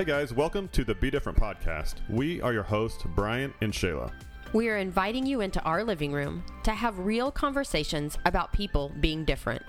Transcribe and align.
Hey 0.00 0.06
guys, 0.06 0.32
welcome 0.32 0.66
to 0.68 0.82
the 0.82 0.94
Be 0.94 1.10
Different 1.10 1.38
podcast. 1.38 1.96
We 2.08 2.40
are 2.40 2.54
your 2.54 2.62
hosts, 2.62 3.04
Brian 3.14 3.52
and 3.60 3.70
Shayla. 3.70 4.10
We 4.54 4.70
are 4.70 4.78
inviting 4.78 5.26
you 5.26 5.42
into 5.42 5.60
our 5.60 5.84
living 5.84 6.10
room 6.10 6.42
to 6.62 6.70
have 6.70 6.98
real 6.98 7.30
conversations 7.30 8.16
about 8.24 8.50
people 8.50 8.92
being 9.00 9.26
different. 9.26 9.62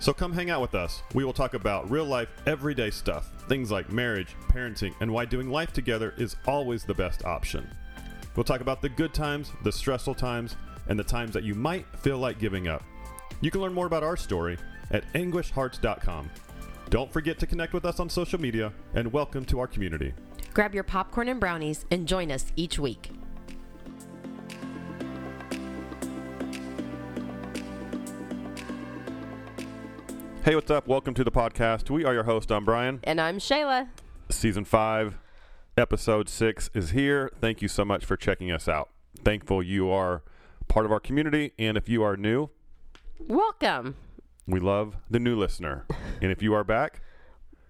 So 0.00 0.12
come 0.12 0.32
hang 0.32 0.50
out 0.50 0.60
with 0.60 0.74
us. 0.74 1.04
We 1.14 1.24
will 1.24 1.32
talk 1.32 1.54
about 1.54 1.88
real 1.92 2.06
life, 2.06 2.28
everyday 2.44 2.90
stuff, 2.90 3.30
things 3.48 3.70
like 3.70 3.92
marriage, 3.92 4.34
parenting, 4.48 4.94
and 5.00 5.12
why 5.12 5.26
doing 5.26 5.48
life 5.48 5.72
together 5.72 6.12
is 6.16 6.34
always 6.44 6.82
the 6.82 6.94
best 6.94 7.24
option. 7.24 7.64
We'll 8.34 8.42
talk 8.42 8.60
about 8.60 8.82
the 8.82 8.88
good 8.88 9.14
times, 9.14 9.52
the 9.62 9.70
stressful 9.70 10.16
times, 10.16 10.56
and 10.88 10.98
the 10.98 11.04
times 11.04 11.30
that 11.34 11.44
you 11.44 11.54
might 11.54 11.86
feel 12.00 12.18
like 12.18 12.40
giving 12.40 12.66
up. 12.66 12.82
You 13.40 13.52
can 13.52 13.60
learn 13.60 13.74
more 13.74 13.86
about 13.86 14.02
our 14.02 14.16
story 14.16 14.58
at 14.90 15.04
anguishhearts.com. 15.12 16.30
Don't 16.90 17.12
forget 17.12 17.38
to 17.40 17.46
connect 17.46 17.74
with 17.74 17.84
us 17.84 18.00
on 18.00 18.08
social 18.08 18.40
media 18.40 18.72
and 18.94 19.12
welcome 19.12 19.44
to 19.46 19.60
our 19.60 19.66
community. 19.66 20.14
Grab 20.54 20.74
your 20.74 20.84
popcorn 20.84 21.28
and 21.28 21.38
brownies 21.38 21.84
and 21.90 22.08
join 22.08 22.32
us 22.32 22.46
each 22.56 22.78
week. 22.78 23.10
Hey, 30.44 30.54
what's 30.54 30.70
up? 30.70 30.86
Welcome 30.86 31.12
to 31.12 31.24
the 31.24 31.30
podcast. 31.30 31.90
We 31.90 32.06
are 32.06 32.14
your 32.14 32.22
host. 32.22 32.50
I'm 32.50 32.64
Brian. 32.64 33.00
And 33.04 33.20
I'm 33.20 33.38
Shayla. 33.38 33.88
Season 34.30 34.64
5, 34.64 35.18
episode 35.76 36.30
6 36.30 36.70
is 36.72 36.90
here. 36.90 37.30
Thank 37.38 37.60
you 37.60 37.68
so 37.68 37.84
much 37.84 38.06
for 38.06 38.16
checking 38.16 38.50
us 38.50 38.66
out. 38.66 38.88
Thankful 39.22 39.62
you 39.62 39.90
are 39.90 40.22
part 40.68 40.86
of 40.86 40.92
our 40.92 41.00
community. 41.00 41.52
And 41.58 41.76
if 41.76 41.86
you 41.90 42.02
are 42.02 42.16
new, 42.16 42.48
Welcome. 43.26 43.96
We 44.48 44.60
love 44.60 44.96
the 45.10 45.20
new 45.20 45.36
listener. 45.36 45.86
And 46.20 46.32
if 46.32 46.42
you 46.42 46.54
are 46.54 46.64
back, 46.64 47.02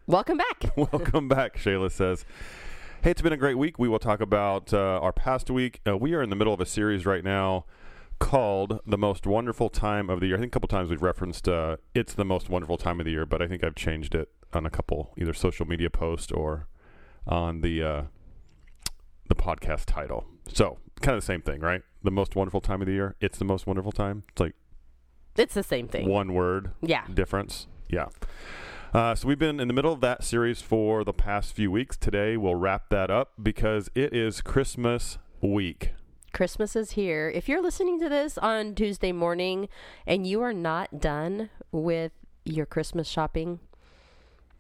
Welcome 0.07 0.39
back. 0.39 0.65
welcome 0.77 1.29
back, 1.29 1.59
Shayla 1.59 1.91
says. 1.91 2.25
Hey, 3.03 3.11
it's 3.11 3.21
been 3.21 3.35
a 3.35 3.37
great 3.37 3.59
week. 3.59 3.79
We 3.79 3.89
will 3.89 3.99
talk 3.99 4.23
about 4.23 4.73
uh, 4.73 4.79
our 4.79 5.13
past 5.13 5.51
week. 5.51 5.81
Uh, 5.87 5.99
we 5.99 6.15
are 6.15 6.23
in 6.23 6.31
the 6.31 6.37
middle 6.37 6.55
of 6.55 6.61
a 6.63 6.67
series 6.67 7.05
right 7.05 7.23
now 7.23 7.67
called 8.19 8.81
The 8.87 8.97
Most 8.97 9.27
Wonderful 9.27 9.69
Time 9.69 10.09
of 10.09 10.21
the 10.21 10.29
Year. 10.29 10.37
I 10.37 10.41
think 10.41 10.51
a 10.51 10.55
couple 10.55 10.69
times 10.69 10.89
we've 10.89 11.03
referenced 11.03 11.47
uh, 11.47 11.77
it's 11.95 12.15
the 12.15 12.25
most 12.25 12.49
wonderful 12.49 12.79
time 12.79 13.01
of 13.01 13.05
the 13.05 13.13
year, 13.13 13.27
but 13.27 13.43
I 13.43 13.49
think 13.49 13.63
I've 13.63 13.75
changed 13.75 14.15
it 14.15 14.31
on 14.55 14.65
a 14.65 14.71
couple 14.71 15.13
either 15.19 15.35
social 15.35 15.67
media 15.67 15.91
posts 15.91 16.33
or 16.33 16.69
on 17.27 17.61
the 17.61 17.83
uh, 17.83 18.03
the 19.29 19.35
podcast 19.35 19.85
title. 19.85 20.25
So, 20.51 20.79
kind 21.03 21.19
of 21.19 21.23
the 21.23 21.27
same 21.27 21.43
thing, 21.43 21.61
right? 21.61 21.83
The 22.03 22.11
most 22.11 22.35
wonderful 22.35 22.63
time 22.63 22.81
of 22.81 22.87
the 22.87 22.95
year. 22.95 23.15
It's 23.21 23.37
the 23.37 23.45
most 23.45 23.67
wonderful 23.67 23.93
time. 23.93 24.23
It's 24.31 24.41
like 24.41 24.55
It's 25.39 25.55
the 25.55 25.63
same 25.63 25.89
thing. 25.89 26.09
one 26.09 26.35
word 26.35 26.73
Yeah. 26.83 27.05
difference. 27.13 27.67
Yeah. 27.89 28.07
Uh, 28.93 29.15
so 29.15 29.29
we've 29.29 29.39
been 29.39 29.61
in 29.61 29.69
the 29.69 29.75
middle 29.75 29.93
of 29.93 30.01
that 30.01 30.25
series 30.25 30.63
for 30.63 31.05
the 31.05 31.13
past 31.13 31.53
few 31.55 31.71
weeks. 31.71 31.97
Today 31.97 32.37
we'll 32.37 32.55
wrap 32.55 32.89
that 32.91 33.11
up 33.11 33.33
because 33.43 33.91
it 33.95 34.15
is 34.15 34.41
Christmas 34.41 35.19
week. 35.41 35.93
Christmas 36.33 36.75
is 36.77 36.93
here. 36.93 37.31
If 37.35 37.49
you're 37.49 37.63
listening 37.63 37.99
to 38.01 38.09
this 38.09 38.39
on 38.39 38.75
Tuesday 38.75 39.13
morning 39.13 39.69
and 40.07 40.27
you 40.27 40.41
are 40.43 40.53
not 40.55 41.01
done 41.01 41.51
with 41.73 42.13
your 42.45 42.67
Christmas 42.67 43.09
shopping, 43.09 43.61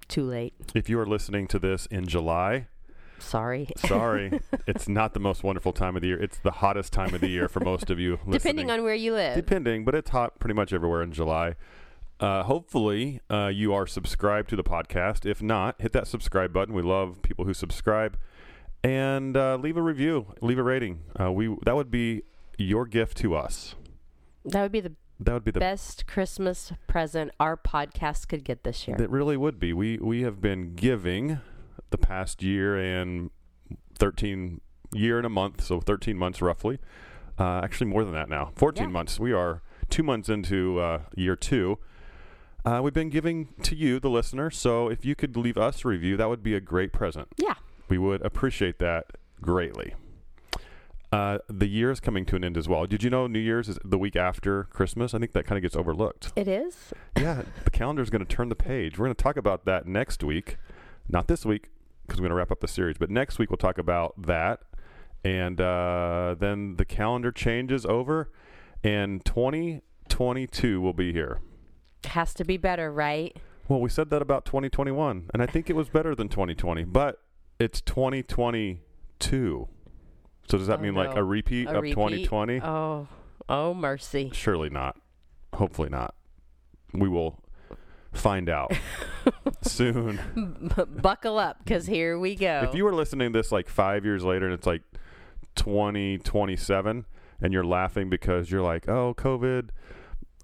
too 0.09 0.25
late. 0.25 0.55
If 0.75 0.89
you 0.89 0.99
are 1.01 1.07
listening 1.07 1.47
to 1.49 1.59
this 1.59 1.87
in 1.87 2.07
July, 2.07 2.67
Sorry. 3.21 3.69
sorry, 3.77 4.41
it's 4.67 4.89
not 4.89 5.15
the 5.15 5.21
most 5.21 5.43
wonderful 5.43 5.73
time 5.73 5.97
of 5.97 6.03
the 6.03 6.09
year. 6.09 6.21
It's 6.23 6.39
the 6.39 6.51
hottest 6.51 6.93
time 6.93 7.15
of 7.15 7.21
the 7.21 7.29
year 7.29 7.49
for 7.49 7.61
most 7.61 7.91
of 7.91 7.99
you. 7.99 8.13
Listening. 8.27 8.33
Depending 8.33 8.71
on 8.71 8.83
where 8.85 8.95
you 8.95 9.13
live. 9.15 9.35
depending, 9.35 9.85
but 9.85 9.95
it's 9.95 10.11
hot 10.11 10.39
pretty 10.39 10.55
much 10.55 10.73
everywhere 10.73 11.03
in 11.03 11.13
July. 11.13 11.55
Uh, 12.21 12.43
hopefully, 12.43 13.21
uh, 13.31 13.47
you 13.47 13.73
are 13.73 13.87
subscribed 13.87 14.49
to 14.51 14.57
the 14.57 14.65
podcast. 14.65 15.25
If 15.25 15.41
not, 15.41 15.81
hit 15.81 15.93
that 15.93 16.07
subscribe 16.09 16.53
button. 16.53 16.75
We 16.75 16.83
love 16.83 17.23
people 17.23 17.45
who 17.45 17.55
subscribe, 17.55 18.19
and 18.83 19.37
uh, 19.37 19.57
leave 19.57 19.77
a 19.77 19.83
review, 19.83 20.35
leave 20.41 20.59
a 20.59 20.63
rating. 20.63 21.01
Uh, 21.21 21.31
we 21.31 21.55
that 21.65 21.77
would 21.77 21.91
be 21.91 22.23
your 22.57 22.87
gift 22.87 23.17
to 23.19 23.35
us. 23.37 23.75
that 24.45 24.63
would 24.63 24.73
be 24.73 24.81
the 24.81 24.95
That 25.21 25.33
would 25.35 25.45
be 25.45 25.53
the 25.53 25.61
best 25.61 26.07
Christmas 26.09 26.73
present 26.89 27.31
our 27.39 27.57
podcast 27.57 28.27
could 28.29 28.43
get 28.45 28.65
this 28.65 28.89
year. 28.89 28.97
It 29.01 29.11
really 29.11 29.37
would 29.37 29.61
be. 29.61 29.73
We 29.73 29.99
we 29.99 30.23
have 30.23 30.41
been 30.41 30.75
giving 30.75 31.39
the 31.91 31.99
past 31.99 32.43
year 32.43 32.77
and 32.77 33.31
thirteen 33.95 34.61
year 34.93 35.17
and 35.19 35.27
a 35.27 35.31
month, 35.31 35.63
so 35.63 35.81
thirteen 35.81 36.17
months 36.17 36.41
roughly. 36.43 36.79
Uh, 37.39 37.61
actually, 37.63 37.87
more 37.87 38.05
than 38.05 38.15
that 38.15 38.29
now. 38.29 38.51
Fourteen 38.57 38.89
Yeah. 38.89 38.93
months. 38.93 39.21
We 39.21 39.33
are 39.33 39.63
two 39.91 40.03
months 40.03 40.29
into 40.29 40.81
uh, 40.81 41.01
year 41.15 41.37
two. 41.37 41.79
Uh, 42.65 42.81
we've 42.83 42.93
been 42.93 43.09
giving 43.11 43.49
to 43.63 43.75
you, 43.77 43.99
the 44.01 44.11
listener. 44.11 44.51
So 44.51 44.89
if 44.89 45.05
you 45.05 45.15
could 45.15 45.37
leave 45.37 45.57
us 45.57 45.85
a 45.85 45.89
review, 45.89 46.17
that 46.17 46.29
would 46.29 46.43
be 46.43 46.55
a 46.55 46.61
great 46.61 46.93
present. 46.93 47.29
yeah. 47.37 47.55
We 47.89 47.97
would 47.97 48.21
appreciate 48.21 48.79
that 48.81 49.07
greatly. 49.41 49.95
Uh, 51.11 51.39
the 51.49 51.67
year 51.67 51.91
is 51.91 52.01
coming 52.01 52.27
to 52.27 52.37
an 52.37 52.45
end 52.45 52.59
as 52.59 52.69
well. 52.69 52.85
Did 52.87 53.03
you 53.03 53.09
know 53.09 53.27
New 53.27 53.39
Year's 53.39 53.67
is 53.71 53.79
the 53.83 53.97
week 53.97 54.15
after 54.15 54.65
Christmas? 54.65 55.15
I 55.15 55.19
think 55.19 55.33
that 55.33 55.47
kind 55.47 55.57
of 55.57 55.63
gets 55.63 55.75
overlooked. 55.75 56.33
It 56.37 56.47
is. 56.49 56.93
Yeah, 57.17 57.45
the 57.65 57.71
calendar 57.71 58.03
is 58.03 58.11
going 58.11 58.21
to 58.23 58.29
turn 58.37 58.51
the 58.51 58.55
page. 58.55 58.99
We're 58.99 59.07
going 59.07 59.15
to 59.17 59.23
talk 59.23 59.39
about 59.39 59.65
that 59.65 59.87
next 59.87 60.23
week. 60.23 60.59
Not 61.09 61.29
this 61.29 61.47
week, 61.47 61.71
because 62.09 62.19
we're 62.21 62.25
going 62.25 62.31
to 62.31 62.37
wrap 62.37 62.51
up 62.51 62.61
the 62.61 62.67
series, 62.69 62.97
but 62.99 63.11
next 63.11 63.39
week 63.39 63.51
we'll 63.51 63.59
talk 63.59 63.77
about 63.79 64.21
that. 64.27 64.61
And 65.23 65.61
uh, 65.61 66.35
then 66.39 66.77
the 66.77 66.85
calendar 66.87 67.31
changes 67.31 67.85
over, 67.85 68.31
and 68.83 69.23
2022 69.25 70.81
will 70.81 70.93
be 70.95 71.13
here. 71.13 71.41
Has 72.05 72.33
to 72.35 72.45
be 72.45 72.57
better, 72.57 72.91
right? 72.91 73.37
Well, 73.69 73.81
we 73.81 73.91
said 73.91 74.09
that 74.11 74.23
about 74.23 74.47
2021, 74.47 75.31
and 75.35 75.43
I 75.43 75.47
think 75.47 75.69
it 75.69 75.75
was 75.75 75.89
better 75.91 76.15
than 76.15 76.29
2020, 76.29 76.85
but 76.85 77.21
it's 77.59 77.81
2022. 77.83 79.69
So 80.49 80.57
does 80.57 80.67
that 80.69 80.79
Oh, 80.79 80.83
mean 80.83 80.95
like 80.95 81.15
a 81.15 81.23
repeat 81.23 81.69
A 81.69 81.79
of 81.79 81.85
2020? 81.85 82.63
Oh, 82.63 83.09
oh 83.49 83.75
mercy. 83.75 84.31
Surely 84.33 84.71
not. 84.71 84.97
Hopefully 85.55 85.91
not. 85.91 86.15
We 86.95 87.09
will 87.09 87.43
find 88.13 88.49
out 88.49 88.73
soon. 89.69 90.73
Buckle 91.03 91.39
up, 91.39 91.59
because 91.65 91.87
here 91.87 92.19
we 92.19 92.35
go. 92.35 92.63
If 92.69 92.75
you 92.75 92.85
were 92.85 92.95
listening 92.95 93.33
to 93.33 93.39
this 93.39 93.53
like 93.53 93.69
five 93.69 94.05
years 94.05 94.25
later 94.25 94.47
and 94.47 94.55
it's 94.55 94.67
like 94.67 94.83
2027 95.57 97.07
and 97.41 97.53
you're 97.53 97.65
laughing 97.65 98.09
because 98.11 98.51
you're 98.51 98.63
like, 98.63 98.89
oh, 98.89 99.15
COVID. 99.17 99.71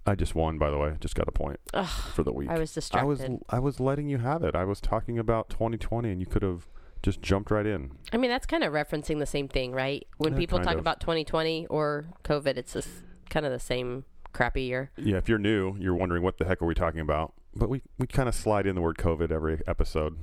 I 0.07 0.15
just 0.15 0.35
won, 0.35 0.59
by 0.59 0.71
the 0.71 0.77
way. 0.77 0.95
Just 1.01 1.15
got 1.15 1.29
a 1.29 1.33
point 1.33 1.59
Ugh, 1.73 1.89
for 2.15 2.23
the 2.23 2.33
week. 2.33 2.51
I 2.51 2.59
was 2.59 2.75
distracted. 2.75 3.05
I 3.05 3.07
was 3.07 3.41
I 3.49 3.59
was 3.59 3.81
letting 3.81 4.09
you 4.09 4.19
have 4.19 4.43
it. 4.45 4.55
I 4.55 4.65
was 4.65 4.79
talking 4.81 5.19
about 5.19 5.49
2020 5.49 6.11
and 6.11 6.21
you 6.21 6.27
could 6.27 6.43
have 6.43 6.69
just 7.03 7.23
jumped 7.23 7.51
right 7.51 7.65
in. 7.67 7.93
I 8.13 8.19
mean, 8.19 8.31
that's 8.31 8.45
kind 8.47 8.63
of 8.65 8.73
referencing 8.73 9.19
the 9.19 9.27
same 9.27 9.49
thing, 9.49 9.73
right? 9.73 10.07
When 10.19 10.35
Yeah, 10.35 10.39
people 10.39 10.59
talk 10.61 10.75
of. 10.75 10.81
about 10.81 11.01
2020 11.01 11.67
or 11.69 12.05
COVID, 12.23 12.57
it's 12.59 12.75
just 12.75 12.89
kind 13.31 13.47
of 13.47 13.53
the 13.53 13.59
same 13.59 14.05
crappy 14.35 14.65
year. 14.65 14.91
Yeah, 14.97 15.17
if 15.17 15.29
you're 15.29 15.39
new, 15.39 15.75
you're 15.79 15.95
wondering 15.95 16.23
what 16.23 16.37
the 16.37 16.45
heck 16.45 16.61
are 16.61 16.67
we 16.67 16.75
talking 16.75 17.01
about. 17.01 17.33
But 17.57 17.69
we, 17.69 17.83
we 17.99 18.07
kind 18.07 18.29
of 18.29 18.35
slide 18.35 18.67
in 18.67 18.75
the 18.75 18.81
word 18.81 18.99
COVID 18.99 19.31
every 19.31 19.61
episode 19.67 20.17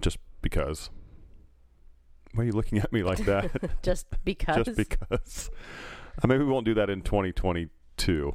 just 0.00 0.18
because. 0.42 0.90
Why 2.34 2.44
are 2.44 2.46
you 2.46 2.52
looking 2.52 2.78
at 2.78 2.92
me 2.92 3.02
like 3.02 3.24
that? 3.24 3.50
Just 3.82 4.06
because. 4.24 4.66
just 4.66 4.76
because. 4.76 5.50
Uh, 6.22 6.26
maybe 6.26 6.44
we 6.44 6.50
won't 6.50 6.66
do 6.66 6.74
that 6.74 6.90
in 6.90 7.00
2022. 7.00 8.34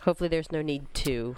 Hopefully, 0.00 0.28
there's 0.28 0.50
no 0.50 0.62
need 0.62 0.92
to. 0.94 1.36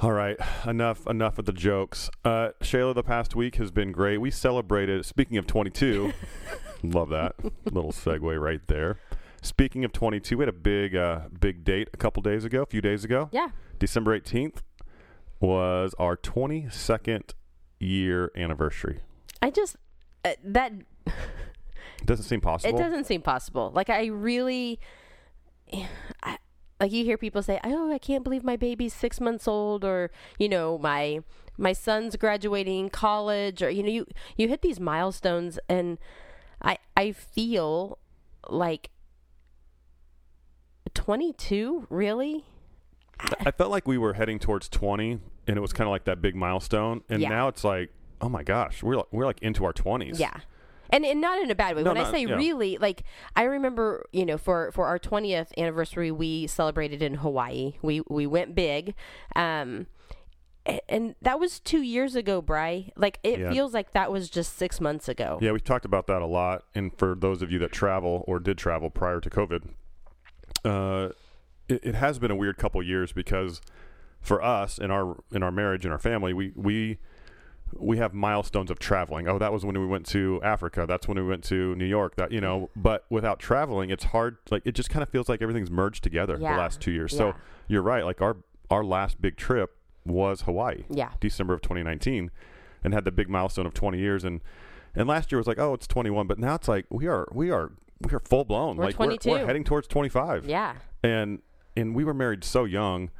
All 0.00 0.12
right, 0.12 0.36
enough 0.66 1.06
enough 1.06 1.38
of 1.38 1.44
the 1.44 1.52
jokes. 1.52 2.10
Uh, 2.24 2.50
Shayla, 2.60 2.94
the 2.94 3.02
past 3.02 3.36
week 3.36 3.56
has 3.56 3.70
been 3.70 3.92
great. 3.92 4.18
We 4.18 4.30
celebrated. 4.30 5.04
Speaking 5.04 5.36
of 5.36 5.46
22, 5.46 6.12
love 6.82 7.10
that 7.10 7.34
little 7.70 7.92
segue 7.92 8.40
right 8.40 8.60
there. 8.66 8.98
Speaking 9.42 9.84
of 9.84 9.92
22, 9.92 10.38
we 10.38 10.42
had 10.42 10.48
a 10.48 10.52
big 10.52 10.96
uh, 10.96 11.22
big 11.38 11.64
date 11.64 11.88
a 11.92 11.96
couple 11.96 12.22
days 12.22 12.44
ago, 12.44 12.62
a 12.62 12.66
few 12.66 12.80
days 12.80 13.04
ago. 13.04 13.28
Yeah. 13.32 13.48
December 13.78 14.18
18th 14.18 14.58
was 15.42 15.94
our 15.98 16.16
22nd 16.16 17.34
year 17.80 18.30
anniversary. 18.36 19.00
I 19.42 19.50
just, 19.50 19.76
uh, 20.24 20.32
that, 20.44 20.72
doesn't 22.06 22.24
seem 22.24 22.40
possible. 22.40 22.78
it 22.78 22.80
doesn't 22.80 23.04
seem 23.04 23.22
possible. 23.22 23.72
Like, 23.74 23.90
I 23.90 24.06
really, 24.06 24.78
I, 26.22 26.38
like 26.80 26.92
you 26.92 27.04
hear 27.04 27.16
people 27.16 27.42
say, 27.44 27.60
"Oh, 27.62 27.92
I 27.92 27.98
can't 27.98 28.24
believe 28.24 28.42
my 28.42 28.56
baby's 28.56 28.92
six 28.92 29.20
months 29.20 29.46
old," 29.46 29.84
or 29.84 30.10
you 30.36 30.48
know, 30.48 30.78
my 30.78 31.20
my 31.56 31.72
son's 31.72 32.16
graduating 32.16 32.90
college, 32.90 33.62
or 33.62 33.70
you 33.70 33.84
know, 33.84 33.88
you 33.88 34.06
you 34.36 34.48
hit 34.48 34.62
these 34.62 34.80
milestones, 34.80 35.60
and 35.68 35.98
I 36.60 36.78
I 36.96 37.12
feel 37.12 37.98
like 38.48 38.90
twenty 40.92 41.32
two 41.32 41.86
really. 41.88 42.44
I 43.40 43.50
felt 43.50 43.70
like 43.70 43.86
we 43.86 43.98
were 43.98 44.14
heading 44.14 44.38
towards 44.38 44.68
20, 44.68 45.20
and 45.46 45.56
it 45.56 45.60
was 45.60 45.72
kind 45.72 45.86
of 45.88 45.90
like 45.92 46.04
that 46.04 46.20
big 46.22 46.34
milestone. 46.34 47.02
And 47.08 47.20
Yeah. 47.20 47.28
now 47.30 47.48
it's 47.48 47.64
like, 47.64 47.90
oh 48.20 48.28
my 48.28 48.42
gosh, 48.42 48.82
we're 48.82 48.96
like, 48.96 49.12
we're 49.12 49.26
like 49.26 49.40
into 49.42 49.64
our 49.64 49.72
20s. 49.72 50.18
Yeah. 50.18 50.34
And, 50.90 51.04
and 51.06 51.20
not 51.22 51.40
in 51.42 51.50
a 51.50 51.54
bad 51.54 51.74
way. 51.74 51.82
No, 51.82 51.92
when 51.94 52.02
I 52.04 52.10
say 52.10 52.26
yeah. 52.26 52.34
really, 52.34 52.76
like 52.76 53.02
I 53.34 53.44
remember, 53.44 54.04
you 54.12 54.26
know, 54.26 54.36
for 54.36 54.70
for 54.72 54.84
our 54.86 54.98
twentieth 54.98 55.50
anniversary, 55.56 56.10
we 56.10 56.46
celebrated 56.46 57.00
in 57.02 57.14
Hawaii. 57.14 57.74
We 57.80 58.02
we 58.10 58.26
went 58.26 58.54
big, 58.54 58.94
um, 59.34 59.86
And 60.88 61.14
that 61.22 61.40
was 61.40 61.58
two 61.60 61.80
years 61.80 62.14
ago, 62.14 62.42
Bry. 62.42 62.90
Like 62.94 63.18
it 63.22 63.38
Yeah. 63.40 63.50
feels 63.52 63.72
like 63.72 63.92
that 63.92 64.12
was 64.12 64.28
just 64.28 64.56
six 64.58 64.82
months 64.82 65.08
ago. 65.08 65.38
Yeah, 65.40 65.52
we've 65.52 65.64
talked 65.64 65.86
about 65.86 66.06
that 66.08 66.20
a 66.20 66.26
lot. 66.26 66.64
And 66.74 66.96
for 66.98 67.14
those 67.18 67.40
of 67.40 67.50
you 67.50 67.58
that 67.60 67.72
travel 67.72 68.22
or 68.28 68.38
did 68.38 68.58
travel 68.58 68.90
prior 68.90 69.18
to 69.20 69.30
COVID, 69.30 69.70
uh, 70.64 71.08
it, 71.68 71.80
it 71.84 71.94
has 71.94 72.18
been 72.18 72.30
a 72.30 72.36
weird 72.36 72.58
couple 72.58 72.82
years 72.82 73.12
because 73.12 73.60
for 74.22 74.42
us 74.42 74.78
in 74.78 74.90
our 74.90 75.16
in 75.32 75.42
our 75.42 75.50
marriage 75.52 75.84
and 75.84 75.92
our 75.92 75.98
family, 75.98 76.32
we 76.32 76.52
we 76.54 76.98
we 77.78 77.96
have 77.98 78.12
milestones 78.14 78.70
of 78.70 78.78
traveling. 78.78 79.26
Oh, 79.28 79.38
that 79.38 79.52
was 79.52 79.64
when 79.64 79.78
we 79.78 79.86
went 79.86 80.06
to 80.08 80.40
Africa. 80.42 80.84
That's 80.86 81.08
when 81.08 81.16
we 81.18 81.24
went 81.24 81.42
to 81.44 81.74
New 81.76 81.86
York. 81.86 82.16
That 82.16 82.30
you 82.32 82.40
know, 82.40 82.70
but 82.76 83.04
without 83.10 83.38
traveling, 83.38 83.90
it's 83.90 84.04
hard. 84.04 84.36
Like 84.50 84.62
it 84.64 84.72
just 84.72 84.90
kind 84.90 85.02
of 85.02 85.08
feels 85.08 85.28
like 85.28 85.42
everything's 85.42 85.70
merged 85.70 86.02
together 86.02 86.36
Yeah. 86.40 86.52
the 86.54 86.58
last 86.58 86.80
two 86.80 86.92
years. 86.92 87.12
Yeah. 87.12 87.18
So 87.18 87.34
you're 87.68 87.82
right. 87.82 88.04
Like 88.04 88.20
our 88.22 88.36
our 88.70 88.84
last 88.84 89.20
big 89.20 89.36
trip 89.36 89.76
was 90.04 90.42
Hawaii. 90.42 90.84
Yeah. 90.88 91.10
December 91.20 91.54
of 91.54 91.60
2019, 91.62 92.30
and 92.84 92.94
had 92.94 93.04
the 93.04 93.12
big 93.12 93.28
milestone 93.28 93.66
of 93.66 93.74
20 93.74 93.98
years. 93.98 94.22
And 94.24 94.40
and 94.94 95.08
last 95.08 95.32
year 95.32 95.38
was 95.38 95.46
like, 95.46 95.58
oh, 95.58 95.72
it's 95.74 95.86
21, 95.86 96.26
but 96.26 96.38
now 96.38 96.54
it's 96.54 96.68
like 96.68 96.86
we 96.90 97.06
are 97.06 97.26
we 97.32 97.50
are 97.50 97.72
we 98.00 98.12
are 98.14 98.20
full 98.20 98.44
blown. 98.44 98.76
We're 98.76 98.86
like 98.86 98.98
We're, 98.98 99.16
we're 99.24 99.46
heading 99.46 99.64
towards 99.64 99.88
25. 99.88 100.44
Yeah. 100.46 100.74
And 101.02 101.40
and 101.76 101.94
we 101.94 102.04
were 102.04 102.14
married 102.14 102.44
so 102.44 102.64
young. 102.64 103.10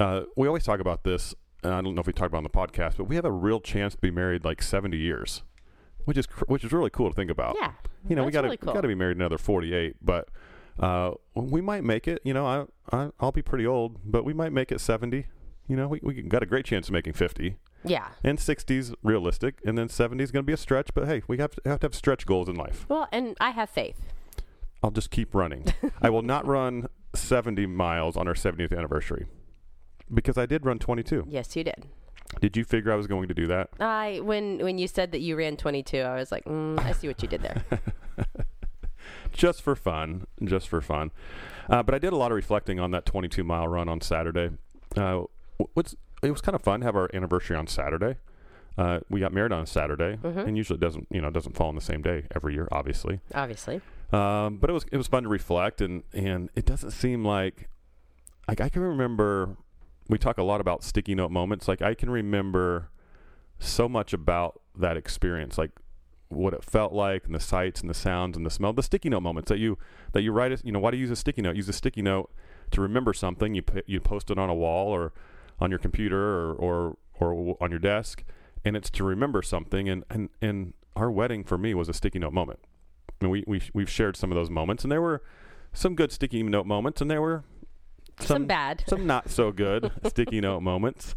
Uh, 0.00 0.22
we 0.36 0.48
always 0.48 0.64
talk 0.64 0.80
about 0.80 1.04
this. 1.04 1.34
And 1.62 1.74
I 1.74 1.82
don't 1.82 1.94
know 1.94 2.00
if 2.00 2.06
we 2.06 2.14
talked 2.14 2.28
about 2.28 2.38
it 2.38 2.44
on 2.56 2.66
the 2.66 2.72
podcast, 2.72 2.96
but 2.96 3.04
we 3.04 3.16
have 3.16 3.26
a 3.26 3.30
real 3.30 3.60
chance 3.60 3.94
to 3.94 4.00
be 4.00 4.10
married 4.10 4.44
like 4.46 4.62
70 4.62 4.96
years, 4.96 5.42
which 6.06 6.16
is 6.16 6.26
cr- 6.26 6.44
which 6.46 6.64
is 6.64 6.72
really 6.72 6.88
cool 6.88 7.10
to 7.10 7.14
think 7.14 7.30
about. 7.30 7.54
Yeah. 7.60 7.72
You 8.08 8.16
know, 8.16 8.24
we 8.24 8.32
got 8.32 8.40
to 8.42 8.46
really 8.46 8.56
cool. 8.56 8.72
got 8.72 8.80
to 8.80 8.88
be 8.88 8.94
married 8.94 9.18
another 9.18 9.36
48, 9.36 9.96
but 10.00 10.28
uh, 10.78 11.10
we 11.34 11.60
might 11.60 11.84
make 11.84 12.08
it. 12.08 12.22
You 12.24 12.32
know, 12.32 12.46
I, 12.46 12.96
I 12.96 13.10
I'll 13.20 13.30
be 13.30 13.42
pretty 13.42 13.66
old, 13.66 13.98
but 14.02 14.24
we 14.24 14.32
might 14.32 14.52
make 14.52 14.72
it 14.72 14.80
70. 14.80 15.26
You 15.68 15.76
know, 15.76 15.86
we 15.88 16.00
we 16.02 16.14
got 16.22 16.42
a 16.42 16.46
great 16.46 16.64
chance 16.64 16.88
of 16.88 16.94
making 16.94 17.12
50 17.12 17.56
Yeah. 17.84 18.08
and 18.24 18.38
60s 18.38 18.94
realistic, 19.02 19.60
and 19.66 19.76
then 19.76 19.88
70s 19.88 20.16
going 20.32 20.42
to 20.42 20.42
be 20.44 20.54
a 20.54 20.56
stretch. 20.56 20.94
But 20.94 21.08
hey, 21.08 21.20
we 21.28 21.36
have 21.36 21.50
to 21.56 21.62
have 21.66 21.80
to 21.80 21.84
have 21.84 21.94
stretch 21.94 22.24
goals 22.24 22.48
in 22.48 22.56
life. 22.56 22.86
Well, 22.88 23.06
and 23.12 23.36
I 23.38 23.50
have 23.50 23.68
faith. 23.68 24.00
I'll 24.82 24.90
just 24.90 25.10
keep 25.10 25.34
running. 25.34 25.66
I 26.00 26.08
will 26.08 26.22
not 26.22 26.46
run 26.46 26.88
70 27.14 27.66
miles 27.66 28.16
on 28.16 28.26
our 28.26 28.32
70th 28.34 28.74
anniversary 28.74 29.26
because 30.12 30.38
I 30.38 30.46
did 30.46 30.64
run 30.64 30.78
22. 30.78 31.24
Yes, 31.28 31.54
you 31.56 31.64
did. 31.64 31.86
Did 32.40 32.56
you 32.56 32.64
figure 32.64 32.92
I 32.92 32.96
was 32.96 33.06
going 33.06 33.28
to 33.28 33.34
do 33.34 33.46
that? 33.48 33.70
I 33.80 34.20
when 34.22 34.58
when 34.58 34.78
you 34.78 34.86
said 34.86 35.10
that 35.12 35.20
you 35.20 35.36
ran 35.36 35.56
22, 35.56 35.98
I 35.98 36.14
was 36.14 36.30
like, 36.30 36.44
mm, 36.44 36.78
I 36.78 36.92
see 36.92 37.08
what 37.08 37.20
you 37.22 37.28
did 37.28 37.42
there. 37.42 37.64
just 39.32 39.62
for 39.62 39.74
fun, 39.74 40.26
just 40.44 40.68
for 40.68 40.80
fun. 40.80 41.10
Uh, 41.68 41.82
but 41.82 41.94
I 41.94 41.98
did 41.98 42.12
a 42.12 42.16
lot 42.16 42.30
of 42.30 42.36
reflecting 42.36 42.78
on 42.78 42.92
that 42.92 43.04
22 43.04 43.42
mile 43.42 43.66
run 43.66 43.88
on 43.88 44.00
Saturday. 44.00 44.50
Uh, 44.96 45.22
what's 45.74 45.96
it 46.22 46.30
was 46.30 46.40
kind 46.40 46.54
of 46.54 46.62
fun 46.62 46.80
to 46.80 46.86
have 46.86 46.96
our 46.96 47.08
anniversary 47.14 47.56
on 47.56 47.66
Saturday. 47.66 48.16
Uh, 48.78 49.00
we 49.08 49.20
got 49.20 49.32
married 49.32 49.52
on 49.52 49.62
a 49.62 49.66
Saturday, 49.66 50.18
and 50.22 50.56
usually 50.56 50.76
it 50.76 50.80
doesn't 50.80 51.06
you 51.10 51.20
know 51.20 51.28
it 51.28 51.34
doesn't 51.34 51.56
fall 51.56 51.68
on 51.68 51.74
the 51.74 51.80
same 51.80 52.02
day 52.02 52.24
every 52.34 52.54
year, 52.54 52.68
obviously. 52.70 53.20
Obviously. 53.34 53.80
Um, 54.12 54.58
but 54.58 54.70
it 54.70 54.72
was 54.72 54.84
it 54.92 54.96
was 54.96 55.06
fun 55.08 55.24
to 55.24 55.28
reflect, 55.28 55.80
and 55.80 56.02
and 56.12 56.50
it 56.54 56.64
doesn't 56.64 56.92
seem 56.92 57.24
like 57.24 57.68
like 58.48 58.60
I 58.60 58.68
can 58.68 58.82
remember. 58.82 59.56
We 60.10 60.18
talk 60.18 60.38
a 60.38 60.42
lot 60.42 60.60
about 60.60 60.82
sticky 60.82 61.14
note 61.14 61.30
moments. 61.30 61.68
Like 61.68 61.80
I 61.82 61.94
can 61.94 62.10
remember 62.10 62.90
so 63.58 63.88
much 63.88 64.12
about 64.12 64.60
that 64.76 64.96
experience, 64.96 65.56
like 65.56 65.70
what 66.28 66.52
it 66.52 66.64
felt 66.64 66.92
like, 66.92 67.26
and 67.26 67.34
the 67.34 67.40
sights, 67.40 67.80
and 67.80 67.88
the 67.88 67.94
sounds, 67.94 68.36
and 68.36 68.44
the 68.44 68.50
smell. 68.50 68.72
The 68.72 68.82
sticky 68.82 69.08
note 69.10 69.20
moments 69.20 69.48
that 69.50 69.58
you 69.58 69.78
that 70.12 70.22
you 70.22 70.32
write. 70.32 70.52
it- 70.52 70.64
You 70.64 70.72
know, 70.72 70.80
why 70.80 70.90
do 70.90 70.96
you 70.96 71.02
use 71.02 71.10
a 71.10 71.16
sticky 71.16 71.42
note? 71.42 71.54
Use 71.56 71.68
a 71.68 71.72
sticky 71.72 72.02
note 72.02 72.30
to 72.72 72.80
remember 72.80 73.12
something. 73.12 73.54
You 73.54 73.62
you 73.86 74.00
post 74.00 74.30
it 74.30 74.38
on 74.38 74.50
a 74.50 74.54
wall 74.54 74.88
or 74.88 75.12
on 75.60 75.70
your 75.70 75.78
computer 75.78 76.18
or 76.18 76.54
or 76.54 76.96
or 77.20 77.56
on 77.60 77.70
your 77.70 77.80
desk, 77.80 78.24
and 78.64 78.76
it's 78.76 78.90
to 78.90 79.04
remember 79.04 79.42
something. 79.42 79.88
And 79.88 80.04
and 80.10 80.28
and 80.42 80.74
our 80.96 81.10
wedding 81.10 81.44
for 81.44 81.56
me 81.56 81.72
was 81.74 81.88
a 81.88 81.92
sticky 81.94 82.18
note 82.18 82.32
moment. 82.32 82.58
I 83.20 83.26
mean, 83.26 83.30
we 83.30 83.44
we 83.46 83.62
we've 83.74 83.90
shared 83.90 84.16
some 84.16 84.32
of 84.32 84.36
those 84.36 84.50
moments, 84.50 84.82
and 84.84 84.90
there 84.90 85.02
were 85.02 85.22
some 85.72 85.94
good 85.94 86.10
sticky 86.10 86.42
note 86.42 86.66
moments, 86.66 87.00
and 87.00 87.08
there 87.10 87.20
were 87.22 87.44
Some, 88.22 88.46
bad. 88.46 88.84
some 88.88 89.06
not 89.06 89.30
so 89.30 89.52
good 89.52 89.90
sticky 90.06 90.40
note 90.40 90.60
moments. 90.60 91.14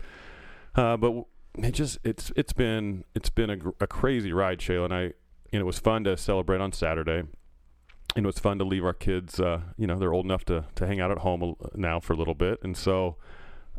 Uh, 0.76 0.98
but 0.98 1.26
it 1.58 1.72
just 1.72 2.00
it's 2.04 2.32
it's 2.36 2.54
been 2.54 3.04
it's 3.14 3.30
been 3.30 3.50
a, 3.50 3.58
a 3.80 3.88
crazy 3.88 4.34
ride, 4.34 4.60
Shayla, 4.60 4.86
and 4.86 4.94
I 4.94 5.02
and 5.02 5.62
it 5.62 5.66
was 5.66 5.80
fun 5.80 6.04
to 6.06 6.18
celebrate 6.18 6.62
on 6.62 6.72
Saturday. 6.72 7.24
And 8.16 8.26
it 8.26 8.28
was 8.28 8.38
fun 8.38 8.60
to 8.60 8.64
leave 8.64 8.86
our 8.86 8.94
kids. 8.94 9.40
Uh, 9.40 9.62
you 9.78 9.88
know, 9.88 9.98
they're 9.98 10.14
old 10.14 10.26
enough 10.26 10.46
to 10.46 10.66
to 10.76 10.88
hang 10.88 11.00
out 11.00 11.12
at 11.12 11.20
home 11.20 11.56
now 11.76 12.00
for 12.00 12.14
a 12.14 12.16
little 12.16 12.36
bit, 12.36 12.60
and 12.64 12.76
so. 12.78 13.18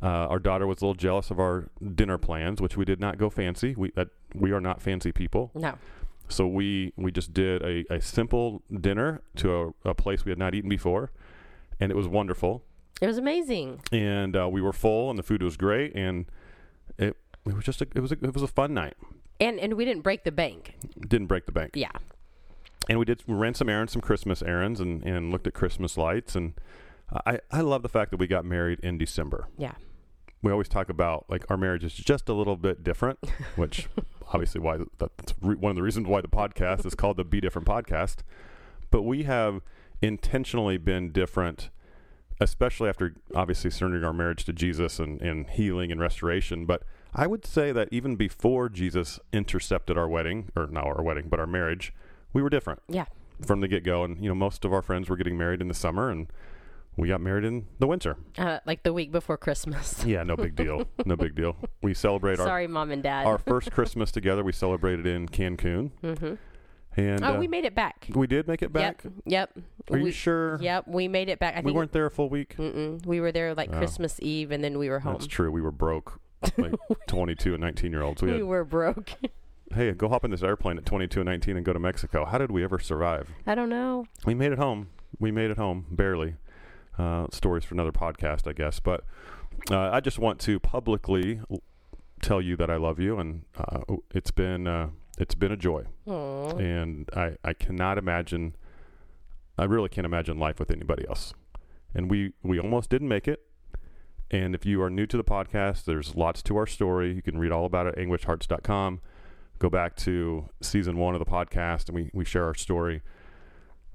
Uh, 0.02 0.26
our 0.28 0.40
daughter 0.40 0.66
was 0.66 0.82
a 0.82 0.84
little 0.84 0.94
jealous 0.94 1.30
of 1.30 1.38
our 1.38 1.70
dinner 1.94 2.18
plans, 2.18 2.60
which 2.60 2.76
we 2.76 2.84
did 2.84 3.00
not 3.00 3.16
go 3.16 3.30
fancy. 3.30 3.74
We 3.74 3.90
that 3.92 4.08
we 4.34 4.52
are 4.52 4.60
not 4.60 4.82
fancy 4.82 5.12
people. 5.12 5.50
no. 5.54 5.78
So 6.28 6.46
we 6.46 6.92
we 6.96 7.10
just 7.12 7.32
did 7.32 7.62
a, 7.62 7.84
a 7.90 8.02
simple 8.02 8.62
dinner 8.70 9.22
to 9.36 9.74
a, 9.84 9.90
a 9.90 9.94
place 9.94 10.24
we 10.24 10.30
had 10.30 10.38
not 10.38 10.54
eaten 10.54 10.68
before, 10.68 11.10
and 11.80 11.90
it 11.90 11.94
was 11.94 12.08
wonderful. 12.08 12.64
It 13.00 13.06
was 13.06 13.18
amazing. 13.18 13.80
And 13.92 14.36
uh, 14.36 14.48
we 14.48 14.60
were 14.62 14.72
full, 14.72 15.10
and 15.10 15.18
the 15.18 15.22
food 15.22 15.42
was 15.42 15.56
great, 15.56 15.94
and 15.94 16.26
it 16.98 17.16
it 17.46 17.54
was 17.54 17.64
just 17.64 17.82
a, 17.82 17.86
it 17.94 18.00
was 18.00 18.12
a, 18.12 18.14
it 18.14 18.32
was 18.32 18.42
a 18.42 18.48
fun 18.48 18.72
night. 18.74 18.94
And 19.40 19.58
and 19.58 19.74
we 19.74 19.84
didn't 19.84 20.02
break 20.02 20.24
the 20.24 20.32
bank. 20.32 20.74
Didn't 21.00 21.26
break 21.26 21.46
the 21.46 21.52
bank. 21.52 21.72
Yeah. 21.74 21.90
And 22.88 22.98
we 22.98 23.04
did 23.04 23.22
we 23.26 23.34
ran 23.34 23.54
some 23.54 23.68
errands, 23.68 23.92
some 23.92 24.02
Christmas 24.02 24.42
errands, 24.42 24.80
and, 24.80 25.02
and 25.04 25.32
looked 25.32 25.46
at 25.46 25.54
Christmas 25.54 25.96
lights. 25.96 26.34
And 26.36 26.54
I 27.26 27.40
I 27.50 27.60
love 27.62 27.82
the 27.82 27.88
fact 27.88 28.10
that 28.12 28.18
we 28.18 28.26
got 28.26 28.44
married 28.44 28.78
in 28.80 28.96
December. 28.98 29.48
Yeah. 29.58 29.72
we 30.42 30.52
always 30.52 30.68
talk 30.68 30.88
about 30.88 31.24
like 31.28 31.44
our 31.50 31.56
marriage 31.56 31.82
is 31.84 31.94
just 31.94 32.28
a 32.28 32.32
little 32.34 32.56
bit 32.56 32.84
different, 32.84 33.18
which 33.56 33.88
obviously 34.32 34.60
why 34.60 34.78
that's 34.98 35.34
re- 35.40 35.56
one 35.56 35.70
of 35.70 35.76
the 35.76 35.82
reasons 35.82 36.06
why 36.06 36.20
the 36.20 36.28
podcast 36.28 36.86
is 36.86 36.94
called 36.94 37.16
the 37.16 37.24
Be 37.24 37.40
Different 37.40 37.66
podcast. 37.66 38.18
But 38.90 39.02
we 39.02 39.24
have 39.24 39.62
intentionally 40.00 40.76
been 40.78 41.10
different, 41.10 41.70
especially 42.40 42.88
after 42.88 43.14
obviously 43.34 43.70
surrendering 43.70 44.04
our 44.04 44.12
marriage 44.12 44.44
to 44.44 44.52
Jesus 44.52 44.98
and, 44.98 45.20
and 45.22 45.48
healing 45.50 45.92
and 45.92 46.00
restoration. 46.00 46.66
But 46.66 46.82
I 47.14 47.26
would 47.26 47.44
say 47.46 47.72
that 47.72 47.88
even 47.92 48.16
before 48.16 48.68
Jesus 48.68 49.20
intercepted 49.32 49.96
our 49.96 50.08
wedding, 50.08 50.50
or 50.56 50.66
not 50.66 50.84
our 50.84 51.02
wedding, 51.02 51.26
but 51.28 51.38
our 51.38 51.46
marriage, 51.46 51.92
we 52.32 52.42
were 52.42 52.50
different 52.50 52.82
Yeah. 52.88 53.06
from 53.46 53.60
the 53.60 53.68
get 53.68 53.84
go. 53.84 54.02
And 54.04 54.20
you 54.22 54.28
know, 54.28 54.34
most 54.34 54.64
of 54.64 54.72
our 54.72 54.82
friends 54.82 55.08
were 55.08 55.16
getting 55.16 55.38
married 55.38 55.60
in 55.60 55.68
the 55.68 55.74
summer, 55.74 56.10
and 56.10 56.26
we 56.96 57.08
got 57.08 57.20
married 57.20 57.44
in 57.44 57.66
the 57.78 57.86
winter. 57.86 58.16
Uh, 58.38 58.58
like 58.66 58.82
the 58.82 58.92
week 58.92 59.10
before 59.12 59.36
Christmas. 59.36 60.04
Yeah, 60.06 60.22
no 60.24 60.36
big 60.36 60.54
deal. 60.56 60.86
no 61.06 61.16
big 61.16 61.34
deal. 61.34 61.56
We 61.82 61.94
celebrate 61.94 62.38
our 62.40 62.46
Sorry, 62.46 62.66
mom 62.66 62.90
and 62.90 63.02
dad. 63.02 63.26
our 63.26 63.38
first 63.38 63.70
Christmas 63.72 64.10
together. 64.10 64.42
We 64.44 64.52
celebrated 64.52 65.06
in 65.06 65.28
Cancun, 65.28 65.90
mm-hmm. 66.02 66.34
And 66.96 67.24
Oh, 67.24 67.34
uh, 67.34 67.38
we 67.38 67.48
made 67.48 67.64
it 67.64 67.74
back. 67.74 68.08
we 68.14 68.26
did 68.26 68.46
make 68.48 68.62
it 68.62 68.72
back. 68.72 69.02
Yep. 69.04 69.12
Yep. 69.26 69.58
Are 69.90 69.98
we, 69.98 70.06
you 70.06 70.10
sure? 70.12 70.58
Yep. 70.60 70.88
We 70.88 71.08
made 71.08 71.28
it 71.28 71.38
back. 71.38 71.56
I 71.56 71.60
We 71.60 71.72
weren't 71.72 71.92
there 71.92 72.06
a 72.06 72.10
full 72.10 72.28
week. 72.28 72.56
Mm-mm. 72.56 73.04
We 73.06 73.20
were 73.20 73.32
there 73.32 73.54
like 73.54 73.70
Oh. 73.72 73.78
Christmas 73.78 74.18
Eve, 74.22 74.50
and 74.50 74.62
then 74.62 74.78
we 74.78 74.88
were 74.88 75.00
home. 75.00 75.14
That's 75.14 75.26
true. 75.26 75.50
We 75.50 75.60
were 75.60 75.70
broke, 75.72 76.20
like 76.56 76.74
22 77.08 77.54
and 77.54 77.60
19 77.60 77.90
year 77.92 78.02
olds. 78.02 78.22
We 78.22 78.28
We 78.30 78.34
had, 78.38 78.44
were 78.44 78.64
broke. 78.64 79.10
hey, 79.74 79.92
go 79.92 80.08
hop 80.08 80.24
in 80.24 80.30
this 80.30 80.42
airplane 80.42 80.78
at 80.78 80.86
22 80.86 81.20
and 81.20 81.26
19 81.26 81.56
and 81.56 81.64
go 81.66 81.72
to 81.72 81.78
Mexico. 81.78 82.24
How 82.24 82.38
did 82.38 82.50
we 82.50 82.62
ever 82.64 82.78
survive? 82.78 83.30
I 83.46 83.54
don't 83.54 83.68
know. 83.70 84.06
We 84.24 84.34
made 84.34 84.52
it 84.52 84.58
home. 84.58 84.88
We 85.18 85.30
made 85.30 85.50
it 85.50 85.56
home 85.58 85.86
barely. 85.90 86.36
Uh, 86.96 87.26
stories 87.32 87.64
for 87.64 87.74
another 87.74 87.90
podcast, 87.92 88.46
I 88.48 88.52
guess. 88.52 88.78
But 88.78 89.02
uh, 89.70 89.90
I 89.90 89.98
just 90.00 90.18
want 90.20 90.38
to 90.40 90.60
publicly 90.60 91.40
tell 92.22 92.40
you 92.40 92.56
that 92.56 92.70
I 92.70 92.76
love 92.76 93.00
you, 93.00 93.18
and 93.18 93.42
uh, 93.58 93.80
it's 94.12 94.30
been 94.30 94.66
uh, 94.68 94.88
it's 95.18 95.34
been 95.34 95.52
a 95.52 95.56
joy. 95.56 95.84
Aw. 96.06 96.56
and 96.56 97.08
I, 97.16 97.36
I 97.44 97.52
cannot 97.52 97.98
imagine 97.98 98.54
I 99.56 99.64
really 99.64 99.88
can't 99.88 100.04
imagine 100.04 100.38
life 100.38 100.58
with 100.58 100.70
anybody 100.70 101.06
else. 101.08 101.32
And 101.94 102.10
we 102.10 102.32
we 102.42 102.58
almost 102.58 102.90
didn't 102.90 103.08
make 103.08 103.28
it. 103.28 103.40
And 104.30 104.54
if 104.54 104.66
you 104.66 104.82
are 104.82 104.90
new 104.90 105.06
to 105.06 105.16
the 105.16 105.22
podcast, 105.24 105.84
there's 105.84 106.16
lots 106.16 106.42
to 106.44 106.56
our 106.56 106.66
story. 106.66 107.12
You 107.14 107.22
can 107.22 107.38
read 107.38 107.52
all 107.52 107.66
about 107.66 107.86
it 107.86 107.96
at 107.96 108.04
anguishhearts.com. 108.04 109.00
Go 109.60 109.70
back 109.70 109.94
to 109.98 110.48
season 110.60 110.96
one 110.98 111.14
of 111.14 111.20
the 111.20 111.24
podcast 111.26 111.86
and 111.88 111.94
we, 111.94 112.10
we 112.12 112.24
share 112.24 112.44
our 112.44 112.54
story 112.54 113.02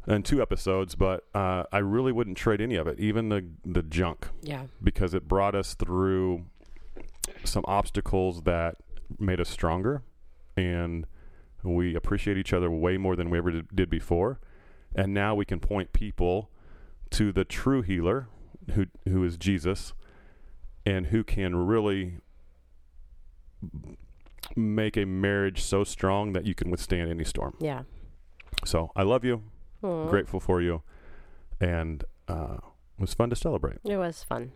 in 0.08 0.24
two 0.24 0.42
episodes, 0.42 0.96
but 0.96 1.26
uh, 1.36 1.64
I 1.74 1.80
really 1.80 2.14
wouldn't 2.14 2.38
trade 2.38 2.62
any 2.62 2.76
of 2.76 2.88
it, 2.88 2.98
even 3.00 3.28
the 3.30 3.46
the 3.66 3.84
junk 3.84 4.28
Yeah. 4.42 4.64
because 4.82 5.14
it 5.14 5.28
brought 5.28 5.56
us 5.56 5.74
through 5.76 6.46
some 7.44 7.66
obstacles 7.68 8.44
that 8.44 8.78
made 9.20 9.42
us 9.42 9.50
stronger 9.50 10.04
and 10.60 11.06
we 11.64 11.96
appreciate 11.96 12.38
each 12.38 12.54
other 12.54 12.70
way 12.70 12.98
more 12.98 13.16
than 13.16 13.30
we 13.30 13.38
ever 13.38 13.62
did, 13.62 13.90
before 13.90 14.40
and 14.96 15.14
now 15.14 15.36
we 15.36 15.46
can 15.46 15.60
point 15.60 15.94
people 15.94 16.50
to 17.12 17.32
the 17.32 17.44
true 17.44 17.82
healer 17.82 18.28
who 18.74 18.86
who 19.08 19.24
is 19.24 19.38
Jesus 19.38 19.94
and 20.86 21.08
who 21.08 21.24
can 21.24 21.56
really 21.56 22.18
make 24.56 24.98
a 24.98 25.06
marriage 25.06 25.62
so 25.62 25.84
strong 25.84 26.34
that 26.34 26.46
you 26.46 26.56
can 26.56 26.72
withstand 26.72 27.10
any 27.10 27.26
storm. 27.26 27.56
Yeah. 27.60 27.84
So, 28.66 28.92
I 28.96 29.04
love 29.04 29.24
you, 29.24 29.44
Aw. 29.84 30.08
grateful 30.08 30.40
for 30.40 30.62
you 30.62 30.82
and 31.60 32.04
uh, 32.28 32.58
it 32.98 33.02
was 33.02 33.14
fun 33.14 33.30
to 33.30 33.36
celebrate. 33.36 33.78
It 33.84 33.98
was 33.98 34.24
fun. 34.24 34.52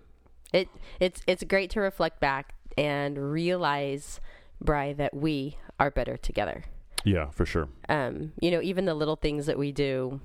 It 0.52 0.70
it's 1.00 1.22
it's 1.28 1.44
great 1.44 1.70
to 1.72 1.82
reflect 1.82 2.20
back 2.20 2.54
and 2.78 3.32
realize, 3.32 4.20
Bry, 4.62 4.94
that 4.94 5.14
we 5.14 5.58
are 5.80 5.92
better 5.92 6.18
together. 6.18 6.64
Yeah, 7.04 7.30
for 7.32 7.46
sure. 7.46 7.68
Um, 7.90 8.32
you 8.40 8.50
know, 8.52 8.62
even 8.62 8.86
the 8.86 8.94
little 8.94 9.16
things 9.18 9.46
that 9.48 9.58
we 9.58 9.72
do, 9.72 10.22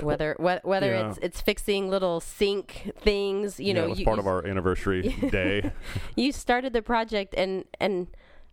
whether 0.00 0.34
wh- 0.38 0.64
whether 0.64 0.92
Yeah. 0.92 1.10
it's 1.10 1.18
it's 1.22 1.40
fixing 1.40 1.88
little 1.90 2.20
sink 2.20 2.92
things, 2.96 3.58
you 3.58 3.68
yeah, 3.68 3.72
know, 3.74 3.84
it 3.84 3.90
was 3.90 3.98
you, 4.00 4.04
part 4.04 4.16
you, 4.16 4.20
of 4.20 4.26
our 4.26 4.46
anniversary 4.46 5.02
day. 5.30 5.72
you 6.16 6.32
started 6.32 6.72
the 6.72 6.82
project 6.82 7.34
and 7.36 7.64
and 7.80 8.06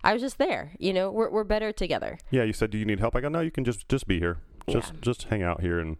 I 0.03 0.13
was 0.13 0.22
just 0.22 0.38
there. 0.38 0.72
You 0.79 0.93
know, 0.93 1.12
we're 1.12 1.29
we're 1.29 1.43
better 1.43 1.72
together. 1.72 2.17
Yeah, 2.31 2.43
you 2.43 2.53
said, 2.53 2.69
"Do 2.72 2.77
you 2.77 2.86
need 2.86 3.00
help?" 3.00 3.15
I 3.15 3.22
go, 3.22 3.29
"No, 3.29 3.39
you 3.41 3.51
can 3.51 3.63
just 3.65 3.88
just 3.89 4.07
be 4.07 4.19
here. 4.19 4.38
Just 4.69 4.93
Yeah. 4.93 5.00
just 5.01 5.24
hang 5.25 5.41
out 5.43 5.62
here." 5.62 5.79
And 5.79 5.98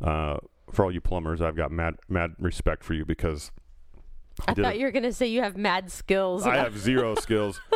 uh, 0.00 0.38
for 0.72 0.84
all 0.84 0.92
you 0.92 1.00
plumbers, 1.00 1.40
I've 1.40 1.56
got 1.56 1.70
mad 1.70 1.96
mad 2.08 2.32
respect 2.38 2.84
for 2.84 2.94
you 2.94 3.04
because 3.04 3.50
I 4.46 4.54
did 4.54 4.62
thought 4.62 4.74
it. 4.74 4.78
you 4.80 4.86
were 4.86 4.92
gonna 4.92 5.12
say 5.12 5.26
you 5.26 5.42
have 5.42 5.56
mad 5.56 5.90
skills. 5.90 6.44
I 6.46 6.56
have 6.56 6.78
zero 6.78 7.14
skills. 7.14 7.60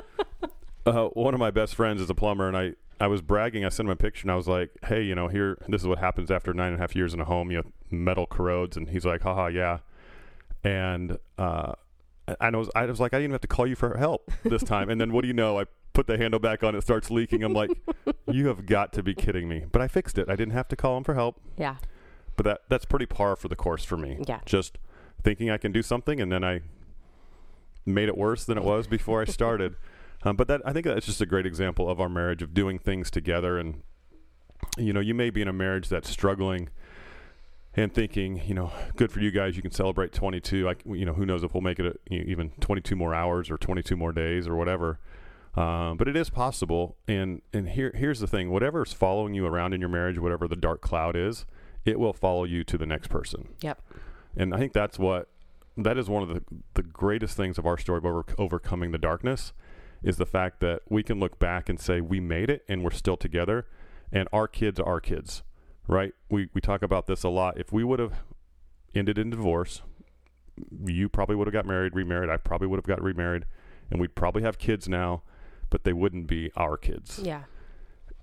Uh, 0.87 1.09
one 1.09 1.35
of 1.35 1.41
my 1.41 1.51
best 1.51 1.75
friends 1.75 2.01
is 2.01 2.09
a 2.09 2.15
plumber, 2.15 2.49
and 2.49 2.57
I 2.57 2.73
I 2.99 3.09
was 3.09 3.21
bragging. 3.21 3.63
I 3.63 3.69
sent 3.69 3.89
him 3.89 3.91
a 3.91 3.97
picture, 3.97 4.25
and 4.25 4.31
I 4.31 4.37
was 4.37 4.49
like, 4.49 4.71
"Hey, 4.87 5.03
you 5.03 5.15
know, 5.15 5.29
here 5.29 5.59
this 5.69 5.83
is 5.83 5.87
what 5.87 5.99
happens 5.99 6.31
after 6.31 6.55
nine 6.55 6.69
and 6.69 6.77
a 6.77 6.79
half 6.79 6.97
years 6.97 7.13
in 7.13 7.21
a 7.21 7.27
home. 7.27 7.51
You 7.51 7.59
know, 7.59 7.65
metal 7.91 8.27
corrodes." 8.27 8.75
And 8.75 8.89
he's 8.89 9.05
like, 9.05 9.21
"Haha, 9.21 9.49
yeah." 9.49 9.81
And 10.65 11.19
uh, 11.37 11.73
I 12.41 12.49
was 12.51 12.71
I 12.75 12.87
was 12.87 13.01
like, 13.01 13.13
I 13.13 13.19
didn't 13.19 13.25
even 13.25 13.33
have 13.33 13.41
to 13.43 13.49
call 13.49 13.67
you 13.67 13.77
for 13.77 13.99
help 13.99 14.31
this 14.45 14.63
time. 14.63 14.89
and 14.89 14.99
then 14.99 15.13
what 15.13 15.23
do 15.23 15.29
you 15.29 15.35
know? 15.35 15.59
I 15.59 15.65
put 15.93 16.07
the 16.07 16.17
handle 16.17 16.41
back 16.41 16.63
on, 16.65 16.75
it 16.75 16.83
starts 16.83 17.11
leaking. 17.11 17.43
I'm 17.43 17.53
like, 17.53 17.71
you 18.27 18.47
have 18.47 18.65
got 18.65 18.93
to 18.95 19.03
be 19.03 19.15
kidding 19.15 19.47
me. 19.49 19.67
But 19.71 19.83
I 19.83 19.89
fixed 19.89 20.17
it. 20.17 20.31
I 20.31 20.37
didn't 20.37 20.55
have 20.55 20.69
to 20.69 20.77
call 20.77 20.97
him 20.97 21.05
for 21.05 21.15
help. 21.15 21.39
yeah, 21.59 21.77
But 22.37 22.45
that 22.45 22.61
that's 22.71 22.85
pretty 22.87 23.07
par 23.07 23.37
for 23.37 23.49
the 23.49 23.57
course 23.57 23.85
for 23.85 23.99
me. 23.99 24.19
Yeah. 24.27 24.41
Just 24.47 24.79
thinking 25.23 25.51
I 25.51 25.59
can 25.59 25.73
do 25.73 25.83
something, 25.83 26.21
and 26.21 26.31
then 26.31 26.45
I 26.45 26.61
made 27.85 28.09
it 28.09 28.17
worse 28.17 28.45
than 28.45 28.59
it 28.59 28.65
was 28.65 28.87
before 28.87 29.23
I 29.23 29.25
started. 29.39 29.77
Um, 30.23 30.37
but 30.37 30.49
that 30.49 30.63
I 30.65 30.73
think 30.73 30.87
that's 30.87 31.07
just 31.07 31.21
a 31.21 31.27
great 31.27 31.47
example 31.47 31.89
of 31.89 32.01
our 32.01 32.09
marriage 32.09 32.43
of 32.43 32.53
doing 32.53 32.79
things 32.79 33.11
together. 33.11 33.59
And 33.59 33.83
you 34.77 34.93
know, 34.93 35.01
you 35.01 35.15
may 35.15 35.31
be 35.31 35.43
in 35.43 35.49
a 35.49 35.53
marriage 35.53 35.89
that's 35.89 36.11
struggling 36.11 36.69
and 37.75 37.95
thinking, 37.95 38.43
you 38.45 38.55
know, 38.55 38.73
good 38.97 39.13
for 39.13 39.21
you 39.21 39.31
guys. 39.31 39.57
You 39.57 39.63
can 39.63 39.71
celebrate 39.71 40.13
22. 40.13 40.65
Like, 40.65 40.83
you 40.87 41.05
know, 41.05 41.13
who 41.13 41.25
knows 41.25 41.45
if 41.45 41.55
we'll 41.55 41.61
make 41.61 41.79
it 41.79 41.87
a, 41.87 41.95
you 42.13 42.19
know, 42.19 42.25
even 42.27 42.51
22 42.61 42.97
more 42.97 43.15
hours 43.15 43.51
or 43.51 43.57
22 43.57 43.97
more 43.97 44.13
days 44.13 44.49
or 44.49 44.57
whatever. 44.57 44.99
Um, 45.55 45.97
but 45.97 46.09
it 46.09 46.17
is 46.17 46.31
possible. 46.31 46.97
And 47.07 47.43
and 47.53 47.71
here 47.71 47.93
here's 47.95 48.21
the 48.21 48.27
thing: 48.27 48.51
whatever's 48.51 48.93
following 48.93 49.35
you 49.35 49.47
around 49.47 49.73
in 49.73 49.81
your 49.81 49.89
marriage, 49.89 50.19
whatever 50.19 50.47
the 50.47 50.57
dark 50.57 50.81
cloud 50.81 51.17
is, 51.17 51.47
it 51.85 51.99
will 51.99 52.13
follow 52.13 52.45
you 52.45 52.65
to 52.65 52.79
the 52.79 52.87
next 52.87 53.09
person. 53.09 53.49
yep, 53.61 53.83
And 54.39 54.55
I 54.55 54.59
think 54.59 54.73
that's 54.73 54.99
what 54.99 55.29
that 55.77 55.99
is 55.99 56.09
one 56.09 56.23
of 56.23 56.29
the 56.29 56.43
the 56.75 56.83
greatest 56.83 57.37
things 57.37 57.59
of 57.59 57.67
our 57.67 57.77
story 57.77 57.99
of 57.99 58.07
over, 58.07 58.25
overcoming 58.39 58.93
the 58.93 58.99
darkness 58.99 59.53
is 60.03 60.17
the 60.17 60.27
fact 60.27 60.61
that 60.61 60.83
we 60.89 61.03
can 61.03 61.19
look 61.19 61.39
back 61.39 61.69
and 61.69 61.79
say 61.79 62.01
we 62.01 62.21
made 62.21 62.49
it 62.49 62.65
and 62.69 62.85
we're 62.85 62.91
still 62.91 63.17
together 63.17 63.67
and 64.13 64.29
our 64.33 64.47
kids 64.47 64.79
are 64.79 64.87
our 64.87 65.01
kids. 65.01 65.43
Right? 65.89 66.13
We 66.31 66.49
we 66.55 66.61
talk 66.61 66.83
about 66.83 67.07
this 67.07 67.25
a 67.25 67.29
lot. 67.29 67.59
If 67.59 67.73
we 67.73 67.83
would 67.83 67.99
have 67.99 68.13
ended 68.95 69.19
in 69.19 69.31
divorce, 69.31 69.83
you 70.85 71.09
probably 71.09 71.35
would 71.37 71.47
have 71.47 71.53
got 71.53 71.67
married, 71.67 71.95
remarried, 71.95 72.31
I 72.31 72.37
probably 72.37 72.69
would 72.69 72.77
have 72.77 72.87
got 72.87 73.03
remarried, 73.03 73.45
and 73.91 74.01
we'd 74.01 74.15
probably 74.15 74.43
have 74.43 74.59
kids 74.59 74.89
now, 74.89 75.23
but 75.71 75.85
they 75.85 75.93
wouldn't 75.93 76.27
be 76.27 76.51
our 76.57 76.77
kids. 76.77 77.21
yeah, 77.23 77.43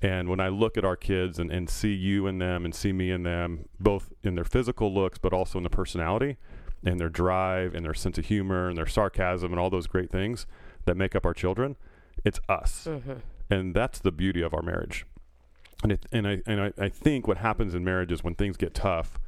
And 0.06 0.30
when 0.30 0.40
I 0.40 0.50
look 0.50 0.78
at 0.78 0.86
our 0.86 0.96
kids 0.96 1.40
and, 1.40 1.52
and 1.52 1.68
see 1.68 1.92
you 1.92 2.28
in 2.28 2.38
them 2.38 2.64
and 2.64 2.76
see 2.76 2.94
me 2.94 3.10
in 3.10 3.24
them, 3.24 3.68
both 3.80 4.14
in 4.22 4.36
their 4.36 4.44
physical 4.44 4.94
looks, 4.94 5.18
but 5.18 5.34
also 5.34 5.58
in 5.58 5.64
the 5.64 5.70
personality 5.70 6.38
and 6.86 7.00
their 7.00 7.10
drive 7.10 7.74
and 7.74 7.84
their 7.84 7.96
sense 7.96 8.20
of 8.20 8.26
humor 8.28 8.70
and 8.70 8.78
their 8.78 8.86
sarcasm 8.86 9.52
and 9.52 9.60
all 9.60 9.72
those 9.72 9.88
great 9.88 10.12
things 10.12 10.46
that 10.86 10.96
make 10.96 11.16
up 11.16 11.26
our 11.26 11.34
children, 11.34 11.76
it's 12.24 12.40
us. 12.48 12.84
hmm 12.84 13.14
And 13.50 13.74
that's 13.74 13.98
the 13.98 14.12
beauty 14.12 14.44
of 14.44 14.54
our 14.54 14.62
marriage. 14.62 15.08
And, 15.82 15.94
it, 15.94 16.06
and, 16.12 16.28
I, 16.28 16.42
and 16.46 16.62
I, 16.62 16.74
I 16.78 16.90
think 16.90 17.28
what 17.28 17.38
happens 17.38 17.74
in 17.74 17.84
marriage 17.84 18.12
is 18.12 18.24
when 18.24 18.36
things 18.36 18.58
get 18.58 18.76
tough, 18.76 19.20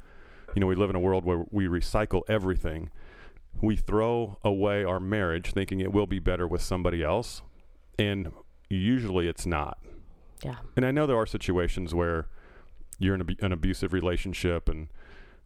you 0.54 0.60
know, 0.60 0.68
we 0.68 0.76
live 0.76 0.90
in 0.90 0.96
a 0.96 1.00
world 1.00 1.24
where 1.24 1.44
we 1.50 1.66
recycle 1.66 2.22
everything. 2.28 2.90
We 3.60 3.74
throw 3.74 4.38
away 4.44 4.84
our 4.84 5.00
marriage 5.00 5.50
thinking 5.52 5.80
it 5.80 5.92
will 5.92 6.06
be 6.06 6.20
better 6.20 6.46
with 6.46 6.62
somebody 6.62 7.02
else. 7.02 7.42
And 7.98 8.30
usually 8.70 9.26
it's 9.26 9.44
not. 9.44 9.78
Yeah, 10.42 10.56
And 10.76 10.84
I 10.84 10.90
know 10.90 11.06
there 11.06 11.16
are 11.16 11.26
situations 11.26 11.94
where 11.94 12.28
you're 12.98 13.14
in 13.14 13.20
a, 13.20 13.44
an 13.44 13.52
abusive 13.52 13.92
relationship 13.92 14.68
and 14.68 14.88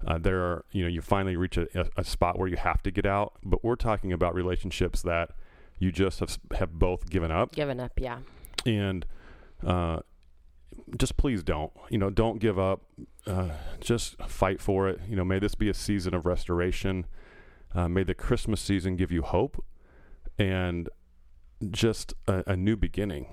uh, 0.06 0.18
there 0.18 0.40
are, 0.40 0.64
you 0.72 0.82
know, 0.82 0.88
you 0.88 1.00
finally 1.00 1.36
reach 1.36 1.56
a, 1.56 1.66
a, 1.78 1.86
a 1.98 2.04
spot 2.04 2.38
where 2.38 2.48
you 2.48 2.56
have 2.56 2.82
to 2.82 2.90
get 2.90 3.06
out. 3.06 3.34
But 3.44 3.62
we're 3.62 3.76
talking 3.76 4.12
about 4.12 4.34
relationships 4.34 5.02
that 5.02 5.30
you 5.78 5.92
just 5.92 6.20
have, 6.20 6.38
have 6.56 6.72
both 6.72 7.08
given 7.08 7.30
up. 7.30 7.54
given 7.54 7.78
up. 7.80 7.92
Yeah, 7.96 8.18
And 8.66 9.06
uh, 9.64 10.00
just 10.96 11.16
please 11.16 11.42
don't, 11.42 11.72
you 11.90 11.98
know, 11.98 12.10
don't 12.10 12.38
give 12.38 12.58
up. 12.58 12.82
Uh, 13.26 13.50
just 13.80 14.20
fight 14.22 14.60
for 14.60 14.88
it. 14.88 15.00
You 15.08 15.16
know, 15.16 15.24
may 15.24 15.38
this 15.38 15.54
be 15.54 15.68
a 15.68 15.74
season 15.74 16.14
of 16.14 16.26
restoration. 16.26 17.06
Uh, 17.74 17.88
may 17.88 18.02
the 18.02 18.14
Christmas 18.14 18.60
season 18.60 18.96
give 18.96 19.10
you 19.12 19.22
hope 19.22 19.64
and 20.38 20.88
just 21.70 22.14
a, 22.26 22.42
a 22.46 22.56
new 22.56 22.76
beginning. 22.76 23.26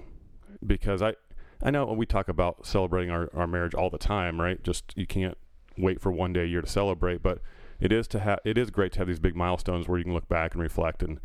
Because 0.65 1.01
I, 1.01 1.15
I 1.61 1.71
know 1.71 1.85
we 1.85 2.05
talk 2.05 2.29
about 2.29 2.65
celebrating 2.65 3.11
our, 3.11 3.29
our 3.33 3.47
marriage 3.47 3.73
all 3.73 3.89
the 3.89 3.97
time, 3.97 4.39
right? 4.39 4.61
Just 4.63 4.93
you 4.95 5.05
can't 5.05 5.37
wait 5.77 6.01
for 6.01 6.11
one 6.11 6.33
day 6.33 6.41
a 6.41 6.45
year 6.45 6.61
to 6.61 6.67
celebrate, 6.67 7.21
but 7.21 7.39
it 7.79 7.91
is 7.91 8.07
to 8.09 8.19
have 8.19 8.39
it 8.45 8.57
is 8.57 8.69
great 8.69 8.93
to 8.93 8.99
have 8.99 9.07
these 9.07 9.19
big 9.19 9.35
milestones 9.35 9.87
where 9.87 9.97
you 9.97 10.03
can 10.03 10.13
look 10.13 10.27
back 10.27 10.53
and 10.53 10.61
reflect 10.61 11.03
and 11.03 11.19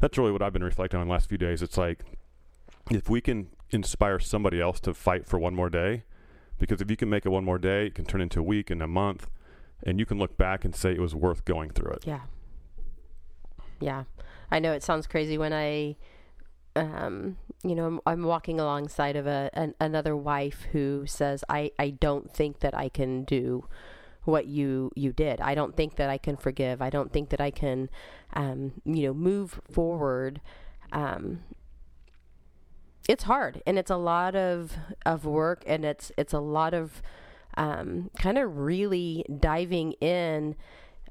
that's 0.00 0.18
really 0.18 0.32
what 0.32 0.42
I've 0.42 0.52
been 0.52 0.64
reflecting 0.64 1.00
on 1.00 1.06
the 1.06 1.12
last 1.12 1.28
few 1.28 1.38
days. 1.38 1.62
It's 1.62 1.78
like 1.78 2.04
if 2.90 3.08
we 3.08 3.20
can 3.20 3.48
inspire 3.70 4.18
somebody 4.18 4.60
else 4.60 4.80
to 4.80 4.94
fight 4.94 5.26
for 5.26 5.38
one 5.38 5.54
more 5.54 5.70
day, 5.70 6.04
because 6.58 6.80
if 6.80 6.90
you 6.90 6.96
can 6.96 7.08
make 7.08 7.26
it 7.26 7.30
one 7.30 7.44
more 7.44 7.58
day, 7.58 7.86
it 7.86 7.94
can 7.94 8.04
turn 8.04 8.20
into 8.20 8.40
a 8.40 8.42
week 8.42 8.70
and 8.70 8.82
a 8.82 8.86
month, 8.86 9.28
and 9.82 9.98
you 9.98 10.06
can 10.06 10.18
look 10.18 10.36
back 10.36 10.64
and 10.64 10.74
say 10.74 10.92
it 10.92 11.00
was 11.00 11.14
worth 11.14 11.44
going 11.44 11.70
through 11.70 11.92
it. 11.92 12.06
yeah, 12.06 12.20
yeah. 13.80 14.04
I 14.50 14.60
know 14.60 14.72
it 14.72 14.82
sounds 14.84 15.06
crazy 15.06 15.36
when 15.36 15.52
I, 15.52 15.96
um, 16.76 17.36
you 17.64 17.74
know, 17.74 17.86
I'm, 17.86 18.00
I'm 18.06 18.22
walking 18.22 18.60
alongside 18.60 19.16
of 19.16 19.26
a 19.26 19.50
an, 19.54 19.74
another 19.80 20.16
wife 20.16 20.66
who 20.72 21.04
says, 21.06 21.42
"I 21.48 21.72
I 21.78 21.90
don't 21.90 22.32
think 22.32 22.60
that 22.60 22.76
I 22.76 22.88
can 22.88 23.24
do." 23.24 23.66
what 24.26 24.46
you 24.46 24.90
you 24.96 25.12
did 25.12 25.40
i 25.40 25.54
don't 25.54 25.76
think 25.76 25.94
that 25.94 26.10
i 26.10 26.18
can 26.18 26.36
forgive 26.36 26.82
i 26.82 26.90
don't 26.90 27.12
think 27.12 27.28
that 27.28 27.40
i 27.40 27.48
can 27.48 27.88
um, 28.34 28.72
you 28.84 29.06
know 29.06 29.14
move 29.14 29.60
forward 29.70 30.40
um, 30.90 31.44
it's 33.08 33.24
hard 33.24 33.62
and 33.66 33.78
it's 33.78 33.90
a 33.90 33.96
lot 33.96 34.34
of 34.34 34.76
of 35.04 35.24
work 35.24 35.62
and 35.66 35.84
it's 35.84 36.10
it's 36.16 36.32
a 36.32 36.40
lot 36.40 36.74
of 36.74 37.02
um, 37.56 38.10
kind 38.18 38.36
of 38.36 38.58
really 38.58 39.24
diving 39.38 39.92
in 39.92 40.56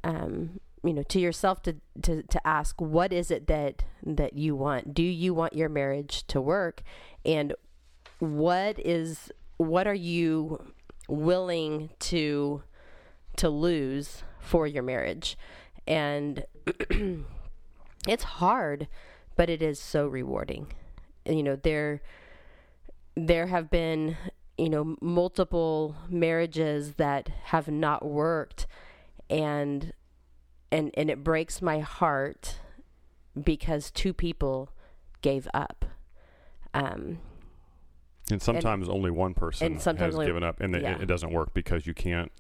um, 0.03 0.60
you 0.86 0.94
know 0.94 1.04
to 1.04 1.20
yourself 1.20 1.62
to, 1.63 1.75
to 2.04 2.24
to 2.24 2.48
ask 2.48 2.80
what 2.80 3.12
is 3.12 3.32
it 3.32 3.48
that 3.48 3.84
that 4.04 4.34
you 4.34 4.56
want? 4.56 4.94
Do 4.94 5.04
you 5.04 5.34
want 5.34 5.54
your 5.54 5.70
marriage 5.70 6.25
to 6.27 6.39
work? 6.39 6.84
And 7.25 7.54
what 8.20 8.80
is 8.80 9.32
what 9.58 9.88
are 9.88 9.94
you 9.94 10.74
willing 11.08 11.89
to 12.00 12.63
to 13.38 13.50
lose 13.50 14.24
for 14.39 14.68
your 14.68 14.84
marriage? 14.84 15.38
And 15.88 16.46
it's 18.08 18.24
hard 18.24 18.88
but 19.36 19.50
it 19.50 19.62
is 19.62 19.80
so 19.80 20.08
rewarding. 20.08 20.68
You 21.25 21.44
know 21.44 21.56
there 21.56 22.01
there 23.15 23.48
have 23.48 23.70
been 23.70 24.18
you 24.58 24.70
know 24.70 24.96
multiple 25.01 25.96
marriages 26.10 26.94
that 26.94 27.30
have 27.46 27.68
not 27.68 28.06
worked 28.06 28.68
and 29.30 29.94
and 30.77 30.91
and 30.96 31.10
it 31.10 31.24
breaks 31.24 31.62
my 31.62 31.79
heart 31.79 32.60
because 33.41 33.91
two 33.91 34.13
people 34.13 34.70
gave 35.22 35.48
up 35.53 35.86
um 36.74 37.20
And 38.32 38.41
sometimes 38.41 38.88
only 38.89 39.12
one 39.12 39.34
person 39.34 39.65
and 39.74 39.75
has 40.00 40.13
only- 40.15 40.25
given 40.25 40.44
up, 40.44 40.60
and 40.60 40.75
it- 40.75 40.82
yeah. 40.82 41.00
it, 41.01 41.05
doesn't 41.05 41.32
work 41.32 41.53
because 41.53 41.86
you 41.88 41.94
can't. 41.94 42.32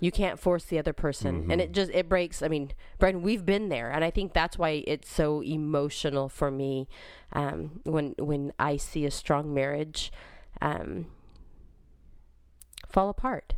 you 0.00 0.10
can't 0.12 0.38
force 0.38 0.64
the 0.64 0.78
other 0.78 0.92
person 0.92 1.50
and 1.50 1.60
Mhm. 1.60 1.64
it 1.64 1.72
just 1.72 1.90
it 1.92 2.08
breaks 2.08 2.42
i 2.42 2.48
mean 2.48 2.72
Brian, 2.98 3.22
we've 3.22 3.46
been 3.46 3.68
there 3.70 3.90
and 3.90 4.04
i 4.04 4.10
think 4.10 4.32
that's 4.34 4.58
why 4.58 4.82
it's 4.86 5.08
so 5.10 5.40
emotional 5.42 6.28
for 6.28 6.50
me 6.50 6.88
um, 7.32 7.80
when 7.84 8.14
when 8.18 8.52
i 8.58 8.76
see 8.76 9.06
a 9.06 9.10
strong 9.10 9.54
marriage 9.54 10.12
um, 10.60 11.06
fall 12.88 13.08
apart 13.08 13.54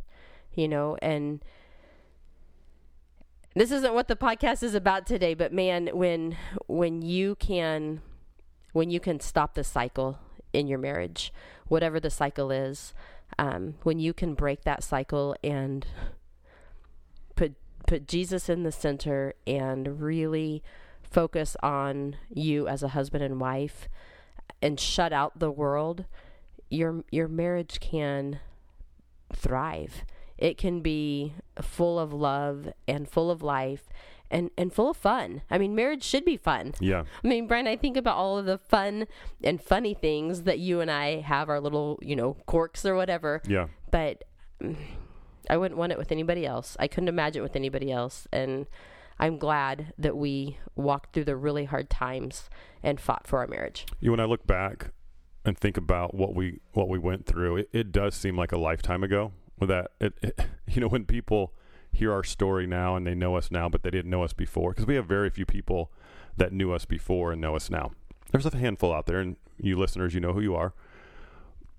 you 0.53 0.67
know 0.67 0.95
and 1.01 1.43
this 3.59 3.71
isn't 3.71 3.93
what 3.93 4.07
the 4.07 4.15
podcast 4.15 4.63
is 4.63 4.75
about 4.75 5.05
today 5.05 5.33
but 5.33 5.53
man 5.53 5.89
when 5.93 6.37
when 6.67 7.01
you 7.01 7.35
can 7.35 8.01
when 8.73 8.89
you 8.89 8.99
can 8.99 9.19
stop 9.19 9.53
the 9.53 9.63
cycle 9.63 10.19
in 10.53 10.67
your 10.67 10.79
marriage 10.79 11.33
whatever 11.67 11.99
the 11.99 12.09
cycle 12.09 12.51
is 12.51 12.93
um, 13.39 13.75
when 13.83 13.99
you 13.99 14.13
can 14.13 14.33
break 14.33 14.63
that 14.63 14.83
cycle 14.83 15.35
and 15.43 15.85
put 17.35 17.55
put 17.85 18.07
Jesus 18.07 18.49
in 18.49 18.63
the 18.63 18.71
center 18.71 19.33
and 19.45 20.01
really 20.01 20.63
focus 21.01 21.55
on 21.63 22.17
you 22.29 22.67
as 22.67 22.83
a 22.83 22.89
husband 22.89 23.23
and 23.23 23.39
wife 23.39 23.87
and 24.61 24.79
shut 24.79 25.13
out 25.13 25.39
the 25.39 25.51
world, 25.51 26.05
your 26.69 27.03
your 27.11 27.27
marriage 27.27 27.79
can 27.79 28.39
thrive. 29.33 30.03
It 30.37 30.57
can 30.57 30.81
be 30.81 31.33
full 31.63 31.99
of 31.99 32.13
love 32.13 32.69
and 32.87 33.07
full 33.07 33.31
of 33.31 33.41
life 33.41 33.89
and, 34.29 34.51
and 34.57 34.73
full 34.73 34.89
of 34.89 34.97
fun. 34.97 35.41
I 35.49 35.57
mean, 35.57 35.75
marriage 35.75 36.03
should 36.03 36.25
be 36.25 36.37
fun. 36.37 36.73
Yeah. 36.79 37.03
I 37.23 37.27
mean, 37.27 37.47
Brian, 37.47 37.67
I 37.67 37.75
think 37.75 37.97
about 37.97 38.17
all 38.17 38.37
of 38.37 38.45
the 38.45 38.57
fun 38.57 39.07
and 39.43 39.61
funny 39.61 39.93
things 39.93 40.43
that 40.43 40.59
you 40.59 40.81
and 40.81 40.91
I 40.91 41.21
have, 41.21 41.49
our 41.49 41.59
little, 41.59 41.99
you 42.01 42.15
know, 42.15 42.33
quirks 42.45 42.85
or 42.85 42.95
whatever. 42.95 43.41
Yeah. 43.47 43.67
But 43.91 44.25
mm, 44.61 44.75
I 45.49 45.57
wouldn't 45.57 45.77
want 45.77 45.91
it 45.91 45.97
with 45.97 46.11
anybody 46.11 46.45
else. 46.45 46.75
I 46.79 46.87
couldn't 46.87 47.09
imagine 47.09 47.41
it 47.41 47.43
with 47.43 47.55
anybody 47.55 47.91
else. 47.91 48.27
And 48.31 48.67
I'm 49.19 49.37
glad 49.37 49.93
that 49.97 50.17
we 50.17 50.57
walked 50.75 51.13
through 51.13 51.25
the 51.25 51.35
really 51.35 51.65
hard 51.65 51.89
times 51.89 52.49
and 52.83 52.99
fought 52.99 53.27
for 53.27 53.39
our 53.39 53.47
marriage. 53.47 53.85
You 53.99 54.11
when 54.11 54.19
I 54.19 54.25
look 54.25 54.45
back 54.45 54.91
and 55.45 55.57
think 55.57 55.77
about 55.77 56.13
what 56.13 56.35
we 56.35 56.59
what 56.73 56.89
we 56.89 56.99
went 56.99 57.25
through, 57.25 57.57
it, 57.57 57.69
it 57.71 57.91
does 57.91 58.15
seem 58.15 58.37
like 58.37 58.51
a 58.51 58.57
lifetime 58.57 59.03
ago. 59.03 59.31
With 59.59 59.69
that, 59.69 59.91
it, 59.99 60.13
it, 60.21 60.39
you 60.67 60.81
know, 60.81 60.87
when 60.87 61.05
people 61.05 61.53
hear 61.91 62.13
our 62.13 62.23
story 62.23 62.67
now 62.67 62.95
and 62.95 63.07
they 63.07 63.15
know 63.15 63.35
us 63.35 63.49
now, 63.49 63.69
but 63.69 63.83
they 63.83 63.89
didn't 63.89 64.11
know 64.11 64.23
us 64.23 64.33
before, 64.33 64.71
because 64.71 64.85
we 64.85 64.95
have 64.95 65.05
very 65.05 65.29
few 65.29 65.45
people 65.45 65.91
that 66.37 66.53
knew 66.53 66.71
us 66.71 66.85
before 66.85 67.31
and 67.31 67.41
know 67.41 67.55
us 67.55 67.69
now. 67.69 67.91
There's 68.31 68.45
a 68.45 68.55
handful 68.55 68.93
out 68.93 69.05
there, 69.07 69.19
and 69.19 69.37
you 69.59 69.77
listeners, 69.77 70.13
you 70.13 70.19
know 70.19 70.33
who 70.33 70.41
you 70.41 70.55
are. 70.55 70.73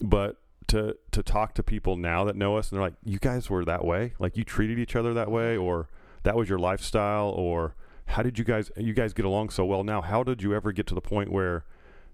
But 0.01 0.37
to 0.69 0.97
to 1.13 1.23
talk 1.23 1.55
to 1.55 1.63
people 1.63 1.97
now 1.97 2.25
that 2.25 2.37
know 2.37 2.57
us 2.57 2.71
and 2.71 2.77
they're 2.77 2.87
like, 2.87 2.95
you 3.05 3.19
guys 3.19 3.51
were 3.51 3.65
that 3.65 3.85
way, 3.85 4.13
like 4.19 4.37
you 4.37 4.45
treated 4.45 4.79
each 4.79 4.95
other 4.97 5.15
that 5.15 5.31
way, 5.31 5.57
or 5.57 5.89
that 6.23 6.37
was 6.37 6.49
your 6.49 6.59
lifestyle, 6.59 7.29
or 7.29 7.75
how 8.07 8.23
did 8.23 8.39
you 8.39 8.45
guys 8.45 8.71
you 8.77 8.95
guys 8.95 9.13
get 9.13 9.25
along 9.25 9.51
so 9.51 9.65
well 9.65 9.85
now? 9.85 10.01
How 10.01 10.23
did 10.23 10.43
you 10.43 10.55
ever 10.55 10.73
get 10.73 10.87
to 10.89 10.95
the 10.95 11.01
point 11.01 11.31
where 11.31 11.65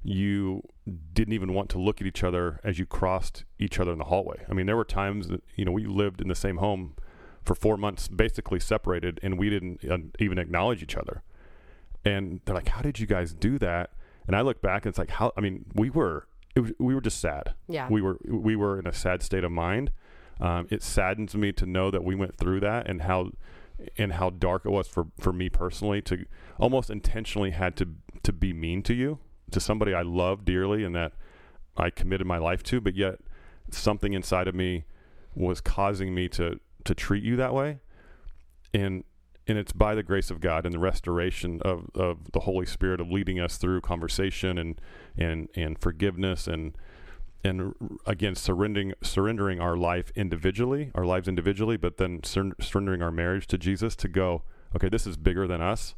you 0.04 0.62
didn't 1.14 1.32
even 1.32 1.54
want 1.54 1.70
to 1.70 1.78
look 1.78 2.00
at 2.00 2.06
each 2.06 2.23
other 2.23 2.61
as 2.62 2.78
you 2.78 2.84
crossed 2.84 3.44
each 3.58 3.80
other 3.80 3.90
in 3.90 3.99
the 3.99 4.04
hallway. 4.04 4.44
I 4.49 4.52
mean, 4.52 4.66
there 4.66 4.76
were 4.76 4.84
times 4.84 5.28
that 5.28 5.42
you 5.56 5.64
know 5.64 5.73
we 5.73 5.87
lived 5.87 6.20
in 6.20 6.28
the 6.28 6.34
same 6.34 6.58
home 6.58 6.94
for 7.42 7.54
four 7.54 7.76
months, 7.76 8.06
basically 8.06 8.61
separated, 8.61 9.18
and 9.23 9.38
we 9.38 9.50
didn't 9.50 9.84
uh, 9.90 9.99
even 10.18 10.38
acknowledge 10.38 10.82
each 10.82 10.96
other. 10.96 11.23
And 12.04 12.40
they're 12.44 12.54
like, 12.54 12.68
"How 12.68 12.82
did 12.82 13.00
you 13.00 13.06
guys 13.06 13.32
do 13.32 13.58
that?" 13.58 13.90
And 14.26 14.37
I 14.37 14.42
look 14.42 14.61
back, 14.61 14.84
and 14.84 14.90
it's 14.90 14.99
like, 14.99 15.11
"How?" 15.11 15.32
I 15.38 15.40
mean, 15.40 15.64
we 15.75 15.88
were 15.88 16.28
was, 16.54 16.73
we 16.78 16.94
were 16.94 17.00
just 17.00 17.18
sad. 17.18 17.54
Yeah, 17.66 17.88
we 17.90 18.02
were 18.02 18.18
we 18.28 18.54
were 18.54 18.78
in 18.78 18.87
a 18.87 18.92
sad 18.92 19.23
state 19.23 19.42
of 19.42 19.52
mind. 19.52 19.90
Um, 20.38 20.66
it 20.70 20.82
saddens 20.82 21.34
me 21.34 21.52
to 21.52 21.64
know 21.64 21.90
that 21.90 22.04
we 22.04 22.14
went 22.14 22.37
through 22.37 22.61
that 22.61 22.88
and 22.88 23.02
how 23.02 23.30
and 23.96 24.12
how 24.12 24.30
dark 24.30 24.66
it 24.66 24.70
was 24.70 24.87
for 24.87 25.06
for 25.18 25.32
me 25.32 25.49
personally 25.49 26.02
to 26.02 26.26
almost 26.58 26.90
intentionally 26.90 27.52
had 27.52 27.76
to 27.76 27.88
to 28.23 28.32
be 28.32 28.52
mean 28.52 28.82
to 28.82 28.94
you 28.94 29.18
to 29.54 29.61
somebody 29.61 29.94
I 29.94 30.02
love 30.02 30.44
dearly 30.44 30.84
and 30.84 30.94
that 30.94 31.12
I 31.76 31.90
committed 31.90 32.26
my 32.26 32.38
life 32.38 32.62
to, 32.64 32.80
but 32.80 32.94
yet 32.94 33.18
something 33.70 34.12
inside 34.12 34.46
of 34.49 34.54
me 34.54 34.84
was 35.34 35.61
causing 35.61 36.14
me 36.14 36.28
to 36.30 36.61
to 36.84 36.94
treat 36.94 37.25
you 37.25 37.37
that 37.37 37.54
way. 37.54 37.78
And 38.73 39.04
and 39.46 39.58
it's 39.58 39.73
by 39.73 39.94
the 39.94 40.02
grace 40.02 40.30
of 40.30 40.40
God 40.40 40.64
and 40.64 40.75
the 40.75 40.78
restoration 40.78 41.61
of, 41.62 41.90
of 41.94 42.32
the 42.32 42.40
Holy 42.40 42.64
Spirit 42.64 43.00
of 43.00 43.11
leading 43.11 43.38
us 43.38 43.56
through 43.56 43.80
conversation 43.80 44.58
and 44.58 44.80
and 45.16 45.49
and 45.54 45.78
forgiveness 45.78 46.46
and 46.46 46.76
and 47.42 47.75
again 48.06 48.34
surrendering 48.34 48.92
surrendering 49.02 49.61
our 49.61 49.76
life 49.76 50.11
individually, 50.16 50.90
our 50.94 51.04
lives 51.04 51.28
individually, 51.28 51.76
but 51.76 51.96
then 51.96 52.20
surrendering 52.25 53.02
our 53.02 53.12
marriage 53.12 53.46
to 53.49 53.58
Jesus 53.58 53.94
to 53.96 54.08
go, 54.08 54.42
okay, 54.75 54.88
this 54.88 55.06
is 55.06 55.16
bigger 55.16 55.46
than 55.46 55.61
us 55.61 55.94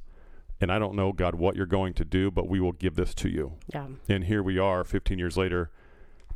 and 0.60 0.72
I 0.72 0.78
don't 0.78 0.94
know, 0.94 1.12
God, 1.12 1.34
what 1.34 1.56
you're 1.56 1.66
going 1.66 1.94
to 1.94 2.04
do, 2.04 2.30
but 2.30 2.48
we 2.48 2.60
will 2.60 2.72
give 2.72 2.96
this 2.96 3.14
to 3.16 3.28
you. 3.28 3.54
Yeah. 3.72 3.86
And 4.08 4.24
here 4.24 4.42
we 4.42 4.58
are 4.58 4.84
15 4.84 5.18
years 5.18 5.36
later 5.36 5.70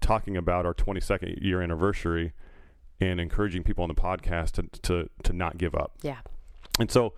talking 0.01 0.37
about 0.37 0.67
our 0.67 0.75
22nd 0.75 1.43
year 1.43 1.61
anniversary 1.63 2.33
and 3.01 3.21
encouraging 3.21 3.63
people 3.63 3.83
on 3.83 3.89
the 3.89 3.95
podcast 3.95 4.53
to, 4.53 4.81
to, 4.83 5.11
to 5.23 5.33
not 5.33 5.59
give 5.59 5.75
up. 5.75 5.93
Yeah. 6.03 6.19
And 6.79 6.91
so 6.91 7.15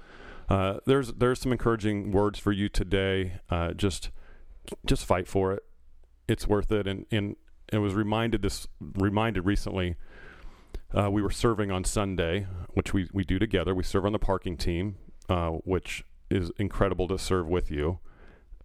uh, 0.48 0.78
there's 0.86 1.12
there's 1.14 1.40
some 1.40 1.52
encouraging 1.52 2.12
words 2.12 2.38
for 2.38 2.52
you 2.52 2.68
today. 2.68 3.40
Uh, 3.48 3.72
just 3.72 4.10
just 4.86 5.04
fight 5.04 5.26
for 5.28 5.52
it. 5.52 5.62
It's 6.28 6.46
worth 6.46 6.70
it. 6.72 6.86
And 6.86 7.06
and 7.10 7.36
it 7.72 7.78
was 7.78 7.94
reminded 7.94 8.42
this 8.42 8.66
reminded 8.80 9.46
recently. 9.46 9.96
Uh, 10.94 11.10
we 11.10 11.22
were 11.22 11.30
serving 11.30 11.70
on 11.70 11.84
Sunday, 11.84 12.46
which 12.74 12.92
we, 12.92 13.08
we 13.14 13.24
do 13.24 13.38
together. 13.38 13.74
We 13.74 13.82
serve 13.82 14.04
on 14.04 14.12
the 14.12 14.18
parking 14.18 14.58
team, 14.58 14.96
uh, 15.26 15.48
which 15.48 16.04
is 16.32 16.50
incredible 16.58 17.06
to 17.08 17.18
serve 17.18 17.46
with 17.46 17.70
you. 17.70 17.98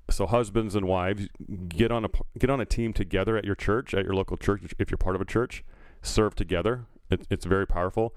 So 0.10 0.26
husbands 0.26 0.74
and 0.74 0.88
wives, 0.88 1.28
get 1.68 1.92
on 1.92 2.06
a 2.06 2.10
get 2.40 2.50
on 2.50 2.62
a 2.62 2.66
team 2.66 2.94
together 2.94 3.36
at 3.36 3.44
your 3.44 3.56
church, 3.56 3.94
at 3.94 4.06
your 4.06 4.14
local 4.14 4.38
church, 4.38 4.74
if 4.80 4.90
you're 4.90 4.98
part 4.98 5.16
of 5.16 5.22
a 5.22 5.26
church, 5.26 5.64
serve 6.02 6.34
together. 6.34 6.86
It, 7.10 7.28
it's 7.30 7.46
very 7.46 7.68
powerful. 7.68 8.16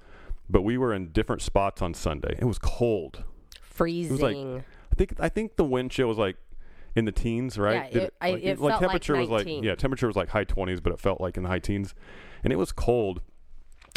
But 0.49 0.63
we 0.63 0.79
were 0.79 0.95
in 0.95 1.11
different 1.11 1.43
spots 1.43 1.83
on 1.83 1.95
Sunday. 1.95 2.37
It 2.39 2.45
was 2.45 2.59
cold, 2.59 3.25
freezing. 3.61 4.11
It 4.11 4.13
was 4.13 4.23
like, 4.23 4.65
I 4.93 4.95
think 4.95 5.15
I 5.21 5.29
think 5.29 5.57
the 5.57 5.65
wind 5.65 5.91
chill 5.91 6.09
was 6.09 6.19
like 6.19 6.37
in 6.95 7.05
the 7.05 7.13
teens, 7.13 7.59
right? 7.59 7.93
Yeah, 7.93 8.03
it, 8.03 8.15
I, 8.21 8.31
like, 8.33 8.43
it 8.45 8.61
like 8.61 8.79
temperature 8.79 9.15
like 9.15 9.29
was 9.29 9.47
like 9.47 9.65
yeah, 9.65 9.75
temperature 9.75 10.07
was 10.07 10.17
like 10.17 10.29
high 10.29 10.45
twenties, 10.45 10.81
but 10.81 10.93
it 10.93 11.01
felt 11.01 11.21
like 11.21 11.37
in 11.37 11.43
the 11.43 11.49
high 11.49 11.59
teens, 11.59 11.95
and 12.45 12.53
it 12.53 12.57
was 12.57 12.73
cold. 12.73 13.21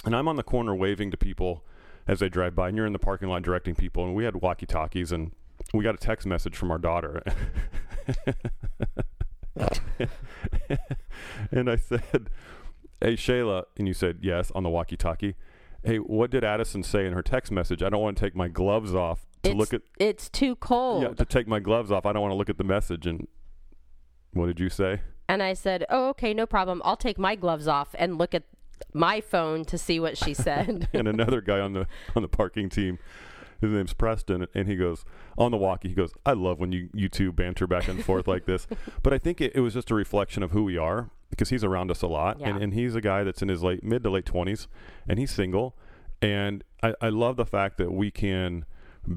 And 0.06 0.16
I'm 0.16 0.28
on 0.28 0.36
the 0.36 0.44
corner 0.44 0.76
waving 0.76 1.12
to 1.12 1.18
people 1.18 1.64
as 2.08 2.20
they 2.20 2.30
drive 2.30 2.56
by, 2.56 2.68
and 2.70 2.78
you're 2.78 2.86
in 2.86 2.94
the 2.94 3.00
parking 3.00 3.30
lot 3.30 3.44
directing 3.44 3.76
people, 3.76 4.04
and 4.04 4.16
we 4.16 4.26
had 4.26 4.38
walkie 4.38 4.66
talkies 4.66 5.12
and 5.12 5.32
we 5.74 5.84
got 5.84 5.96
a 5.96 5.98
text 5.98 6.26
message 6.28 6.56
from 6.56 6.72
our 6.72 6.78
daughter. 6.78 7.24
and 11.52 11.70
I 11.70 11.76
said, 11.76 12.30
Hey, 13.02 13.14
Shayla. 13.14 13.64
And 13.78 13.88
you 13.88 13.94
said, 13.94 14.20
Yes, 14.22 14.52
on 14.56 14.64
the 14.64 14.70
walkie 14.70 14.98
talkie. 14.98 15.36
Hey, 15.84 15.98
what 15.98 16.32
did 16.32 16.44
Addison 16.44 16.84
say 16.84 17.06
in 17.06 17.14
her 17.14 17.22
text 17.22 17.52
message? 17.52 17.84
I 17.84 17.90
don't 17.90 18.02
want 18.02 18.18
to 18.18 18.24
take 18.24 18.36
my 18.36 18.48
gloves 18.48 18.96
off 18.96 19.26
to 19.44 19.50
it's, 19.52 19.58
look 19.58 19.74
at. 19.74 19.82
It's 20.00 20.30
too 20.30 20.56
cold. 20.56 21.04
Yeah, 21.04 21.10
to 21.10 21.26
take 21.26 21.48
my 21.48 21.60
gloves 21.60 21.92
off. 21.92 22.06
I 22.06 22.14
don't 22.14 22.22
want 22.22 22.32
to 22.32 22.38
look 22.38 22.50
at 22.50 22.58
the 22.58 22.64
message. 22.64 23.06
And 23.06 23.28
what 24.32 24.48
did 24.48 24.60
you 24.60 24.70
say? 24.70 25.02
And 25.28 25.44
I 25.44 25.54
said, 25.54 25.86
Oh, 25.90 26.10
okay, 26.10 26.34
no 26.34 26.46
problem. 26.46 26.82
I'll 26.86 26.98
take 26.98 27.18
my 27.18 27.36
gloves 27.36 27.68
off 27.68 27.96
and 27.98 28.18
look 28.18 28.34
at 28.34 28.44
my 28.94 29.22
phone 29.22 29.66
to 29.66 29.78
see 29.78 30.00
what 30.00 30.18
she 30.18 30.34
said. 30.34 30.88
and 30.94 31.08
another 31.08 31.42
guy 31.42 31.60
on 31.60 31.74
the 31.74 31.88
on 32.16 32.22
the 32.22 32.28
parking 32.28 32.70
team 32.70 33.00
his 33.68 33.76
name's 33.76 33.94
Preston, 33.94 34.48
and 34.54 34.68
he 34.68 34.76
goes 34.76 35.06
on 35.38 35.52
the 35.52 35.58
walkie. 35.58 35.90
He 35.90 35.96
goes, 35.96 36.12
"I 36.26 36.34
love 36.34 36.60
when 36.60 36.72
you 36.72 36.90
you 36.94 37.10
two 37.10 37.32
banter 37.32 37.68
back 37.68 37.88
and 37.88 38.04
forth 38.04 38.28
like 38.28 38.46
this." 38.46 38.68
But 39.02 39.14
I 39.14 39.18
think 39.18 39.42
it, 39.42 39.54
it, 39.56 39.60
was 39.60 39.74
just 39.74 39.92
a 39.92 39.96
reflection 39.96 40.44
of 40.44 40.52
who 40.52 40.64
we 40.64 40.78
are 40.78 41.10
because 41.30 41.50
he's 41.50 41.64
around 41.64 41.92
us 41.92 42.02
a 42.02 42.08
lot, 42.08 42.40
yeah. 42.40 42.50
and, 42.50 42.62
and 42.62 42.74
he's 42.74 42.96
a 42.96 43.02
guy 43.02 43.24
that's 43.24 43.42
in 43.42 43.50
his 43.50 43.64
late 43.64 43.84
mid 43.84 44.04
to 44.04 44.10
late 44.10 44.26
twenties, 44.26 44.68
and 45.08 45.20
he's 45.20 45.32
single, 45.32 45.76
and 46.22 46.64
I, 46.82 46.94
I 47.02 47.10
love 47.10 47.36
the 47.36 47.46
fact 47.46 47.78
that 47.78 47.92
we 47.92 48.12
can 48.12 48.66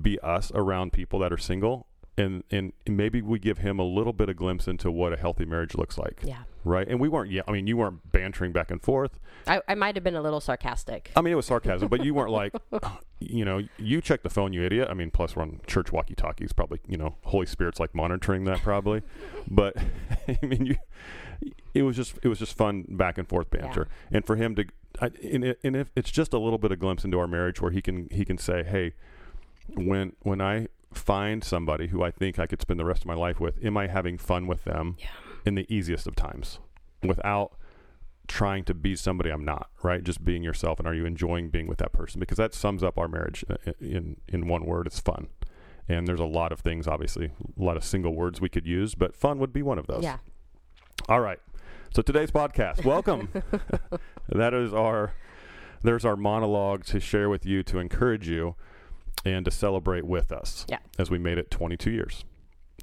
be 0.03 0.19
us 0.21 0.51
around 0.55 0.93
people 0.93 1.21
that 1.21 1.33
are 1.33 1.39
single 1.39 1.87
and 2.19 2.45
and 2.51 2.73
maybe 2.87 3.21
we 3.21 3.39
give 3.39 3.59
him 3.59 3.79
a 3.79 3.85
little 3.85 4.13
bit 4.13 4.29
of 4.29 4.37
glimpse 4.37 4.67
into 4.67 4.91
what 4.91 5.13
a 5.13 5.17
healthy 5.17 5.45
marriage 5.45 5.75
looks 5.75 5.99
like. 5.99 6.21
Yeah. 6.23 6.43
Right. 6.65 6.89
And 6.89 6.99
we 6.99 7.09
weren't. 7.09 7.31
Yeah. 7.31 7.43
I 7.47 7.53
mean, 7.53 7.67
you 7.67 7.77
weren't 7.77 8.11
bantering 8.11 8.53
back 8.53 8.71
and 8.71 8.83
forth. 8.83 9.19
I, 9.47 9.63
I 9.69 9.75
might 9.75 9.95
have 9.95 10.03
been 10.03 10.17
a 10.17 10.23
little 10.23 10.41
sarcastic. 10.41 11.13
I 11.15 11.21
mean, 11.21 11.33
it 11.33 11.37
was 11.37 11.47
sarcasm, 11.47 11.89
but 11.89 12.05
you 12.05 12.13
weren't 12.13 12.33
like, 12.33 12.53
uh, 12.73 12.97
you 13.21 13.45
know, 13.45 13.63
you 13.79 14.01
check 14.01 14.23
the 14.23 14.31
phone, 14.31 14.53
you 14.53 14.65
idiot. 14.65 14.89
I 14.91 14.95
mean, 14.95 15.11
plus 15.11 15.37
we're 15.37 15.43
on 15.43 15.61
church 15.67 15.93
walkie 15.93 16.15
talkies. 16.15 16.53
Probably, 16.53 16.81
you 16.89 16.97
know, 16.97 17.17
Holy 17.25 17.47
Spirit's 17.47 17.79
like 17.79 17.95
monitoring 17.95 18.45
that 18.45 18.63
probably. 18.63 19.03
but 19.51 19.77
I 20.29 20.39
mean, 20.45 20.67
you. 20.67 20.77
It 21.75 21.83
was 21.83 21.95
just 21.95 22.19
it 22.23 22.29
was 22.29 22.39
just 22.39 22.57
fun 22.57 22.87
back 22.89 23.19
and 23.19 23.29
forth 23.29 23.51
banter, 23.51 23.89
yeah. 24.11 24.17
and 24.17 24.27
for 24.27 24.37
him 24.37 24.55
to, 24.55 24.65
I, 25.03 25.11
and, 25.23 25.45
it, 25.45 25.59
and 25.63 25.77
if 25.77 25.91
it's 25.95 26.11
just 26.11 26.33
a 26.33 26.39
little 26.39 26.57
bit 26.57 26.73
of 26.73 26.79
glimpse 26.79 27.05
into 27.05 27.19
our 27.19 27.27
marriage 27.27 27.61
where 27.61 27.71
he 27.71 27.83
can 27.83 28.09
he 28.11 28.25
can 28.25 28.39
say, 28.39 28.63
hey, 28.63 28.95
when 29.75 30.15
when 30.21 30.41
I 30.41 30.69
find 30.93 31.43
somebody 31.45 31.89
who 31.89 32.03
I 32.03 32.11
think 32.11 32.39
I 32.39 32.47
could 32.47 32.61
spend 32.61 32.81
the 32.81 32.85
rest 32.85 33.03
of 33.03 33.07
my 33.07 33.15
life 33.15 33.41
with, 33.41 33.63
am 33.65 33.77
I 33.77 33.87
having 33.87 34.19
fun 34.19 34.47
with 34.47 34.65
them 34.65 34.97
yeah. 34.99 35.09
in 35.45 35.55
the 35.55 35.67
easiest 35.73 36.07
of 36.07 36.17
times 36.17 36.59
without 37.03 37.53
trying 38.29 38.65
to 38.65 38.75
be 38.75 38.97
somebody 38.97 39.31
I'm 39.31 39.45
not, 39.45 39.71
right? 39.83 40.03
Just 40.03 40.25
being 40.25 40.43
yourself 40.43 40.79
and 40.79 40.89
are 40.89 40.95
you 40.95 41.07
enjoying 41.07 41.51
being 41.51 41.67
with 41.67 41.79
that 41.79 41.93
person? 41.93 42.21
Because 42.21 42.39
that 42.39 42.55
sums 42.55 42.83
up 42.83 42.99
our 42.99 43.09
marriage 43.09 43.45
uh, 43.49 43.73
in 43.81 44.17
in 44.29 44.49
one 44.49 44.65
word, 44.65 44.87
it's 44.87 45.01
fun. 45.01 45.29
And 45.89 46.09
there's 46.09 46.21
a 46.21 46.25
lot 46.25 46.51
of 46.51 46.61
things 46.61 46.89
obviously, 46.89 47.27
a 47.59 47.63
lot 47.63 47.77
of 47.77 47.85
single 47.85 48.15
words 48.15 48.41
we 48.41 48.49
could 48.49 48.67
use, 48.67 48.95
but 48.95 49.15
fun 49.15 49.39
would 49.39 49.53
be 49.53 49.63
one 49.63 49.79
of 49.79 49.87
those. 49.87 50.03
Yeah. 50.03 50.19
All 51.09 51.21
right. 51.21 51.39
So 51.95 52.03
today's 52.03 52.31
podcast, 52.31 52.85
welcome. 52.85 53.31
that 54.29 54.53
is 54.53 54.75
our 54.75 55.15
there's 55.83 56.05
our 56.05 56.17
monologue 56.17 56.85
to 56.87 57.01
share 57.01 57.29
with 57.29 57.47
you 57.47 57.63
to 57.65 57.79
encourage 57.79 58.29
you 58.29 58.57
and 59.25 59.45
to 59.45 59.51
celebrate 59.51 60.05
with 60.05 60.33
us 60.33 60.67
yeah. 60.69 60.79
as 60.99 61.11
we 61.11 61.19
made 61.19 61.39
it 61.39 61.51
22 61.51 61.91
years. 61.91 62.25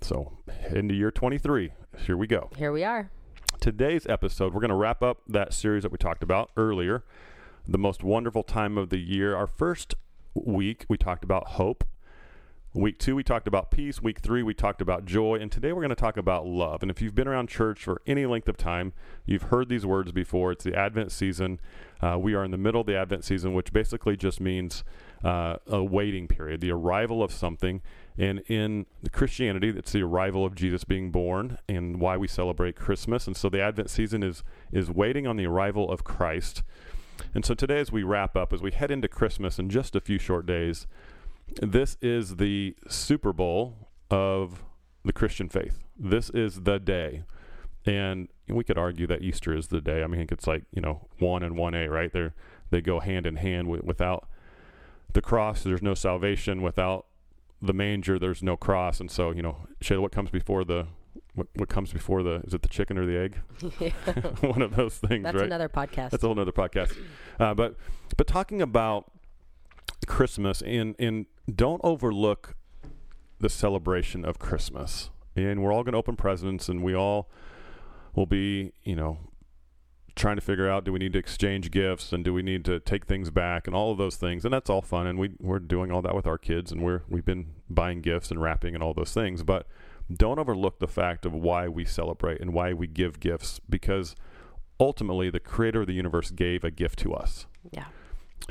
So, 0.02 0.38
into 0.70 0.94
year 0.94 1.12
23, 1.12 1.72
here 2.00 2.18
we 2.18 2.28
go. 2.28 2.50
Here 2.58 2.72
we 2.72 2.84
are. 2.84 3.10
Today's 3.60 4.06
episode, 4.08 4.54
we're 4.54 4.60
going 4.60 4.70
to 4.70 4.76
wrap 4.76 5.02
up 5.02 5.22
that 5.28 5.54
series 5.54 5.84
that 5.84 5.92
we 5.92 5.98
talked 5.98 6.24
about 6.24 6.52
earlier, 6.58 7.04
the 7.66 7.78
most 7.78 8.04
wonderful 8.04 8.44
time 8.44 8.78
of 8.78 8.90
the 8.90 8.98
year. 8.98 9.36
Our 9.36 9.48
first 9.48 9.96
week, 10.34 10.86
we 10.90 10.98
talked 10.98 11.24
about 11.24 11.50
hope. 11.50 11.86
Week 12.74 12.98
two, 12.98 13.16
we 13.16 13.24
talked 13.24 13.48
about 13.48 13.70
peace. 13.70 14.02
Week 14.02 14.20
three, 14.20 14.42
we 14.42 14.56
talked 14.56 14.82
about 14.82 15.06
joy. 15.06 15.36
And 15.36 15.52
today 15.52 15.72
we're 15.72 15.82
going 15.82 15.90
to 15.90 15.96
talk 15.96 16.18
about 16.18 16.48
love. 16.48 16.82
And 16.82 16.90
if 16.90 17.04
you've 17.04 17.14
been 17.14 17.28
around 17.28 17.48
church 17.48 17.84
for 17.84 18.02
any 18.08 18.26
length 18.26 18.50
of 18.50 18.58
time, 18.58 18.94
you've 19.26 19.44
heard 19.44 19.70
these 19.70 19.86
words 19.86 20.12
before. 20.12 20.52
It's 20.52 20.64
the 20.64 20.76
Advent 20.76 21.12
season. 21.12 21.60
Uh, 22.02 22.18
we 22.20 22.34
are 22.34 22.44
in 22.44 22.50
the 22.50 22.58
middle 22.58 22.82
of 22.82 22.88
the 22.88 22.98
Advent 22.98 23.24
season, 23.24 23.54
which 23.54 23.72
basically 23.72 24.18
just 24.18 24.42
means 24.42 24.84
uh, 25.24 25.58
a 25.68 25.84
waiting 25.84 26.28
period, 26.28 26.62
the 26.62 26.72
arrival 26.72 27.24
of 27.24 27.32
something. 27.32 27.82
And 28.18 28.40
in 28.48 28.86
Christianity, 29.12 29.70
it's 29.70 29.92
the 29.92 30.04
arrival 30.04 30.46
of 30.46 30.56
Jesus 30.56 30.84
being 30.84 31.12
born 31.12 31.58
and 31.68 32.00
why 32.00 32.18
we 32.18 32.28
celebrate 32.28 32.76
Christmas. 32.76 33.26
And 33.26 33.36
so 33.36 33.50
the 33.50 33.62
Advent 33.62 33.90
season 33.90 34.22
is 34.24 34.44
is 34.72 34.92
waiting 34.92 35.26
on 35.26 35.38
the 35.38 35.46
arrival 35.46 35.90
of 35.92 36.04
Christ. 36.04 36.64
And 37.34 37.46
so 37.46 37.54
today, 37.54 37.80
as 37.80 37.92
we 37.92 38.04
wrap 38.04 38.36
up, 38.36 38.54
as 38.54 38.62
we 38.62 38.72
head 38.72 38.92
into 38.92 39.08
Christmas 39.08 39.60
in 39.60 39.70
just 39.70 39.96
a 39.96 40.02
few 40.02 40.20
short 40.20 40.46
days, 40.46 40.88
this 41.62 41.98
is 42.02 42.38
the 42.38 42.76
Super 42.88 43.34
Bowl 43.34 43.90
of 44.10 44.64
the 45.04 45.14
Christian 45.14 45.50
faith. 45.50 45.80
This 45.98 46.30
is 46.32 46.62
the 46.62 46.80
day. 46.80 47.24
And 47.86 48.30
we 48.48 48.64
could 48.64 48.78
argue 48.78 49.08
that 49.08 49.22
Easter 49.22 49.56
is 49.56 49.68
the 49.68 49.82
day. 49.82 50.04
I 50.04 50.08
mean, 50.08 50.26
it's 50.30 50.48
like, 50.48 50.64
you 50.72 50.82
know, 50.82 51.08
1 51.20 51.44
and 51.44 51.56
1A, 51.56 51.90
right? 51.90 52.12
They're, 52.12 52.34
they 52.70 52.82
go 52.82 53.00
hand 53.00 53.26
in 53.26 53.36
hand 53.36 53.68
with, 53.68 53.84
without 53.84 54.28
the 55.14 55.22
cross, 55.22 55.64
there's 55.64 55.82
no 55.82 55.94
salvation. 55.94 56.62
Without 56.62 57.06
the 57.62 57.74
manger, 57.74 58.20
there's 58.20 58.44
no 58.44 58.58
cross. 58.58 59.00
And 59.00 59.10
so, 59.10 59.32
you 59.32 59.42
know, 59.42 59.68
Shayla, 59.82 60.02
what 60.02 60.12
comes 60.12 60.30
before 60.30 60.64
the 60.64 60.88
what, 61.36 61.48
what 61.56 61.70
comes 61.70 61.92
before 61.92 62.22
the 62.22 62.42
is 62.46 62.54
it 62.54 62.62
the 62.62 62.68
chicken 62.68 62.98
or 62.98 63.06
the 63.06 63.18
egg? 63.18 63.94
One 64.42 64.62
of 64.62 64.76
those 64.76 64.98
things, 64.98 65.24
That's 65.24 65.36
right? 65.36 65.46
another 65.46 65.70
podcast. 65.70 66.12
That's 66.12 66.24
a 66.24 66.28
whole 66.28 66.40
other 66.40 66.52
podcast. 66.52 66.96
Uh, 67.40 67.54
but 67.54 67.76
but 68.18 68.28
talking 68.28 68.62
about 68.62 69.12
Christmas 70.06 70.62
and 70.62 70.96
and 71.00 71.26
don't 71.54 71.82
overlook 71.84 72.56
the 73.40 73.50
celebration 73.50 74.26
of 74.26 74.40
Christmas. 74.40 75.10
And 75.36 75.64
we're 75.64 75.74
all 75.74 75.84
going 75.84 75.94
to 75.94 75.98
open 75.98 76.16
presents, 76.16 76.70
and 76.70 76.84
we 76.84 76.96
all 76.96 77.30
will 78.16 78.28
be, 78.28 78.72
you 78.84 78.96
know, 78.96 79.18
trying 80.16 80.36
to 80.36 80.42
figure 80.42 80.70
out 80.70 80.84
do 80.84 80.94
we 80.94 81.00
need 81.00 81.14
to 81.14 81.20
exchange 81.20 81.72
gifts 81.72 82.14
and 82.14 82.24
do 82.24 82.34
we 82.34 82.44
need 82.44 82.64
to 82.66 82.80
take 82.80 83.06
things 83.06 83.32
back 83.32 83.66
and 83.66 83.76
all 83.76 83.92
of 83.92 83.98
those 83.98 84.16
things. 84.16 84.46
And 84.46 84.54
that's 84.54 84.70
all 84.70 84.82
fun, 84.82 85.08
and 85.08 85.18
we 85.18 85.32
we're 85.40 85.60
doing 85.60 85.92
all 85.92 86.02
that 86.04 86.16
with 86.16 86.28
our 86.28 86.38
kids, 86.38 86.72
and 86.72 86.82
we're 86.82 87.02
we've 87.10 87.26
been 87.26 87.54
buying 87.70 88.02
gifts 88.02 88.30
and 88.32 88.42
wrapping 88.42 88.76
and 88.76 88.84
all 88.84 88.94
those 88.94 89.14
things. 89.14 89.44
But 89.44 89.68
don't 90.12 90.40
overlook 90.40 90.80
the 90.80 90.88
fact 90.88 91.26
of 91.26 91.34
why 91.34 91.68
we 91.68 91.86
celebrate 91.86 92.42
and 92.42 92.54
why 92.54 92.74
we 92.74 92.88
give 92.88 93.20
gifts, 93.20 93.60
because 93.70 94.16
ultimately 94.80 95.30
the 95.30 95.40
Creator 95.40 95.82
of 95.82 95.88
the 95.88 95.94
universe 95.94 96.30
gave 96.32 96.64
a 96.64 96.72
gift 96.72 97.00
to 97.00 97.14
us. 97.14 97.48
yeah. 97.72 97.86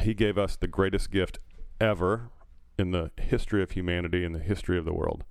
He 0.00 0.14
gave 0.14 0.38
us 0.38 0.56
the 0.56 0.68
greatest 0.68 1.10
gift 1.10 1.38
ever 1.78 2.30
in 2.78 2.92
the 2.92 3.10
history 3.20 3.62
of 3.62 3.72
humanity 3.72 4.24
and 4.24 4.34
the 4.34 4.38
history 4.38 4.78
of 4.78 4.86
the 4.86 4.94
world. 4.94 5.24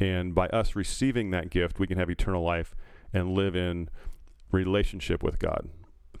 And 0.00 0.34
by 0.34 0.48
us 0.48 0.74
receiving 0.74 1.30
that 1.30 1.50
gift, 1.50 1.78
we 1.78 1.86
can 1.86 1.98
have 1.98 2.08
eternal 2.08 2.42
life 2.42 2.74
and 3.12 3.34
live 3.34 3.54
in 3.54 3.90
relationship 4.52 5.22
with 5.22 5.38
God 5.38 5.68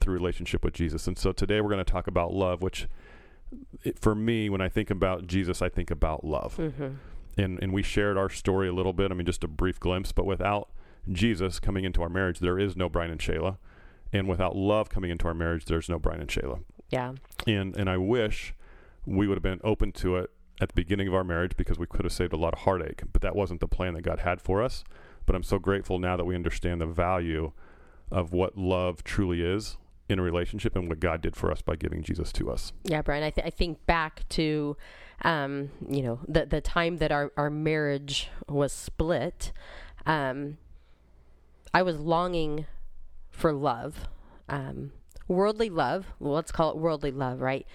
through 0.00 0.14
relationship 0.14 0.64
with 0.64 0.74
Jesus. 0.74 1.06
And 1.06 1.16
so 1.16 1.32
today 1.32 1.60
we're 1.60 1.70
going 1.70 1.84
to 1.84 1.90
talk 1.90 2.06
about 2.06 2.32
love, 2.32 2.60
which 2.62 2.88
it, 3.84 3.98
for 3.98 4.14
me, 4.14 4.48
when 4.50 4.60
I 4.60 4.68
think 4.68 4.90
about 4.90 5.26
Jesus, 5.26 5.62
I 5.62 5.68
think 5.68 5.90
about 5.90 6.24
love. 6.24 6.56
Mm-hmm. 6.56 6.88
And, 7.38 7.62
and 7.62 7.72
we 7.72 7.82
shared 7.82 8.18
our 8.18 8.28
story 8.28 8.68
a 8.68 8.72
little 8.72 8.92
bit. 8.92 9.10
I 9.10 9.14
mean, 9.14 9.26
just 9.26 9.44
a 9.44 9.48
brief 9.48 9.78
glimpse, 9.78 10.12
but 10.12 10.26
without 10.26 10.70
Jesus 11.10 11.60
coming 11.60 11.84
into 11.84 12.02
our 12.02 12.08
marriage, 12.08 12.40
there 12.40 12.58
is 12.58 12.76
no 12.76 12.88
Brian 12.88 13.10
and 13.10 13.20
Shayla. 13.20 13.58
And 14.12 14.28
without 14.28 14.54
love 14.54 14.90
coming 14.90 15.10
into 15.10 15.26
our 15.26 15.34
marriage, 15.34 15.64
there's 15.66 15.88
no 15.88 15.98
Brian 15.98 16.20
and 16.20 16.28
Shayla 16.28 16.62
Yeah. 16.90 17.14
and 17.46 17.74
and 17.76 17.88
I 17.88 17.96
wish 17.96 18.54
we 19.06 19.26
would 19.26 19.36
have 19.36 19.42
been 19.42 19.60
open 19.64 19.90
to 19.92 20.16
it 20.16 20.30
at 20.60 20.68
the 20.68 20.74
beginning 20.74 21.08
of 21.08 21.14
our 21.14 21.24
marriage 21.24 21.56
because 21.56 21.78
we 21.78 21.86
could 21.86 22.04
have 22.04 22.12
saved 22.12 22.32
a 22.32 22.36
lot 22.36 22.52
of 22.52 22.60
heartache. 22.60 23.02
But 23.12 23.22
that 23.22 23.34
wasn't 23.34 23.60
the 23.60 23.66
plan 23.68 23.94
that 23.94 24.02
God 24.02 24.20
had 24.20 24.40
for 24.42 24.62
us. 24.62 24.84
But 25.24 25.34
I'm 25.34 25.42
so 25.42 25.58
grateful 25.58 25.98
now 25.98 26.16
that 26.16 26.24
we 26.24 26.34
understand 26.34 26.80
the 26.80 26.86
value 26.86 27.52
of 28.12 28.32
what 28.32 28.56
love 28.56 29.02
truly 29.04 29.42
is 29.42 29.76
in 30.08 30.18
a 30.18 30.22
relationship 30.22 30.76
and 30.76 30.88
what 30.88 31.00
God 31.00 31.20
did 31.22 31.34
for 31.36 31.50
us 31.50 31.62
by 31.62 31.74
giving 31.76 32.02
Jesus 32.02 32.32
to 32.32 32.50
us. 32.50 32.72
Yeah, 32.84 33.02
Brian. 33.02 33.22
I, 33.24 33.30
th- 33.30 33.46
I 33.46 33.50
think 33.50 33.84
back 33.86 34.28
to, 34.30 34.76
um, 35.22 35.70
you 35.88 36.02
know, 36.02 36.20
the 36.28 36.46
the 36.46 36.60
time 36.60 36.98
that 36.98 37.10
our 37.10 37.32
our 37.36 37.50
marriage 37.50 38.28
was 38.48 38.72
split. 38.72 39.52
Um, 40.06 40.58
I 41.74 41.82
was 41.82 41.98
longing 41.98 42.66
for 43.30 43.52
love, 43.52 44.08
um, 44.48 44.92
worldly 45.28 45.70
love. 45.70 46.06
Well, 46.18 46.34
let's 46.34 46.52
call 46.52 46.70
it 46.70 46.76
worldly 46.76 47.10
love, 47.12 47.40
right? 47.40 47.66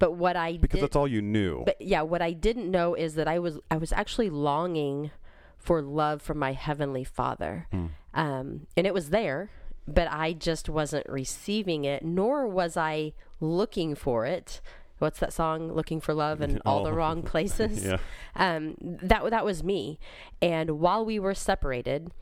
But 0.00 0.12
what 0.12 0.36
I 0.36 0.56
Because 0.56 0.78
did, 0.80 0.84
that's 0.84 0.96
all 0.96 1.06
you 1.06 1.22
knew. 1.22 1.62
but 1.64 1.80
yeah, 1.80 2.02
what 2.02 2.20
I 2.20 2.32
didn't 2.32 2.68
know 2.70 2.94
is 2.94 3.14
that 3.14 3.28
I 3.28 3.38
was 3.38 3.60
I 3.70 3.76
was 3.76 3.92
actually 3.92 4.30
longing 4.30 5.12
for 5.56 5.80
love 5.80 6.20
from 6.20 6.38
my 6.38 6.52
heavenly 6.52 7.04
Father, 7.04 7.68
Hmm. 7.70 7.86
um, 8.12 8.66
and 8.76 8.86
it 8.86 8.92
was 8.92 9.10
there, 9.10 9.50
but 9.86 10.08
I 10.10 10.32
just 10.32 10.68
wasn't 10.68 11.06
receiving 11.08 11.84
it, 11.84 12.04
nor 12.04 12.46
was 12.48 12.76
I 12.76 13.12
looking 13.40 13.94
for 13.94 14.24
it. 14.26 14.60
What's 14.98 15.18
that 15.18 15.32
song? 15.32 15.72
Looking 15.72 16.00
for 16.00 16.14
love 16.14 16.40
in 16.40 16.60
all 16.64 16.84
the 16.84 16.90
Oh. 16.90 16.94
wrong 16.94 17.22
places. 17.32 17.84
yeah. 17.84 17.98
Um, 18.36 18.76
that 18.80 19.28
that 19.30 19.44
was 19.44 19.62
me, 19.64 19.98
and 20.40 20.78
while 20.80 21.04
we 21.04 21.18
were 21.18 21.34
separated, 21.34 22.12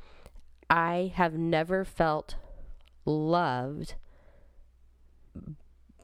I 0.71 1.13
have 1.15 1.35
never 1.35 1.85
felt 1.85 2.35
loved 3.05 3.95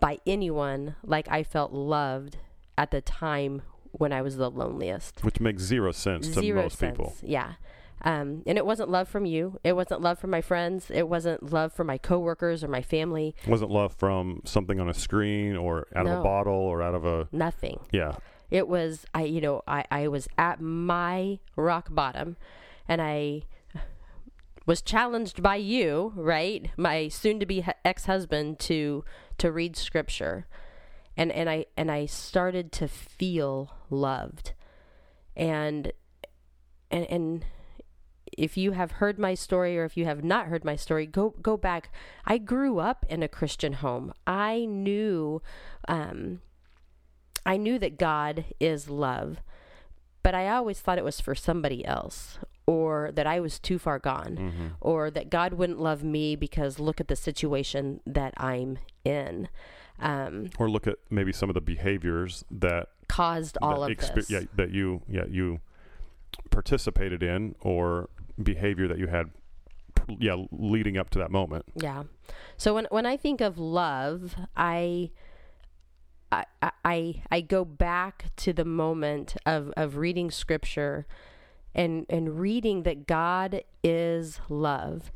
by 0.01 0.19
anyone 0.27 0.95
like 1.03 1.29
I 1.31 1.43
felt 1.43 1.73
loved 1.73 2.39
at 2.77 2.91
the 2.91 3.01
time 3.01 3.63
when 3.93 4.13
I 4.13 4.23
was 4.23 4.37
the 4.37 4.51
loneliest. 4.51 5.25
Which 5.25 5.41
makes 5.41 5.63
zero 5.63 5.91
sense 5.93 6.29
to 6.29 6.35
Zero 6.41 6.63
most 6.63 6.79
sense. 6.79 6.97
people. 6.97 7.15
Yeah. 7.23 7.55
Um, 8.03 8.43
and 8.47 8.57
it 8.57 8.65
wasn't 8.65 8.91
love 8.91 9.09
from 9.09 9.27
you. 9.27 9.59
It 9.65 9.73
wasn't 9.73 10.01
love 10.01 10.19
from 10.19 10.31
my 10.31 10.41
friends. 10.41 10.91
It 10.91 11.09
wasn't 11.09 11.53
love 11.53 11.73
from 11.73 11.89
my 11.89 11.99
coworkers 11.99 12.63
or 12.63 12.69
my 12.69 12.83
family. 12.83 13.35
It 13.43 13.51
wasn't 13.51 13.71
love 13.71 13.95
from 13.95 14.43
something 14.45 14.79
on 14.79 14.89
a 14.89 14.95
screen 14.95 15.57
or 15.57 15.89
out 15.97 16.07
of 16.07 16.21
a 16.21 16.23
bottle 16.23 16.55
or 16.55 16.83
out 16.83 16.95
of 16.95 17.05
a 17.05 17.29
Nothing. 17.33 17.81
yeah. 17.91 18.13
It 18.51 18.67
was 18.67 19.05
I 19.13 19.25
you 19.25 19.41
know, 19.41 19.63
I, 19.67 19.85
I 19.91 20.09
was 20.09 20.29
at 20.39 20.61
my 20.61 21.39
rock 21.57 21.89
bottom 21.91 22.37
and 22.87 23.03
I 23.03 23.43
was 24.65 24.81
challenged 24.83 25.43
by 25.43 25.57
you, 25.57 26.13
right? 26.15 26.71
My 26.77 27.09
soon 27.09 27.41
to 27.41 27.47
be 27.47 27.65
ex 27.85 28.05
husband 28.07 28.59
to 28.61 29.05
to 29.39 29.51
read 29.51 29.77
scripture. 29.77 30.47
And 31.17 31.33
and 31.33 31.51
I 31.51 31.67
and 31.77 31.91
I 31.91 32.07
started 32.07 32.71
to 32.73 32.87
feel 32.89 33.73
loved. 33.91 34.53
And 35.37 35.93
and 36.91 37.07
and 37.11 37.45
if 38.39 38.57
you 38.57 38.73
have 38.73 38.93
heard 38.93 39.19
my 39.19 39.35
story 39.35 39.79
or 39.79 39.85
if 39.85 39.97
you 39.97 40.05
have 40.05 40.23
not 40.25 40.47
heard 40.47 40.65
my 40.65 40.77
story, 40.77 41.07
go 41.07 41.35
go 41.43 41.57
back. 41.57 41.91
I 42.25 42.39
grew 42.39 42.79
up 42.79 43.05
in 43.09 43.23
a 43.23 43.29
Christian 43.29 43.75
home. 43.75 44.13
I 44.27 44.65
knew 44.65 45.43
um 45.89 46.41
I 47.47 47.57
knew 47.57 47.79
that 47.79 47.99
God 47.99 48.45
is 48.61 48.89
love, 48.91 49.39
but 50.23 50.35
I 50.35 50.49
always 50.49 50.81
thought 50.81 50.99
it 50.99 51.05
was 51.05 51.21
for 51.21 51.35
somebody 51.35 51.85
else 51.85 52.39
or 52.67 53.11
that 53.15 53.27
I 53.27 53.41
was 53.41 53.59
too 53.59 53.79
far 53.79 53.99
gone 53.99 54.37
Mm-hmm. 54.37 54.67
or 54.81 55.11
that 55.11 55.31
God 55.31 55.55
wouldn't 55.55 55.81
love 55.81 56.05
me 56.05 56.37
because 56.37 56.79
look 56.79 57.01
at 57.01 57.09
the 57.09 57.17
situation 57.17 58.01
that 58.07 58.35
I'm 58.37 58.79
in. 59.05 59.49
Um, 60.01 60.51
Or 60.59 60.69
look 60.71 60.87
at 60.87 60.97
maybe 61.11 61.33
some 61.33 61.49
of 61.51 61.55
the 61.55 61.61
behaviors 61.63 62.45
that 62.51 62.89
caused 63.09 63.57
all 63.63 63.81
that 63.81 63.91
of 63.93 63.97
expe- 63.97 64.15
this. 64.15 64.31
Yeah, 64.31 64.43
that 64.57 64.71
you 64.71 65.01
yeah 65.09 65.25
you 65.29 65.61
participated 66.51 67.23
in 67.23 67.55
or 67.61 68.09
behavior 68.43 68.89
that 68.89 68.99
you 68.99 69.07
had 69.09 69.31
yeah 70.19 70.37
leading 70.51 70.97
up 70.97 71.11
to 71.11 71.19
that 71.19 71.31
moment. 71.31 71.65
Yeah. 71.75 72.05
So 72.57 72.75
when 72.75 72.87
when 72.91 73.07
I 73.07 73.17
think 73.17 73.41
of 73.41 73.59
love, 73.59 74.37
I 74.57 75.11
I 76.33 76.45
I 76.85 77.23
I 77.31 77.41
go 77.41 77.65
back 77.65 78.27
to 78.37 78.53
the 78.53 78.65
moment 78.65 79.37
of 79.47 79.73
of 79.77 79.97
reading 79.97 80.31
scripture 80.31 81.07
and 81.75 82.07
and 82.09 82.39
reading 82.41 82.83
that 82.85 83.07
God 83.07 83.63
is 83.83 84.41
love. 84.49 85.11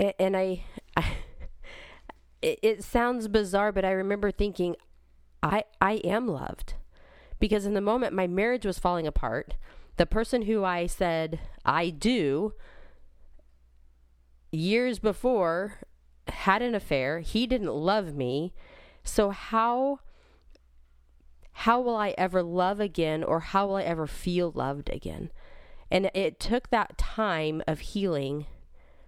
A- 0.00 0.20
And 0.20 0.36
I, 0.36 0.64
I 0.96 1.16
it, 2.42 2.58
it 2.62 2.84
sounds 2.84 3.28
bizarre, 3.28 3.72
but 3.72 3.84
I 3.84 3.90
remember 3.92 4.30
thinking 4.30 4.76
I 5.42 5.64
I 5.80 5.94
am 6.04 6.26
loved. 6.28 6.74
Because 7.40 7.66
in 7.66 7.74
the 7.74 7.80
moment 7.80 8.14
my 8.14 8.26
marriage 8.26 8.64
was 8.64 8.78
falling 8.78 9.06
apart, 9.06 9.54
the 9.96 10.06
person 10.06 10.42
who 10.42 10.64
I 10.64 10.86
said 10.86 11.40
I 11.64 11.90
do 11.90 12.54
years 14.50 14.98
before 14.98 15.80
had 16.28 16.62
an 16.62 16.74
affair. 16.74 17.20
He 17.20 17.46
didn't 17.46 17.72
love 17.72 18.14
me. 18.14 18.52
So 19.02 19.30
how 19.30 20.00
how 21.58 21.80
will 21.80 21.96
I 21.96 22.14
ever 22.18 22.42
love 22.42 22.80
again 22.80 23.22
or 23.22 23.40
how 23.40 23.68
will 23.68 23.76
I 23.76 23.82
ever 23.82 24.06
feel 24.06 24.50
loved 24.50 24.90
again? 24.90 25.30
And 25.90 26.10
it 26.12 26.40
took 26.40 26.70
that 26.70 26.98
time 26.98 27.62
of 27.68 27.80
healing 27.80 28.46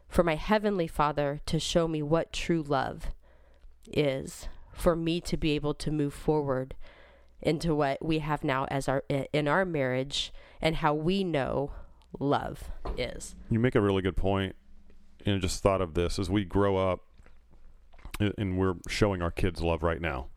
for 0.08 0.22
my 0.22 0.36
heavenly 0.36 0.86
Father 0.86 1.40
to 1.46 1.58
show 1.58 1.88
me 1.88 2.02
what 2.02 2.32
true 2.32 2.62
love 2.62 3.08
is 3.92 4.48
for 4.72 4.94
me 4.94 5.20
to 5.22 5.36
be 5.36 5.52
able 5.52 5.74
to 5.74 5.90
move 5.90 6.14
forward 6.14 6.74
into 7.42 7.74
what 7.74 8.04
we 8.04 8.20
have 8.20 8.42
now 8.42 8.64
as 8.66 8.88
our 8.88 9.04
in 9.32 9.48
our 9.48 9.64
marriage 9.64 10.32
and 10.60 10.76
how 10.76 10.94
we 10.94 11.22
know 11.24 11.70
love 12.18 12.70
is. 12.96 13.34
You 13.50 13.58
make 13.58 13.74
a 13.74 13.80
really 13.80 14.02
good 14.02 14.16
point, 14.16 14.56
and 15.24 15.40
just 15.40 15.62
thought 15.62 15.80
of 15.80 15.94
this 15.94 16.18
as 16.18 16.30
we 16.30 16.44
grow 16.44 16.76
up, 16.76 17.00
and 18.18 18.58
we're 18.58 18.76
showing 18.88 19.22
our 19.22 19.30
kids 19.30 19.60
love 19.60 19.82
right 19.82 20.00
now, 20.00 20.28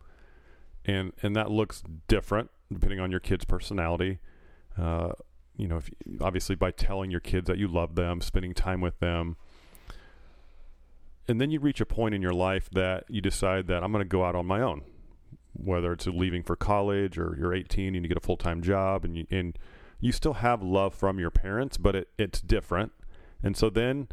and 0.85 1.13
and 1.21 1.35
that 1.35 1.51
looks 1.51 1.83
different 2.07 2.49
depending 2.71 2.99
on 2.99 3.09
your 3.12 3.19
kid's 3.19 3.45
personality. 3.45 4.19
Uh, 4.77 5.12
you 5.57 5.67
know, 5.67 5.77
if 5.77 5.89
obviously 6.21 6.55
by 6.55 6.71
telling 6.71 7.12
your 7.12 7.19
kids 7.19 7.47
that 7.47 7.57
you 7.57 7.67
love 7.67 7.95
them, 7.95 8.21
spending 8.21 8.53
time 8.53 8.79
with 8.79 8.99
them, 8.99 9.35
and 11.27 11.41
then 11.41 11.51
you 11.51 11.59
reach 11.59 11.81
a 11.81 11.85
point 11.85 12.15
in 12.15 12.21
your 12.21 12.33
life 12.33 12.69
that 12.71 13.05
you 13.09 13.21
decide 13.21 13.67
that 13.67 13.83
I'm 13.83 13.91
going 13.91 14.03
to 14.03 14.07
go 14.07 14.23
out 14.23 14.35
on 14.35 14.45
my 14.45 14.62
own, 14.62 14.83
whether 15.63 15.93
it's 15.93 16.08
leaving 16.08 16.43
for 16.43 16.56
college 16.56 17.17
or 17.17 17.36
you're 17.38 17.54
18 17.54 17.95
and 17.95 18.04
you 18.04 18.10
get 18.10 18.17
a 18.17 18.22
full 18.22 18.38
time 18.38 18.62
job, 18.62 19.06
and 19.06 19.15
you 19.15 19.28
and 19.30 19.58
you 20.00 20.12
still 20.12 20.34
have 20.34 20.63
love 20.63 20.93
from 20.93 21.19
your 21.19 21.32
parents, 21.32 21.78
but 21.78 21.95
it, 21.95 22.08
it's 22.17 22.41
different. 22.41 22.91
And 23.43 23.56
so 23.56 23.69
then 23.69 24.08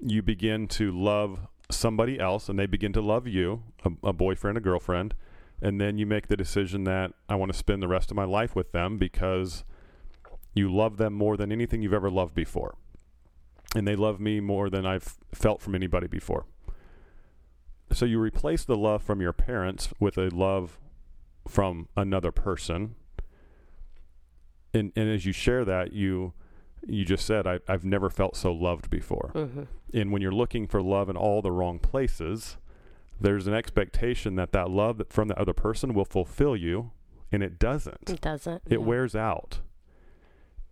you 0.00 0.22
begin 0.22 0.68
to 0.68 0.90
love 0.90 1.46
somebody 1.70 2.18
else 2.18 2.48
and 2.48 2.58
they 2.58 2.66
begin 2.66 2.92
to 2.92 3.00
love 3.00 3.26
you, 3.26 3.62
a, 3.84 4.08
a 4.08 4.12
boyfriend, 4.12 4.56
a 4.58 4.60
girlfriend. 4.60 5.14
And 5.60 5.80
then 5.80 5.98
you 5.98 6.06
make 6.06 6.28
the 6.28 6.36
decision 6.36 6.84
that 6.84 7.12
I 7.28 7.34
want 7.34 7.52
to 7.52 7.58
spend 7.58 7.82
the 7.82 7.88
rest 7.88 8.10
of 8.10 8.16
my 8.16 8.24
life 8.24 8.54
with 8.54 8.72
them 8.72 8.98
because 8.98 9.64
you 10.54 10.72
love 10.72 10.96
them 10.96 11.12
more 11.14 11.36
than 11.36 11.50
anything 11.50 11.82
you've 11.82 11.94
ever 11.94 12.10
loved 12.10 12.34
before. 12.34 12.76
And 13.74 13.86
they 13.86 13.96
love 13.96 14.20
me 14.20 14.40
more 14.40 14.70
than 14.70 14.86
I've 14.86 15.16
felt 15.34 15.60
from 15.60 15.74
anybody 15.74 16.06
before. 16.06 16.46
So 17.92 18.04
you 18.04 18.18
replace 18.18 18.64
the 18.64 18.76
love 18.76 19.02
from 19.02 19.20
your 19.20 19.32
parents 19.32 19.90
with 20.00 20.18
a 20.18 20.28
love 20.28 20.78
from 21.48 21.88
another 21.96 22.32
person 22.32 22.94
and 24.74 24.92
and 24.96 25.08
as 25.10 25.24
you 25.26 25.32
share 25.32 25.64
that 25.64 25.92
you 25.92 26.32
you 26.86 27.04
just 27.04 27.24
said 27.26 27.46
I, 27.46 27.60
i've 27.68 27.84
never 27.84 28.10
felt 28.10 28.36
so 28.36 28.52
loved 28.52 28.90
before 28.90 29.30
Mm-hmm. 29.34 29.62
and 29.94 30.12
when 30.12 30.22
you're 30.22 30.32
looking 30.32 30.66
for 30.66 30.82
love 30.82 31.08
in 31.08 31.16
all 31.16 31.42
the 31.42 31.52
wrong 31.52 31.78
places 31.78 32.56
there's 33.20 33.46
an 33.46 33.54
expectation 33.54 34.34
that 34.36 34.52
that 34.52 34.70
love 34.70 35.00
from 35.08 35.28
the 35.28 35.38
other 35.38 35.54
person 35.54 35.94
will 35.94 36.04
fulfill 36.04 36.56
you 36.56 36.90
and 37.32 37.42
it 37.42 37.58
doesn't 37.58 38.10
It 38.10 38.20
doesn't. 38.20 38.62
it 38.66 38.72
yeah. 38.72 38.76
wears 38.78 39.14
out 39.16 39.60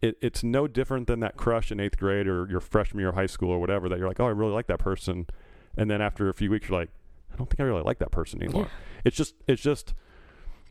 it, 0.03 0.19
it's 0.21 0.45
no 0.45 0.69
different 0.69 1.07
than 1.07 1.21
that 1.21 1.37
crush 1.37 1.73
in 1.73 1.81
eighth 1.81 1.97
grade 1.97 2.27
or 2.27 2.47
your 2.51 2.61
freshman 2.61 3.01
year 3.01 3.09
of 3.09 3.15
high 3.15 3.27
school 3.27 3.51
or 3.51 3.59
whatever 3.59 3.89
that 3.89 3.99
you're 3.99 4.09
like 4.09 4.21
oh 4.21 4.27
i 4.27 4.31
really 4.31 4.53
like 4.53 4.67
that 4.67 4.79
person 4.79 5.27
and 5.77 5.91
then 5.91 6.03
after 6.03 6.29
a 6.29 6.35
few 6.35 6.51
weeks 6.51 6.69
you're 6.69 6.79
like 6.79 6.91
i 7.33 7.37
don't 7.37 7.49
think 7.49 7.61
i 7.61 7.63
really 7.65 7.83
like 7.83 7.99
that 7.99 8.11
person 8.11 8.43
anymore 8.43 8.69
it's 9.05 9.17
just 9.17 9.35
it's 9.49 9.63
just 9.63 9.95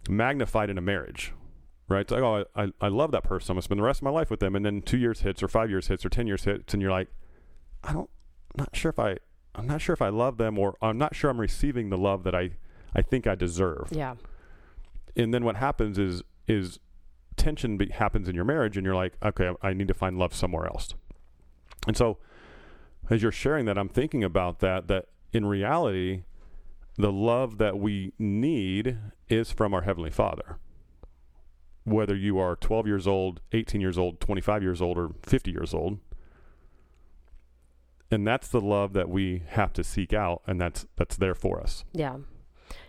magnified 0.10 0.70
in 0.70 0.78
a 0.78 0.82
marriage 0.82 1.34
right? 1.90 2.02
It's 2.02 2.12
like 2.12 2.22
oh 2.22 2.46
I, 2.56 2.72
I, 2.82 2.88
love 2.88 3.12
that 3.12 3.24
person. 3.24 3.52
I'm 3.52 3.56
gonna 3.56 3.64
spend 3.64 3.80
the 3.80 3.84
rest 3.84 4.00
of 4.00 4.04
my 4.04 4.10
life 4.10 4.30
with 4.30 4.40
them. 4.40 4.56
And 4.56 4.66
then 4.66 4.82
two 4.82 4.98
years 4.98 5.22
hits 5.22 5.44
or 5.44 5.48
five 5.48 5.70
years 5.70 5.88
hits 5.88 6.06
or 6.06 6.10
ten 6.10 6.28
years 6.28 6.44
hits 6.44 6.74
and 6.74 6.82
you're 6.82 6.92
like 6.92 7.10
i 7.84 7.94
don't 7.94 8.10
I'm 8.56 8.64
not 8.64 8.76
sure 8.76 8.90
if 8.90 9.00
i 9.00 9.18
i'm 9.56 9.68
not 9.68 9.82
sure 9.82 9.94
if 9.94 10.02
i 10.02 10.10
love 10.10 10.38
them 10.38 10.58
or 10.58 10.76
i'm 10.82 10.98
not 10.98 11.16
sure 11.16 11.30
i'm 11.30 11.40
receiving 11.40 11.90
the 11.90 11.98
love 11.98 12.24
that 12.24 12.36
i 12.36 12.52
i 12.96 13.02
think 13.02 13.28
i 13.28 13.36
deserve. 13.36 13.90
Yeah. 13.92 14.16
and 15.16 15.34
then 15.34 15.44
what 15.44 15.58
happens 15.58 16.00
is 16.00 16.24
is 16.48 16.80
tension 17.36 17.78
be, 17.78 17.90
happens 17.90 18.30
in 18.30 18.36
your 18.36 18.46
marriage 18.46 18.78
and 18.78 18.86
you're 18.86 18.96
like 18.96 19.14
okay 19.24 19.52
I 19.62 19.74
need 19.74 19.88
to 19.88 19.94
find 19.94 20.18
love 20.18 20.34
somewhere 20.34 20.66
else. 20.66 20.94
And 21.88 21.98
so 21.98 22.18
as 23.10 23.22
you're 23.22 23.32
sharing 23.32 23.66
that 23.66 23.78
i'm 23.78 23.90
thinking 23.90 24.24
about 24.24 24.60
that 24.60 24.88
that 24.88 25.08
in 25.34 25.46
reality 25.46 26.24
the 26.98 27.12
love 27.12 27.58
that 27.58 27.78
we 27.80 28.14
need 28.20 28.98
is 29.28 29.52
from 29.52 29.74
our 29.74 29.82
heavenly 29.82 30.12
father. 30.12 30.58
Whether 31.86 32.16
you 32.16 32.40
are 32.40 32.56
12 32.56 32.88
years 32.88 33.08
old 33.08 33.42
18 33.52 33.82
years 33.82 33.98
old 33.98 34.20
25 34.20 34.64
years 34.64 34.82
old 34.82 34.98
or 34.98 35.12
50 35.24 35.52
years 35.52 35.74
old. 35.74 36.00
And 38.10 38.28
that's 38.28 38.48
the 38.48 38.62
love 38.62 38.94
that 38.94 39.10
we 39.10 39.44
have 39.48 39.74
to 39.74 39.84
seek 39.84 40.14
out 40.14 40.44
and 40.48 40.62
that's 40.62 40.86
that's 40.96 41.18
there 41.18 41.36
for 41.36 41.60
us. 41.60 41.84
Yeah. 41.94 42.18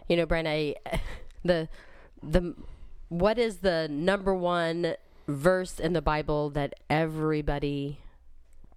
You 0.08 0.16
know, 0.16 0.26
Brian, 0.26 0.46
I 0.46 0.76
the 1.44 1.68
the 2.22 2.54
what 3.08 3.38
is 3.38 3.58
the 3.58 3.88
number 3.90 4.34
one 4.34 4.94
verse 5.26 5.80
in 5.80 5.92
the 5.92 6.02
Bible 6.02 6.50
that 6.50 6.74
everybody 6.90 7.98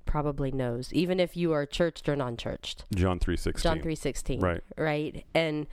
probably 0.08 0.52
knows, 0.52 0.92
even 0.94 1.20
if 1.20 1.38
you 1.38 1.54
are 1.54 1.66
churched 1.66 2.08
or 2.10 2.16
non-churched? 2.16 2.86
john 2.96 3.20
3.16 3.20 3.62
John 3.62 3.82
three 3.82 3.96
sixteen. 3.96 4.40
right 4.40 4.64
Right. 4.78 5.26
And 5.36 5.68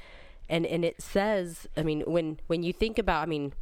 and 0.49 0.67
and 0.67 0.85
it 0.85 1.01
says, 1.01 1.67
I 1.77 1.83
mean, 1.83 2.03
when 2.03 2.39
when 2.49 2.63
you 2.63 2.73
think 2.75 2.99
about, 2.99 3.23
I 3.23 3.27
mean, 3.27 3.55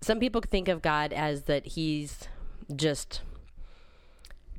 some 0.00 0.18
people 0.18 0.40
think 0.40 0.68
of 0.68 0.80
God 0.80 1.12
as 1.12 1.42
that 1.42 1.66
He's 1.66 2.28
just 2.74 3.20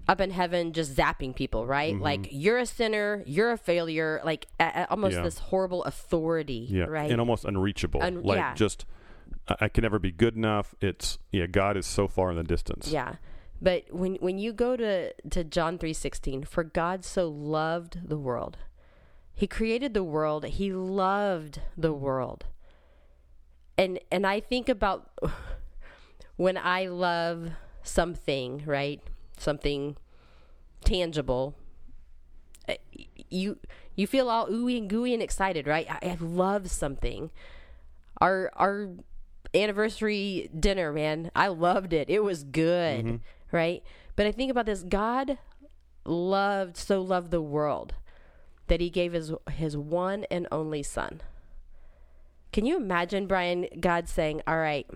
up 0.07 0.21
in 0.21 0.31
heaven 0.31 0.71
just 0.71 0.95
zapping 0.95 1.35
people 1.35 1.65
right 1.67 1.93
Mhm. 1.93 1.99
like 2.01 2.29
you're 2.31 2.57
a 2.59 2.65
sinner 2.65 3.23
you're 3.25 3.51
a 3.51 3.57
failure 3.57 4.21
like 4.23 4.45
a, 4.57 4.63
a- 4.63 4.87
almost 4.89 5.15
Yeah. 5.17 5.23
this 5.23 5.37
horrible 5.39 5.83
authority 5.83 6.65
yeah 6.69 6.85
right 6.85 7.11
and 7.11 7.19
almost 7.19 7.43
unreachable 7.43 8.01
Un- 8.01 8.23
like 8.23 8.37
yeah. 8.37 8.53
just 8.53 8.85
I, 9.49 9.55
I 9.61 9.67
can 9.67 9.81
never 9.81 9.99
be 9.99 10.13
good 10.13 10.37
enough 10.37 10.73
it's 10.79 11.19
yeah 11.33 11.45
god 11.47 11.75
is 11.75 11.85
so 11.85 12.07
far 12.07 12.29
in 12.31 12.37
the 12.37 12.43
distance 12.45 12.87
Yeah. 12.89 13.15
But 13.61 13.85
when 13.91 14.15
when 14.15 14.37
you 14.37 14.53
go 14.53 14.75
to 14.77 15.13
to 15.29 15.43
John 15.43 15.77
3:16, 15.77 16.45
for 16.47 16.63
God 16.63 17.03
so 17.03 17.27
loved 17.27 18.07
the 18.09 18.17
world. 18.17 18.57
He 19.33 19.47
created 19.47 19.93
the 19.93 20.03
world. 20.03 20.45
He 20.45 20.71
loved 20.73 21.61
the 21.77 21.93
world. 21.93 22.45
And 23.77 23.99
and 24.11 24.25
I 24.25 24.39
think 24.39 24.69
about 24.69 25.09
when 26.35 26.57
I 26.57 26.87
love 26.87 27.51
something, 27.83 28.63
right? 28.65 29.01
Something 29.37 29.97
tangible. 30.83 31.55
uh, 32.69 32.75
You 33.29 33.57
you 33.95 34.05
feel 34.07 34.29
all 34.29 34.47
ooey 34.47 34.77
and 34.77 34.89
gooey 34.89 35.13
and 35.13 35.21
excited, 35.23 35.67
right? 35.67 35.87
I, 35.89 36.09
I 36.11 36.17
love 36.19 36.69
something. 36.69 37.31
Our 38.21 38.51
our 38.55 38.89
anniversary 39.53 40.49
dinner, 40.57 40.91
man. 40.93 41.31
I 41.35 41.47
loved 41.47 41.93
it. 41.93 42.09
It 42.09 42.23
was 42.23 42.43
good, 42.43 43.05
Mhm. 43.05 43.19
Right? 43.51 43.83
But 44.15 44.25
I 44.25 44.31
think 44.31 44.51
about 44.51 44.65
this 44.65 44.83
God 44.83 45.37
loved 46.05 46.77
so 46.77 47.01
loved 47.01 47.31
the 47.31 47.41
world 47.41 47.93
that 48.67 48.81
he 48.81 48.89
gave 48.89 49.13
his 49.13 49.33
his 49.51 49.77
one 49.77 50.25
and 50.31 50.47
only 50.51 50.83
son. 50.83 51.21
Can 52.51 52.65
you 52.65 52.77
imagine 52.77 53.27
Brian 53.27 53.67
God 53.79 54.07
saying, 54.07 54.41
"All 54.47 54.57
right, 54.57 54.87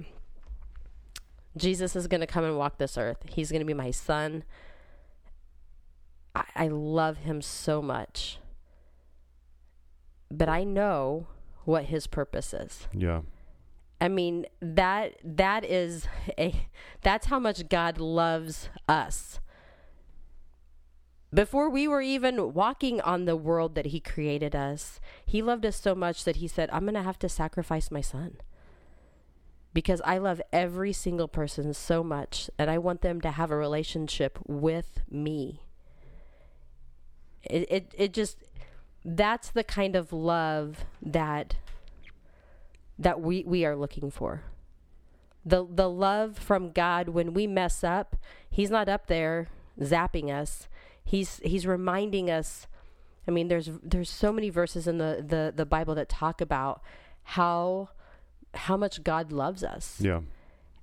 Jesus 1.57 1.95
is 1.95 2.07
going 2.07 2.21
to 2.21 2.27
come 2.27 2.43
and 2.43 2.57
walk 2.57 2.77
this 2.77 2.97
earth. 2.97 3.17
He's 3.27 3.51
going 3.51 3.61
to 3.61 3.65
be 3.65 3.73
my 3.73 3.91
son. 3.91 4.43
I, 6.33 6.45
I 6.55 6.67
love 6.69 7.17
him 7.17 7.41
so 7.41 7.81
much. 7.81 8.39
But 10.29 10.47
I 10.47 10.63
know 10.63 11.27
what 11.65 11.85
his 11.85 12.07
purpose 12.07 12.53
is. 12.53 12.87
yeah 12.93 13.21
I 14.01 14.07
mean 14.07 14.47
that 14.59 15.17
that 15.23 15.63
is 15.63 16.07
a 16.37 16.67
that's 17.03 17.27
how 17.27 17.37
much 17.37 17.69
God 17.69 17.99
loves 17.99 18.67
us. 18.89 19.39
Before 21.31 21.69
we 21.69 21.87
were 21.87 22.01
even 22.01 22.53
walking 22.53 22.99
on 22.99 23.23
the 23.23 23.37
world 23.37 23.75
that 23.75 23.87
he 23.87 24.01
created 24.01 24.53
us, 24.53 24.99
he 25.25 25.41
loved 25.41 25.65
us 25.65 25.79
so 25.79 25.95
much 25.95 26.25
that 26.25 26.37
he 26.37 26.47
said, 26.47 26.69
"I'm 26.73 26.81
going 26.81 26.95
to 26.95 27.03
have 27.03 27.19
to 27.19 27.29
sacrifice 27.29 27.91
my 27.91 28.01
son." 28.01 28.37
Because 29.73 30.01
I 30.03 30.17
love 30.17 30.41
every 30.51 30.91
single 30.91 31.29
person 31.29 31.73
so 31.73 32.03
much 32.03 32.49
and 32.57 32.69
I 32.69 32.77
want 32.77 33.01
them 33.01 33.21
to 33.21 33.31
have 33.31 33.51
a 33.51 33.55
relationship 33.55 34.39
with 34.45 34.99
me. 35.09 35.61
It 37.43 37.67
it 37.71 37.95
it 37.95 38.13
just 38.13 38.37
that's 39.05 39.51
the 39.51 39.63
kind 39.63 39.95
of 39.95 40.11
love 40.11 40.85
that 41.01 41.55
that 43.01 43.19
we 43.19 43.43
we 43.45 43.65
are 43.65 43.75
looking 43.75 44.11
for. 44.11 44.43
The 45.45 45.65
the 45.67 45.89
love 45.89 46.37
from 46.37 46.71
God 46.71 47.09
when 47.09 47.33
we 47.33 47.47
mess 47.47 47.83
up, 47.83 48.15
he's 48.49 48.69
not 48.69 48.87
up 48.87 49.07
there 49.07 49.49
zapping 49.79 50.31
us. 50.31 50.67
He's 51.03 51.39
he's 51.43 51.65
reminding 51.65 52.29
us 52.29 52.67
I 53.27 53.31
mean 53.31 53.47
there's 53.47 53.69
there's 53.83 54.09
so 54.09 54.31
many 54.31 54.49
verses 54.49 54.87
in 54.87 54.97
the 54.97 55.23
the 55.27 55.51
the 55.55 55.65
Bible 55.65 55.95
that 55.95 56.09
talk 56.09 56.41
about 56.41 56.81
how 57.23 57.89
how 58.53 58.77
much 58.77 59.03
God 59.03 59.31
loves 59.31 59.63
us 59.63 59.97
yeah 59.99 60.21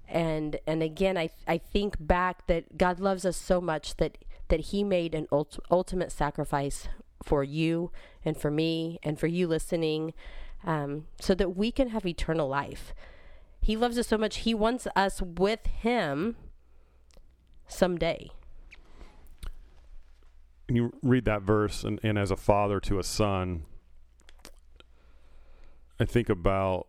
and 0.09 0.59
and 0.67 0.83
again 0.83 1.17
I 1.17 1.31
I 1.47 1.59
think 1.59 1.97
back 2.01 2.47
that 2.47 2.79
God 2.79 3.01
loves 3.01 3.25
us 3.25 3.37
so 3.37 3.61
much 3.61 3.97
that 3.97 4.19
that 4.49 4.61
he 4.61 4.83
made 4.83 5.15
an 5.15 5.29
ult- 5.31 5.59
ultimate 5.71 6.11
sacrifice 6.11 6.89
for 7.23 7.45
you 7.45 7.91
and 8.25 8.37
for 8.37 8.51
me 8.51 8.99
and 9.03 9.19
for 9.19 9.27
you 9.27 9.47
listening 9.47 10.15
um, 10.65 11.07
so 11.21 11.35
that 11.35 11.57
we 11.57 11.71
can 11.71 11.89
have 11.89 12.07
eternal 12.07 12.49
life. 12.49 12.95
He 13.61 13.77
loves 13.77 13.99
us 13.99 14.09
so 14.09 14.19
much 14.19 14.39
he 14.39 14.55
wants 14.55 14.87
us 14.97 15.21
with 15.23 15.67
him 15.67 16.37
someday. 17.67 18.31
and 20.69 20.77
you 20.77 20.93
read 21.03 21.25
that 21.25 21.43
verse 21.43 21.85
and, 21.85 22.01
and 22.03 22.19
as 22.19 22.31
a 22.31 22.37
father 22.37 22.81
to 22.81 22.99
a 22.99 23.03
son 23.03 23.65
i 26.01 26.05
think 26.05 26.29
about 26.29 26.87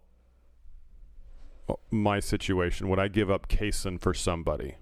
my 1.91 2.19
situation, 2.19 2.89
would 2.89 2.99
I 2.99 3.08
give 3.08 3.29
up 3.29 3.47
Kaysen 3.47 3.99
for 3.99 4.13
somebody? 4.13 4.75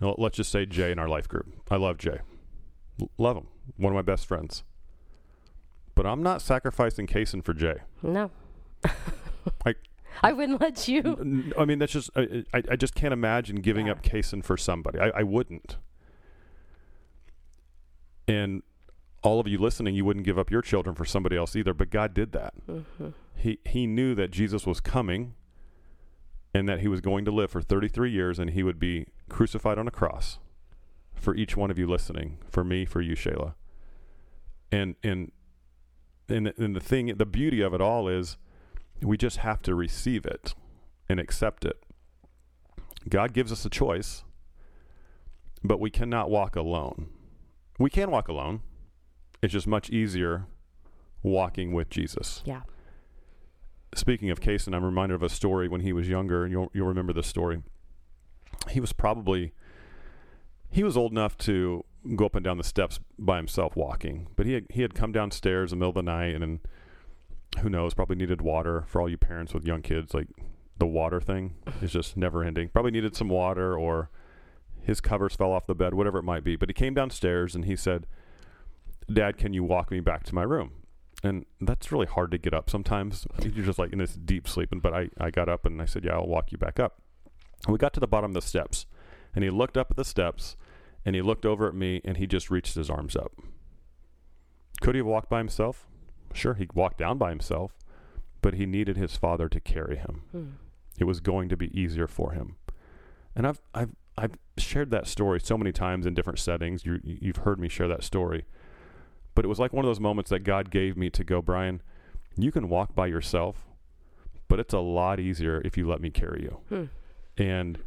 Let's 0.00 0.36
just 0.36 0.52
say 0.52 0.66
Jay 0.66 0.92
in 0.92 0.98
our 0.98 1.08
life 1.08 1.28
group. 1.28 1.46
I 1.70 1.76
love 1.76 1.96
Jay. 1.98 2.20
L- 3.00 3.10
love 3.16 3.36
him. 3.36 3.48
One 3.76 3.92
of 3.92 3.96
my 3.96 4.02
best 4.02 4.26
friends. 4.26 4.62
But 5.96 6.06
I'm 6.06 6.22
not 6.22 6.40
sacrificing 6.42 7.08
Kaysen 7.08 7.42
for 7.42 7.52
Jay. 7.54 7.78
No. 8.02 8.30
I- 9.64 9.74
I 10.22 10.32
wouldn't 10.32 10.60
let 10.62 10.88
you. 10.88 11.00
N- 11.20 11.52
I 11.58 11.64
mean, 11.66 11.78
that's 11.78 11.92
just 11.92 12.08
I, 12.16 12.44
I, 12.54 12.62
I 12.70 12.76
just 12.76 12.94
can't 12.94 13.12
imagine 13.12 13.56
giving 13.56 13.86
Yeah. 13.86 13.92
up 13.92 14.02
Kaysen 14.02 14.42
for 14.44 14.56
somebody. 14.56 14.98
I, 14.98 15.08
I 15.10 15.22
wouldn't. 15.24 15.76
And 18.28 18.62
all 19.22 19.40
of 19.40 19.46
you 19.46 19.58
listening, 19.58 19.94
you 19.94 20.04
wouldn't 20.04 20.24
give 20.24 20.38
up 20.38 20.50
your 20.50 20.62
children 20.62 20.94
for 20.96 21.04
somebody 21.04 21.36
else 21.36 21.54
either. 21.56 21.74
But 21.74 21.90
God 21.90 22.14
did 22.14 22.32
that. 22.32 22.54
Mhm. 22.66 23.12
He 23.36 23.58
he 23.66 23.86
knew 23.86 24.14
that 24.14 24.30
Jesus 24.30 24.66
was 24.66 24.80
coming, 24.80 25.34
and 26.54 26.68
that 26.68 26.80
he 26.80 26.88
was 26.88 27.00
going 27.00 27.24
to 27.26 27.30
live 27.30 27.50
for 27.50 27.60
33 27.60 28.10
years, 28.10 28.38
and 28.38 28.50
he 28.50 28.62
would 28.62 28.78
be 28.78 29.06
crucified 29.28 29.78
on 29.78 29.86
a 29.86 29.90
cross 29.90 30.38
for 31.14 31.34
each 31.34 31.56
one 31.56 31.70
of 31.70 31.78
you 31.78 31.86
listening, 31.86 32.38
for 32.48 32.64
me, 32.64 32.84
for 32.86 33.00
you, 33.02 33.14
Shayla. 33.14 33.54
And 34.72 34.96
and 35.02 35.30
and 36.28 36.52
and 36.56 36.74
the 36.74 36.80
thing, 36.80 37.06
the 37.16 37.26
beauty 37.26 37.60
of 37.60 37.74
it 37.74 37.80
all 37.80 38.08
is, 38.08 38.36
we 39.02 39.16
just 39.16 39.38
have 39.38 39.62
to 39.62 39.74
receive 39.74 40.24
it 40.24 40.54
and 41.08 41.20
accept 41.20 41.64
it. 41.64 41.82
God 43.08 43.32
gives 43.32 43.52
us 43.52 43.64
a 43.64 43.70
choice, 43.70 44.24
but 45.62 45.80
we 45.80 45.90
cannot 45.90 46.30
walk 46.30 46.56
alone. 46.56 47.08
We 47.78 47.90
can 47.90 48.10
walk 48.10 48.28
alone. 48.28 48.62
It's 49.42 49.52
just 49.52 49.66
much 49.66 49.90
easier 49.90 50.46
walking 51.22 51.72
with 51.72 51.90
Jesus. 51.90 52.42
Yeah. 52.44 52.62
Speaking 53.94 54.30
of 54.30 54.40
Kaysen, 54.40 54.74
I'm 54.74 54.84
reminded 54.84 55.14
of 55.14 55.22
a 55.22 55.28
story 55.28 55.68
when 55.68 55.82
he 55.82 55.92
was 55.92 56.08
younger, 56.08 56.44
and 56.44 56.52
you'll 56.52 56.70
you'll 56.74 56.88
remember 56.88 57.12
this 57.12 57.26
story. 57.26 57.62
He 58.70 58.80
was 58.80 58.92
probably 58.92 59.52
he 60.70 60.82
was 60.82 60.96
old 60.96 61.12
enough 61.12 61.38
to 61.38 61.84
go 62.14 62.26
up 62.26 62.34
and 62.34 62.44
down 62.44 62.58
the 62.58 62.64
steps 62.64 63.00
by 63.18 63.36
himself 63.36 63.74
walking, 63.74 64.28
but 64.36 64.46
he 64.46 64.52
had, 64.52 64.66
he 64.70 64.82
had 64.82 64.94
come 64.94 65.12
downstairs 65.12 65.72
in 65.72 65.78
the 65.78 65.84
middle 65.84 65.98
of 65.98 66.04
the 66.04 66.10
night, 66.10 66.34
and, 66.34 66.42
then 66.42 66.60
who 67.60 67.68
knows, 67.68 67.94
probably 67.94 68.16
needed 68.16 68.42
water 68.42 68.84
for 68.86 69.00
all 69.00 69.08
you 69.08 69.16
parents 69.16 69.54
with 69.54 69.66
young 69.66 69.82
kids. 69.82 70.14
Like 70.14 70.28
the 70.78 70.86
water 70.86 71.20
thing 71.20 71.54
is 71.82 71.92
just 71.92 72.16
never 72.16 72.44
ending. 72.44 72.68
Probably 72.68 72.90
needed 72.90 73.16
some 73.16 73.28
water, 73.28 73.76
or 73.76 74.10
his 74.82 75.00
covers 75.00 75.34
fell 75.34 75.52
off 75.52 75.66
the 75.66 75.74
bed, 75.74 75.94
whatever 75.94 76.18
it 76.18 76.24
might 76.24 76.44
be. 76.44 76.56
But 76.56 76.68
he 76.68 76.74
came 76.74 76.94
downstairs 76.94 77.54
and 77.54 77.64
he 77.64 77.76
said, 77.76 78.06
"Dad, 79.12 79.38
can 79.38 79.52
you 79.52 79.64
walk 79.64 79.90
me 79.90 80.00
back 80.00 80.24
to 80.24 80.34
my 80.34 80.42
room?" 80.42 80.72
and 81.22 81.46
that's 81.60 81.90
really 81.90 82.06
hard 82.06 82.30
to 82.30 82.38
get 82.38 82.52
up 82.52 82.68
sometimes 82.68 83.26
you're 83.42 83.64
just 83.64 83.78
like 83.78 83.92
in 83.92 83.98
this 83.98 84.14
deep 84.14 84.48
sleeping 84.48 84.80
but 84.80 84.92
I, 84.92 85.08
I 85.18 85.30
got 85.30 85.48
up 85.48 85.64
and 85.64 85.80
i 85.80 85.84
said 85.84 86.04
yeah 86.04 86.12
i'll 86.12 86.26
walk 86.26 86.52
you 86.52 86.58
back 86.58 86.78
up 86.78 87.00
and 87.64 87.72
we 87.72 87.78
got 87.78 87.92
to 87.94 88.00
the 88.00 88.06
bottom 88.06 88.30
of 88.30 88.34
the 88.34 88.42
steps 88.42 88.86
and 89.34 89.42
he 89.42 89.50
looked 89.50 89.76
up 89.76 89.90
at 89.90 89.96
the 89.96 90.04
steps 90.04 90.56
and 91.06 91.14
he 91.14 91.22
looked 91.22 91.46
over 91.46 91.66
at 91.68 91.74
me 91.74 92.02
and 92.04 92.18
he 92.18 92.26
just 92.26 92.50
reached 92.50 92.74
his 92.74 92.90
arms 92.90 93.16
up 93.16 93.32
could 94.82 94.94
he 94.94 94.98
have 94.98 95.06
walked 95.06 95.30
by 95.30 95.38
himself 95.38 95.86
sure 96.34 96.52
he 96.54 96.66
walked 96.74 96.98
down 96.98 97.16
by 97.16 97.30
himself 97.30 97.72
but 98.42 98.54
he 98.54 98.66
needed 98.66 98.96
his 98.98 99.16
father 99.16 99.48
to 99.48 99.60
carry 99.60 99.96
him 99.96 100.22
Hmm. 100.32 100.44
it 100.98 101.04
was 101.04 101.20
going 101.20 101.48
to 101.48 101.56
be 101.56 101.78
easier 101.80 102.06
for 102.06 102.32
him 102.32 102.56
and 103.34 103.46
i've 103.46 103.60
i've 103.74 103.94
i've 104.18 104.32
shared 104.58 104.90
that 104.90 105.06
story 105.06 105.40
so 105.40 105.56
many 105.56 105.72
times 105.72 106.04
in 106.04 106.12
different 106.14 106.38
settings 106.38 106.84
you 106.84 107.00
you've 107.02 107.38
heard 107.38 107.58
me 107.58 107.68
share 107.68 107.88
that 107.88 108.02
story 108.02 108.44
but 109.34 109.44
it 109.44 109.48
was 109.48 109.58
like 109.58 109.72
one 109.72 109.84
of 109.84 109.88
those 109.90 110.00
moments 110.00 110.30
that 110.30 110.44
God 110.44 110.70
gave 110.70 110.96
me 110.96 111.10
to 111.10 111.22
go, 111.22 111.42
Brian, 111.42 111.82
you 112.38 112.50
can 112.50 112.70
walk 112.70 112.94
by 112.94 113.06
yourself, 113.06 113.66
but 114.48 114.58
it's 114.58 114.72
a 114.72 114.78
lot 114.78 115.20
easier 115.20 115.60
if 115.62 115.76
you 115.76 115.86
let 115.86 116.00
me 116.00 116.08
carry 116.08 116.40
you. 116.44 116.58
Hmm. 116.70 116.84
And 117.36 117.78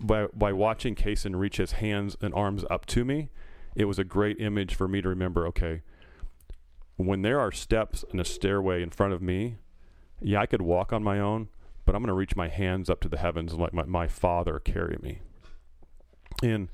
by 0.00 0.26
by 0.32 0.52
watching 0.52 0.94
Kaysen 0.94 1.36
reach 1.36 1.56
his 1.56 1.72
hands 1.72 2.16
and 2.20 2.34
arms 2.34 2.64
up 2.70 2.86
to 2.86 3.04
me, 3.04 3.30
it 3.74 3.84
was 3.84 3.98
a 3.98 4.04
great 4.04 4.40
image 4.40 4.74
for 4.74 4.88
me 4.88 5.02
to 5.02 5.08
remember, 5.08 5.46
okay, 5.46 5.82
when 6.96 7.22
there 7.22 7.38
are 7.38 7.52
steps 7.52 8.04
and 8.10 8.20
a 8.20 8.24
stairway 8.24 8.82
in 8.82 8.90
front 8.90 9.12
of 9.12 9.20
me, 9.20 9.56
yeah, 10.20 10.40
I 10.40 10.46
could 10.46 10.62
walk 10.62 10.92
on 10.92 11.02
my 11.02 11.20
own, 11.20 11.48
but 11.84 11.94
I'm 11.94 12.02
going 12.02 12.08
to 12.08 12.14
reach 12.14 12.36
my 12.36 12.48
hands 12.48 12.88
up 12.88 13.00
to 13.00 13.08
the 13.08 13.18
heavens 13.18 13.52
and 13.52 13.60
let 13.60 13.74
my, 13.74 13.84
my 13.84 14.08
Father 14.08 14.58
carry 14.58 14.98
me. 15.02 15.20
And 16.42 16.68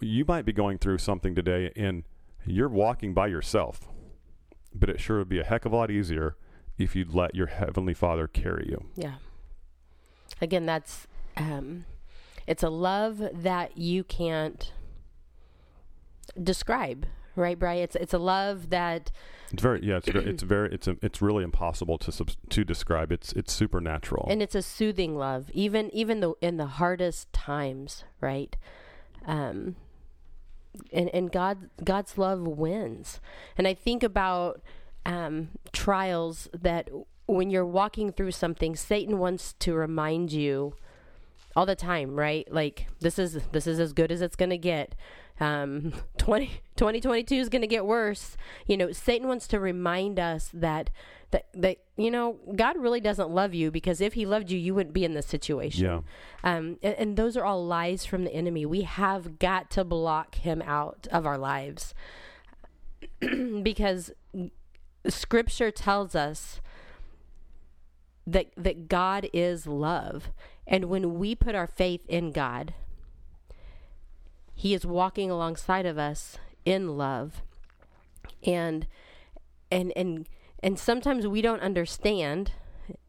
you 0.00 0.24
might 0.26 0.44
be 0.44 0.52
going 0.52 0.78
through 0.78 0.98
something 0.98 1.34
today, 1.34 1.72
and 1.76 2.02
you're 2.44 2.68
walking 2.68 3.14
by 3.14 3.28
yourself, 3.28 3.88
but 4.74 4.90
it 4.90 5.00
sure 5.00 5.18
would 5.18 5.28
be 5.28 5.38
a 5.38 5.44
heck 5.44 5.64
of 5.64 5.72
a 5.72 5.76
lot 5.76 5.90
easier 5.90 6.36
if 6.76 6.96
you'd 6.96 7.14
let 7.14 7.34
your 7.34 7.46
Heavenly 7.46 7.94
Father 7.94 8.26
carry 8.26 8.66
you. 8.68 8.84
Yeah. 8.96 9.14
Again, 10.40 10.66
that's 10.66 11.06
um, 11.36 11.84
it's 12.46 12.62
a 12.62 12.70
love 12.70 13.22
that 13.32 13.76
you 13.76 14.04
can't 14.04 14.72
describe, 16.42 17.06
right, 17.34 17.58
Brian? 17.58 17.82
It's 17.82 17.96
it's 17.96 18.14
a 18.14 18.18
love 18.18 18.70
that 18.70 19.10
It's 19.52 19.62
very, 19.62 19.84
yeah, 19.84 19.96
it's 19.96 20.08
very, 20.08 20.26
it's 20.26 20.42
very, 20.42 20.72
it's 20.72 20.88
a, 20.88 20.96
it's 21.02 21.22
really 21.22 21.44
impossible 21.44 21.98
to 21.98 22.12
subs- 22.12 22.36
to 22.50 22.64
describe. 22.64 23.12
It's 23.12 23.32
it's 23.32 23.52
supernatural. 23.52 24.26
and 24.30 24.42
it's 24.42 24.54
a 24.54 24.62
soothing 24.62 25.16
love, 25.16 25.50
even 25.52 25.90
even 25.94 26.20
though 26.20 26.36
in 26.40 26.56
the 26.56 26.66
hardest 26.66 27.32
times, 27.32 28.04
right? 28.20 28.56
Um, 29.26 29.76
and 30.92 31.08
and 31.14 31.32
God 31.32 31.70
God's 31.82 32.18
love 32.18 32.40
wins. 32.40 33.20
And 33.56 33.66
I 33.66 33.74
think 33.74 34.02
about 34.02 34.60
um, 35.04 35.48
trials 35.72 36.48
that 36.52 36.90
when 37.26 37.50
you're 37.50 37.66
walking 37.66 38.12
through 38.12 38.32
something, 38.32 38.76
Satan 38.76 39.18
wants 39.18 39.54
to 39.60 39.74
remind 39.74 40.32
you 40.32 40.74
all 41.56 41.66
the 41.66 41.74
time, 41.74 42.14
right? 42.14 42.46
Like 42.52 42.86
this 43.00 43.18
is 43.18 43.40
this 43.50 43.66
is 43.66 43.80
as 43.80 43.92
good 43.92 44.12
as 44.12 44.20
it's 44.20 44.36
going 44.36 44.50
to 44.50 44.58
get. 44.58 44.94
Um, 45.40 45.92
20, 46.18 46.46
2022 46.76 47.34
is 47.34 47.48
going 47.48 47.62
to 47.62 47.68
get 47.68 47.84
worse. 47.84 48.36
You 48.66 48.76
know, 48.76 48.92
Satan 48.92 49.26
wants 49.26 49.48
to 49.48 49.58
remind 49.60 50.20
us 50.20 50.50
that 50.54 50.90
that 51.30 51.46
that 51.54 51.78
you 51.96 52.10
know 52.10 52.38
God 52.54 52.76
really 52.76 53.00
doesn't 53.00 53.30
love 53.30 53.54
you 53.54 53.70
because 53.70 54.00
if 54.00 54.12
He 54.12 54.26
loved 54.26 54.50
you, 54.50 54.58
you 54.58 54.74
wouldn't 54.74 54.94
be 54.94 55.04
in 55.04 55.14
this 55.14 55.26
situation. 55.26 55.84
yeah, 55.84 56.00
Um, 56.44 56.78
and, 56.82 56.94
and 56.94 57.16
those 57.16 57.36
are 57.36 57.44
all 57.44 57.66
lies 57.66 58.04
from 58.04 58.24
the 58.24 58.32
enemy. 58.32 58.64
We 58.66 58.82
have 58.82 59.38
got 59.38 59.70
to 59.72 59.84
block 59.84 60.36
him 60.36 60.62
out 60.62 61.08
of 61.10 61.26
our 61.26 61.38
lives 61.38 61.94
because 63.62 64.12
scripture 65.08 65.70
tells 65.70 66.14
us 66.14 66.60
that 68.26 68.50
that 68.56 68.88
God 68.88 69.28
is 69.32 69.66
love. 69.66 70.30
And 70.66 70.86
when 70.86 71.18
we 71.18 71.34
put 71.34 71.54
our 71.54 71.66
faith 71.66 72.04
in 72.08 72.32
God, 72.32 72.74
he 74.54 74.74
is 74.74 74.84
walking 74.84 75.30
alongside 75.30 75.86
of 75.86 75.98
us 75.98 76.38
in 76.64 76.96
love. 76.96 77.42
And 78.44 78.86
and 79.70 79.92
and 79.96 80.28
and 80.62 80.78
sometimes 80.78 81.26
we 81.26 81.42
don't 81.42 81.60
understand 81.60 82.52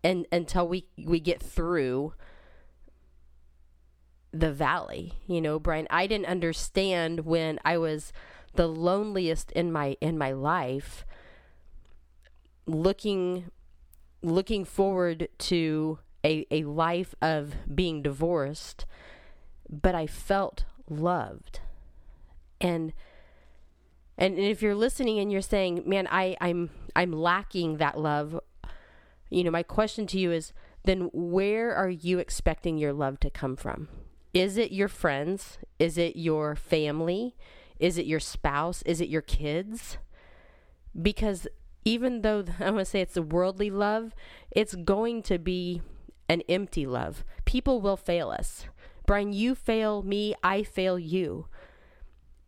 and 0.04 0.26
until 0.32 0.68
we 0.68 0.86
we 1.06 1.20
get 1.20 1.42
through 1.42 2.14
the 4.34 4.52
valley 4.52 5.14
you 5.26 5.40
know 5.40 5.60
brian 5.60 5.88
i 5.90 6.06
didn't 6.06 6.28
understand 6.28 7.22
when 7.22 7.60
i 7.64 7.78
was 7.78 8.12
the 8.56 8.68
loneliest 8.68 9.52
in 9.54 9.72
my 9.72 9.96
in 10.02 10.18
my 10.18 10.32
life 10.32 11.06
looking 12.66 13.50
looking 14.22 14.66
forward 14.66 15.28
to 15.38 16.00
a, 16.28 16.46
a 16.52 16.64
life 16.64 17.16
of 17.22 17.56
being 17.74 18.02
divorced 18.02 18.86
but 19.70 19.96
i 19.96 20.06
felt 20.06 20.66
loved 20.90 21.62
and 22.62 22.94
and 24.18 24.38
if 24.38 24.62
you're 24.62 24.76
listening 24.76 25.20
and 25.20 25.32
you're 25.32 25.42
saying 25.42 25.82
man 25.86 26.08
i 26.12 26.36
i'm 26.42 26.70
i'm 26.96 27.12
lacking 27.12 27.78
that 27.78 27.98
love 27.98 28.40
you 29.30 29.44
know 29.44 29.52
my 29.52 29.64
question 29.64 30.06
to 30.06 30.20
you 30.20 30.32
is 30.32 30.54
then 30.84 31.10
where 31.14 31.74
are 31.74 31.90
you 31.90 32.20
expecting 32.20 32.78
your 32.78 32.94
love 32.94 33.20
to 33.20 33.30
come 33.30 33.56
from 33.56 33.88
is 34.38 34.56
it 34.56 34.72
your 34.72 34.88
friends? 34.88 35.58
Is 35.80 35.98
it 35.98 36.16
your 36.16 36.56
family? 36.56 37.36
Is 37.80 37.98
it 37.98 38.06
your 38.06 38.20
spouse? 38.20 38.84
Is 38.84 39.02
it 39.02 39.10
your 39.10 39.24
kids? 39.24 39.98
Because 41.00 41.48
even 41.86 42.22
though 42.22 42.44
I'm 42.60 42.74
going 42.74 42.78
to 42.78 42.86
say 42.86 43.02
it's 43.02 43.18
a 43.18 43.24
worldly 43.24 43.72
love, 43.72 44.14
it's 44.52 44.76
going 44.76 45.24
to 45.24 45.40
be 45.40 45.82
an 46.30 46.42
empty 46.50 46.86
love. 46.86 47.24
People 47.46 47.82
will 47.82 47.98
fail 47.98 48.30
us. 48.30 48.66
Brian, 49.06 49.32
you 49.34 49.56
fail 49.56 50.02
me, 50.04 50.36
I 50.44 50.64
fail 50.64 51.00
you. 51.00 51.48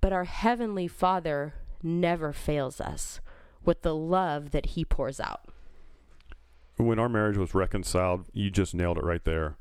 But 0.02 0.14
our 0.14 0.26
Heavenly 0.26 0.88
Father 0.88 1.54
never 1.82 2.34
fails 2.34 2.82
us 2.82 3.22
with 3.64 3.82
the 3.82 3.96
love 3.96 4.52
that 4.52 4.68
He 4.68 4.84
pours 4.86 5.20
out. 5.20 5.42
when 6.78 7.00
our 7.00 7.10
marriage 7.10 7.38
was 7.38 7.54
reconciled, 7.54 8.26
you 8.34 8.50
just 8.50 8.74
nailed 8.74 8.98
it 8.98 9.04
right 9.04 9.24
there. 9.26 9.58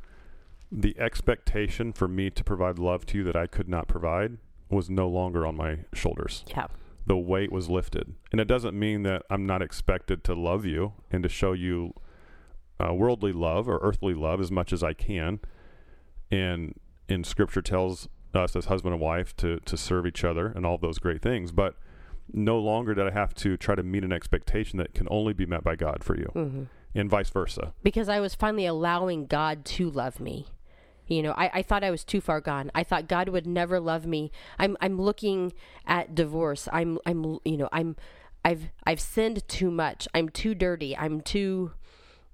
The 0.70 0.96
expectation 1.00 1.92
for 1.92 2.06
me 2.06 2.30
to 2.30 2.44
provide 2.44 2.78
love 2.78 3.06
to 3.06 3.18
you 3.18 3.24
that 3.24 3.34
I 3.36 3.46
could 3.46 3.68
not 3.68 3.88
provide 3.88 4.38
was 4.70 4.88
no 4.90 5.08
longer 5.08 5.46
on 5.46 5.56
my 5.56 5.78
shoulders. 5.94 6.44
Yeah. 6.48 6.66
The 7.06 7.16
weight 7.16 7.50
was 7.50 7.68
lifted. 7.70 8.14
And 8.30 8.40
it 8.40 8.46
doesn't 8.46 8.78
mean 8.78 9.02
that 9.04 9.22
I'm 9.30 9.46
not 9.46 9.62
expected 9.62 10.22
to 10.24 10.34
love 10.34 10.64
you 10.64 10.92
and 11.10 11.22
to 11.22 11.28
show 11.28 11.52
you 11.52 11.94
uh, 12.80 12.94
worldly 12.94 13.32
love 13.32 13.68
or 13.68 13.78
earthly 13.82 14.14
love 14.14 14.40
as 14.40 14.50
much 14.50 14.72
as 14.72 14.82
I 14.82 14.92
can, 14.92 15.40
and 16.30 16.74
in 17.08 17.24
Scripture 17.24 17.62
tells 17.62 18.08
us 18.34 18.54
as 18.54 18.66
husband 18.66 18.92
and 18.94 19.00
wife 19.02 19.34
to 19.36 19.58
to 19.60 19.76
serve 19.76 20.06
each 20.06 20.24
other 20.24 20.46
and 20.48 20.66
all 20.66 20.78
those 20.78 20.98
great 20.98 21.22
things. 21.22 21.52
But 21.52 21.74
no 22.32 22.58
longer 22.58 22.94
did 22.94 23.06
I 23.06 23.10
have 23.10 23.34
to 23.36 23.56
try 23.56 23.74
to 23.74 23.82
meet 23.82 24.04
an 24.04 24.12
expectation 24.12 24.78
that 24.78 24.92
can 24.94 25.08
only 25.10 25.32
be 25.32 25.46
met 25.46 25.64
by 25.64 25.76
God 25.76 26.04
for 26.04 26.16
you, 26.16 26.30
Mm-hmm. 26.34 26.62
and 26.94 27.08
vice 27.10 27.30
versa. 27.30 27.72
because 27.82 28.08
I 28.08 28.20
was 28.20 28.34
finally 28.34 28.66
allowing 28.66 29.26
God 29.26 29.64
to 29.66 29.90
love 29.90 30.20
me. 30.20 30.48
You 31.06 31.22
know, 31.22 31.32
I, 31.38 31.50
I 31.54 31.62
thought 31.62 31.82
I 31.82 31.90
was 31.90 32.04
too 32.04 32.20
far 32.20 32.42
gone. 32.42 32.70
I 32.74 32.84
thought 32.84 33.08
God 33.08 33.30
would 33.30 33.46
never 33.46 33.80
love 33.80 34.04
me. 34.04 34.30
I'm 34.58 34.76
I'm 34.82 35.00
looking 35.00 35.54
at 35.86 36.14
divorce. 36.14 36.68
I'm 36.70 36.98
I'm 37.06 37.38
you 37.46 37.56
know 37.56 37.70
I'm 37.72 37.96
I've 38.44 38.64
I've 38.84 39.00
sinned 39.00 39.48
too 39.48 39.70
much. 39.70 40.06
I'm 40.12 40.28
too 40.28 40.54
dirty. 40.54 40.94
I'm 40.94 41.22
too 41.22 41.72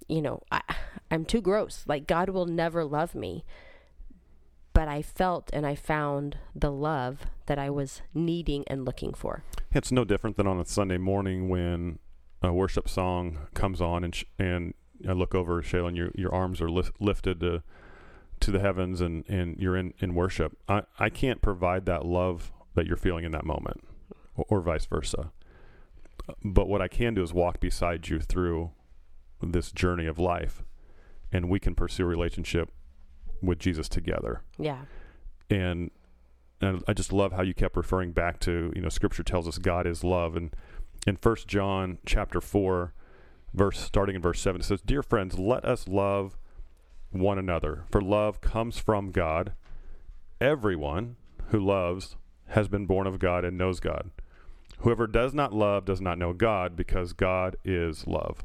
you 0.09 0.23
know 0.23 0.43
I, 0.51 0.61
I'm 1.11 1.25
too 1.25 1.41
gross. 1.41 1.85
Like 1.87 2.07
God 2.07 2.31
will 2.31 2.47
never 2.47 2.85
love 2.85 3.15
me. 3.15 3.45
But 4.73 4.89
I 4.89 5.03
felt 5.03 5.51
and 5.53 5.65
I 5.65 5.77
found 5.77 6.37
the 6.55 6.73
love 6.73 7.27
that 7.47 7.59
I 7.59 7.71
was 7.71 8.03
needing 8.13 8.65
and 8.67 8.85
looking 8.85 9.15
for. 9.15 9.45
It's 9.71 9.93
no 9.93 10.05
different 10.05 10.37
than 10.37 10.49
on 10.49 10.59
a 10.59 10.67
Sunday 10.67 10.99
morning 10.99 11.49
when 11.49 12.01
a 12.43 12.53
worship 12.53 12.89
song 12.89 13.47
comes 13.55 13.81
on 13.81 14.03
and 14.03 14.15
sh- 14.15 14.25
and 14.39 14.75
I 15.09 15.13
look 15.13 15.35
over 15.35 15.63
Shayla 15.63 15.89
and 15.89 15.97
your 15.97 16.11
your 16.15 16.35
arms 16.35 16.61
are 16.61 16.69
lif- 16.69 16.93
lifted 17.01 17.41
to 17.41 17.63
to 18.41 18.51
the 18.51 18.61
heavens 18.61 19.01
and 19.01 19.25
and 19.29 19.57
you're 19.59 19.77
in 19.77 19.95
in 19.99 20.15
worship. 20.15 20.57
I 20.69 20.83
I 20.99 21.09
can't 21.09 21.41
provide 21.41 21.87
that 21.87 22.05
love 22.05 22.53
that 22.75 22.87
you're 22.87 22.97
feeling 22.97 23.25
in 23.25 23.33
that 23.33 23.45
moment, 23.45 23.85
or, 24.37 24.45
or 24.49 24.61
vice 24.61 24.87
versa. 24.87 25.31
But 26.43 26.69
what 26.69 26.81
I 26.81 26.89
can 26.89 27.15
do 27.15 27.23
is 27.23 27.33
walk 27.33 27.61
beside 27.61 28.09
you 28.09 28.19
through 28.19 28.71
this 29.53 29.73
journey 29.73 30.07
of 30.07 30.19
life, 30.19 30.63
and 31.33 31.49
we 31.49 31.59
can 31.61 31.75
pursue 31.75 32.05
a 32.05 32.07
relationship 32.07 32.71
with 33.43 33.59
Jesus 33.59 33.89
together 33.89 34.43
Yeah. 34.59 34.85
and 35.51 35.91
and 36.61 36.83
I 36.89 36.95
just 36.95 37.13
love 37.13 37.33
how 37.33 37.43
you 37.43 37.53
kept 37.53 37.77
referring 37.77 38.13
back 38.13 38.41
to 38.41 38.73
you 38.75 38.81
know 38.83 38.89
Scripture 38.89 39.23
tells 39.23 39.47
us 39.47 39.59
God 39.59 39.87
is 39.87 40.03
love, 40.05 40.37
and 40.37 40.55
in 41.07 41.17
First 41.17 41.47
John 41.49 41.99
chapter 42.07 42.41
four, 42.41 42.95
verse 43.53 43.79
starting 43.79 44.17
in 44.17 44.23
verse 44.23 44.41
seven, 44.41 44.61
it 44.61 44.65
says, 44.65 44.81
"Dear 44.81 45.03
friends, 45.03 45.39
let 45.39 45.65
us 45.65 45.87
love 45.89 46.39
one 47.11 47.39
another, 47.39 47.85
for 47.91 48.01
love 48.01 48.41
comes 48.41 48.79
from 48.79 49.11
God. 49.11 49.53
Everyone 50.41 51.17
who 51.49 51.61
loves 51.61 52.17
has 52.49 52.69
been 52.69 52.87
born 52.87 53.07
of 53.07 53.19
God 53.19 53.45
and 53.45 53.57
knows 53.59 53.81
God. 53.81 54.11
Whoever 54.79 55.07
does 55.07 55.35
not 55.35 55.53
love 55.53 55.85
does 55.85 56.01
not 56.01 56.19
know 56.19 56.33
God, 56.33 56.77
because 56.77 57.13
God 57.13 57.57
is 57.65 58.07
love. 58.07 58.45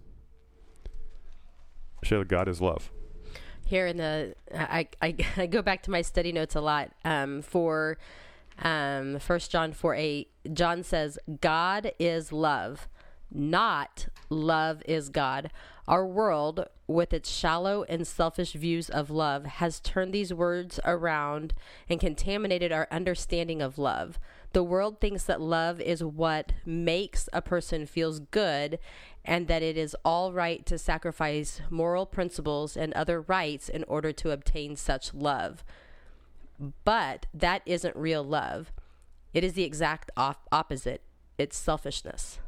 Shayla, 2.03 2.27
God 2.27 2.47
is 2.47 2.61
love. 2.61 2.91
here 3.65 3.87
in 3.87 3.97
the 3.97 4.35
I, 4.53 4.87
I, 5.01 5.15
I 5.37 5.45
go 5.47 5.61
back 5.61 5.83
to 5.83 5.91
my 5.91 6.01
study 6.01 6.31
notes 6.31 6.55
a 6.55 6.61
lot 6.61 6.91
um, 7.05 7.41
for 7.41 7.97
um, 8.61 9.17
1 9.25 9.39
john 9.49 9.71
4 9.73 9.95
8 9.95 10.29
john 10.53 10.83
says 10.83 11.17
god 11.39 11.93
is 11.99 12.31
love 12.31 12.87
not 13.31 14.07
love 14.29 14.83
is 14.85 15.09
god 15.09 15.51
our 15.87 16.05
world 16.05 16.65
with 16.85 17.13
its 17.13 17.29
shallow 17.29 17.83
and 17.83 18.05
selfish 18.05 18.53
views 18.53 18.89
of 18.89 19.09
love 19.09 19.45
has 19.45 19.79
turned 19.79 20.13
these 20.13 20.33
words 20.33 20.79
around 20.83 21.53
and 21.89 21.99
contaminated 21.99 22.71
our 22.73 22.87
understanding 22.91 23.61
of 23.61 23.77
love 23.77 24.19
the 24.53 24.63
world 24.63 24.99
thinks 24.99 25.23
that 25.23 25.39
love 25.39 25.79
is 25.79 26.03
what 26.03 26.51
makes 26.65 27.29
a 27.31 27.41
person 27.41 27.85
feels 27.85 28.19
good 28.19 28.77
and 29.23 29.47
that 29.47 29.61
it 29.61 29.77
is 29.77 29.95
all 30.03 30.33
right 30.33 30.65
to 30.65 30.77
sacrifice 30.77 31.61
moral 31.69 32.05
principles 32.05 32.75
and 32.75 32.93
other 32.93 33.21
rights 33.21 33.69
in 33.69 33.83
order 33.85 34.11
to 34.11 34.31
obtain 34.31 34.75
such 34.75 35.13
love. 35.13 35.63
But 36.83 37.27
that 37.33 37.61
isn't 37.65 37.95
real 37.95 38.23
love. 38.23 38.71
It 39.33 39.43
is 39.43 39.53
the 39.53 39.63
exact 39.63 40.11
op- 40.17 40.47
opposite. 40.51 41.01
It's 41.37 41.57
selfishness. 41.57 42.39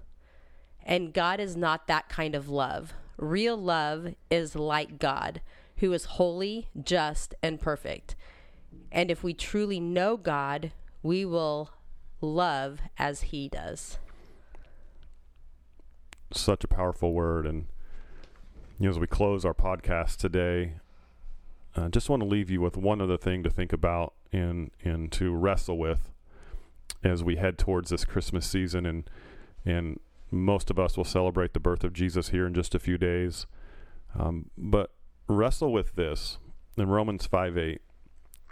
And 0.86 1.14
God 1.14 1.40
is 1.40 1.56
not 1.56 1.88
that 1.88 2.10
kind 2.10 2.36
of 2.36 2.50
love. 2.50 2.94
Real 3.18 3.56
love 3.58 4.16
is 4.30 4.56
like 4.56 5.00
God, 5.00 5.42
who 5.78 5.94
is 5.94 6.06
holy, 6.06 6.70
just, 6.82 7.36
and 7.42 7.60
perfect. 7.60 8.16
And 8.92 9.10
if 9.10 9.24
we 9.24 9.34
truly 9.34 9.80
know 9.80 10.18
God, 10.18 10.72
we 11.02 11.24
will 11.26 11.70
love 12.22 12.80
as 12.98 13.22
He 13.22 13.48
does. 13.48 13.98
Such 16.34 16.64
a 16.64 16.68
powerful 16.68 17.14
word. 17.14 17.46
And 17.46 17.68
you 18.80 18.86
know, 18.86 18.90
as 18.90 19.00
we 19.00 19.08
close 19.08 19.46
our 19.46 19.54
podcast 19.54 20.18
today, 20.18 20.76
I 21.76 21.82
uh, 21.82 21.90
just 21.90 22.10
want 22.10 22.22
to 22.22 22.28
leave 22.28 22.50
you 22.50 22.62
with 22.62 22.78
one 22.78 23.02
other 23.02 23.18
thing 23.18 23.44
to 23.44 23.50
think 23.50 23.74
about 23.74 24.14
and 24.32 24.72
and 24.84 25.12
to 25.14 25.34
wrestle 25.34 25.78
with 25.78 26.12
as 27.04 27.24
we 27.24 27.36
head 27.36 27.58
towards 27.58 27.90
this 27.90 28.06
Christmas 28.06 28.46
season. 28.48 28.86
And 28.86 29.10
and 29.66 30.00
most 30.32 30.70
of 30.70 30.80
us 30.80 30.98
will 30.98 31.04
celebrate 31.04 31.54
the 31.54 31.60
birth 31.60 31.84
of 31.84 31.94
Jesus 31.94 32.30
here 32.30 32.46
in 32.46 32.54
just 32.54 32.76
a 32.76 32.80
few 32.80 32.98
days. 32.98 33.46
Um, 34.18 34.50
but 34.58 34.92
wrestle 35.28 35.72
with 35.72 35.96
this 35.96 36.38
in 36.78 36.90
Romans 36.90 37.26
five 37.26 37.58
eight. 37.58 37.82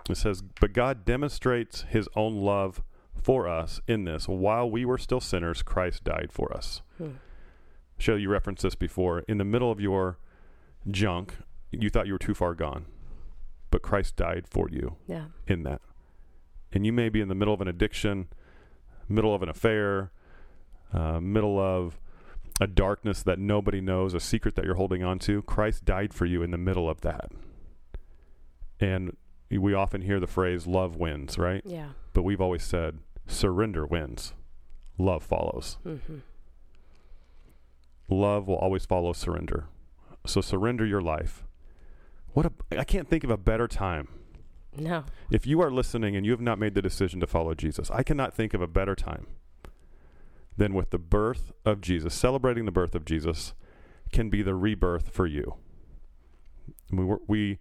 It 0.09 0.17
says, 0.17 0.41
"But 0.41 0.73
God 0.73 1.05
demonstrates 1.05 1.83
His 1.83 2.07
own 2.15 2.37
love." 2.37 2.83
For 3.21 3.47
us 3.47 3.79
in 3.87 4.05
this, 4.05 4.27
while 4.27 4.71
we 4.71 4.83
were 4.83 4.97
still 4.97 5.19
sinners, 5.19 5.61
Christ 5.61 6.03
died 6.03 6.29
for 6.31 6.51
us. 6.57 6.81
Hmm. 6.97 7.09
Show 8.01 8.15
you 8.15 8.29
referenced 8.29 8.63
this 8.63 8.73
before. 8.73 9.19
In 9.27 9.37
the 9.37 9.43
middle 9.45 9.71
of 9.71 9.79
your 9.79 10.17
junk, 10.89 11.35
you 11.69 11.87
thought 11.91 12.07
you 12.07 12.13
were 12.13 12.19
too 12.19 12.33
far 12.33 12.55
gone, 12.55 12.87
but 13.69 13.83
Christ 13.83 14.15
died 14.15 14.47
for 14.47 14.67
you 14.69 14.95
Yeah. 15.07 15.25
in 15.47 15.61
that. 15.63 15.81
And 16.73 16.83
you 16.83 16.91
may 16.91 17.09
be 17.09 17.21
in 17.21 17.27
the 17.27 17.35
middle 17.35 17.53
of 17.53 17.61
an 17.61 17.67
addiction, 17.67 18.27
middle 19.07 19.35
of 19.35 19.43
an 19.43 19.49
affair, 19.49 20.11
uh, 20.91 21.19
middle 21.21 21.59
of 21.59 21.99
a 22.59 22.65
darkness 22.65 23.21
that 23.21 23.37
nobody 23.37 23.81
knows, 23.81 24.15
a 24.15 24.19
secret 24.19 24.55
that 24.55 24.65
you're 24.65 24.75
holding 24.75 25.03
on 25.03 25.19
to. 25.19 25.43
Christ 25.43 25.85
died 25.85 26.11
for 26.11 26.25
you 26.25 26.41
in 26.41 26.49
the 26.49 26.57
middle 26.57 26.89
of 26.89 27.01
that. 27.01 27.31
And 28.79 29.15
we 29.51 29.75
often 29.75 30.01
hear 30.01 30.19
the 30.19 30.25
phrase 30.27 30.65
love 30.65 30.95
wins, 30.95 31.37
right? 31.37 31.61
Yeah. 31.65 31.89
But 32.13 32.23
we've 32.23 32.41
always 32.41 32.63
said 32.63 32.97
surrender 33.27 33.85
wins, 33.85 34.33
love 34.97 35.21
follows 35.23 35.77
Mm-hmm. 35.85 36.17
Love 38.11 38.47
will 38.47 38.55
always 38.55 38.85
follow 38.85 39.13
surrender. 39.13 39.67
So 40.25 40.41
surrender 40.41 40.85
your 40.85 41.01
life. 41.01 41.43
What 42.33 42.45
a 42.45 42.51
I 42.79 42.83
can't 42.83 43.09
think 43.09 43.23
of 43.23 43.29
a 43.29 43.37
better 43.37 43.67
time. 43.67 44.07
No. 44.77 45.03
If 45.29 45.45
you 45.45 45.61
are 45.61 45.71
listening 45.71 46.15
and 46.15 46.25
you 46.25 46.31
have 46.31 46.41
not 46.41 46.59
made 46.59 46.75
the 46.75 46.81
decision 46.81 47.19
to 47.19 47.27
follow 47.27 47.53
Jesus, 47.53 47.91
I 47.91 48.03
cannot 48.03 48.33
think 48.33 48.53
of 48.53 48.61
a 48.61 48.67
better 48.67 48.95
time 48.95 49.27
than 50.55 50.73
with 50.73 50.91
the 50.91 50.97
birth 50.97 51.51
of 51.65 51.81
Jesus. 51.81 52.13
Celebrating 52.13 52.65
the 52.65 52.71
birth 52.71 52.95
of 52.95 53.03
Jesus 53.03 53.53
can 54.11 54.29
be 54.29 54.41
the 54.41 54.55
rebirth 54.55 55.09
for 55.09 55.25
you. 55.25 55.55
We 56.91 57.15
we 57.27 57.59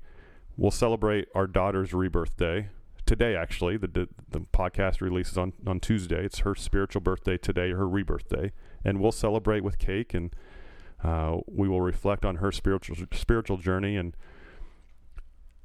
will 0.57 0.71
celebrate 0.71 1.29
our 1.35 1.47
daughter's 1.47 1.95
rebirth 1.95 2.37
day 2.37 2.69
today. 3.11 3.35
Actually, 3.35 3.77
the, 3.77 3.89
the 3.89 4.09
the 4.31 4.41
podcast 4.41 5.01
releases 5.01 5.37
on 5.37 5.53
on 5.67 5.81
Tuesday. 5.81 6.25
It's 6.25 6.39
her 6.41 6.55
spiritual 6.55 7.01
birthday 7.01 7.37
today, 7.37 7.73
her 7.73 7.89
rebirth 7.89 8.29
day, 8.29 8.53
and 8.85 9.01
we'll 9.01 9.11
celebrate 9.11 9.65
with 9.65 9.79
cake 9.79 10.15
and 10.15 10.35
uh, 11.03 11.39
we 11.49 11.69
will 11.69 11.81
reflect 11.81 12.25
on 12.25 12.37
her 12.37 12.53
spiritual 12.53 12.97
spiritual 13.13 13.57
journey 13.57 13.97
and 13.97 14.17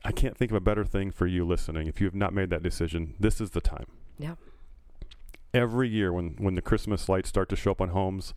I 0.04 0.12
can't 0.12 0.36
think 0.36 0.50
of 0.50 0.58
a 0.58 0.62
better 0.62 0.86
thing 0.86 1.12
for 1.12 1.28
you 1.28 1.46
listening. 1.46 1.88
If 1.88 2.02
you 2.02 2.08
have 2.08 2.16
not 2.16 2.34
made 2.34 2.50
that 2.50 2.64
decision, 2.64 3.14
this 3.20 3.40
is 3.40 3.52
the 3.52 3.62
time. 3.62 3.86
Yeah. 4.18 4.36
Every 5.54 5.88
year 5.88 6.12
when 6.12 6.38
when 6.40 6.56
the 6.56 6.64
Christmas 6.64 7.08
lights 7.08 7.30
start 7.30 7.48
to 7.50 7.56
show 7.56 7.72
up 7.72 7.82
on 7.82 7.90
homes 7.90 8.34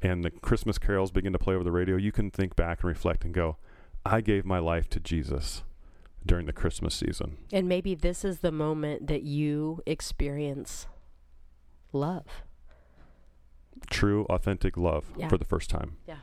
and 0.00 0.24
the 0.24 0.30
Christmas 0.30 0.78
carols 0.78 1.10
begin 1.10 1.34
to 1.34 1.38
play 1.38 1.54
over 1.54 1.64
the 1.64 1.72
radio, 1.72 1.96
you 1.96 2.10
can 2.10 2.30
think 2.30 2.56
back 2.56 2.80
and 2.80 2.88
reflect 2.88 3.22
and 3.26 3.34
go, 3.34 3.58
I 4.06 4.22
gave 4.22 4.46
my 4.46 4.60
life 4.60 4.88
to 4.90 5.00
Jesus 5.00 5.62
during 6.26 6.46
the 6.46 6.52
Christmas 6.52 6.94
season. 6.94 7.38
And 7.52 7.68
maybe 7.68 7.94
this 7.94 8.24
is 8.24 8.40
the 8.40 8.52
moment 8.52 9.06
that 9.06 9.22
you 9.22 9.82
experience 9.86 10.86
love. 11.92 12.26
True, 13.90 14.24
authentic 14.26 14.76
love 14.76 15.12
Yeah. 15.16 15.28
for 15.28 15.38
the 15.38 15.44
first 15.44 15.70
time. 15.70 15.96
Yeah. 16.06 16.18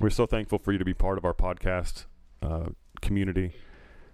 We're 0.00 0.10
so 0.10 0.26
thankful 0.26 0.58
for 0.58 0.72
you 0.72 0.78
to 0.78 0.84
be 0.84 0.94
part 0.94 1.18
of 1.18 1.24
our 1.24 1.34
podcast. 1.34 2.06
uh, 2.42 2.70
community. 3.02 3.52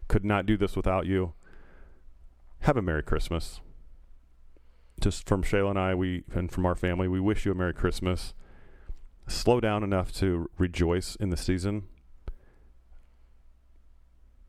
Could 0.08 0.24
not 0.24 0.46
do 0.46 0.56
this 0.56 0.74
without 0.74 1.06
you. 1.06 1.34
Have 2.60 2.76
a 2.76 2.82
Merry 2.82 3.02
Christmas. 3.04 3.60
Just 5.00 5.28
from 5.28 5.44
Shayla 5.44 5.70
and 5.70 5.78
I, 5.78 5.94
we 5.94 6.24
and 6.34 6.50
from 6.50 6.66
our 6.66 6.74
family, 6.74 7.06
we 7.06 7.20
wish 7.20 7.46
you 7.46 7.52
a 7.52 7.54
Merry 7.54 7.72
Christmas. 7.72 8.34
Slow 9.28 9.60
down 9.60 9.84
enough 9.84 10.10
to 10.14 10.50
rejoice 10.58 11.14
in 11.16 11.30
the 11.30 11.36
season. 11.36 11.84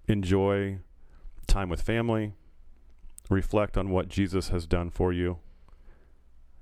Enjoy 0.07 0.79
time 1.47 1.69
with 1.69 1.81
family. 1.81 2.33
Reflect 3.29 3.77
on 3.77 3.89
what 3.89 4.07
Jesus 4.07 4.49
has 4.49 4.65
done 4.65 4.89
for 4.89 5.11
you. 5.11 5.39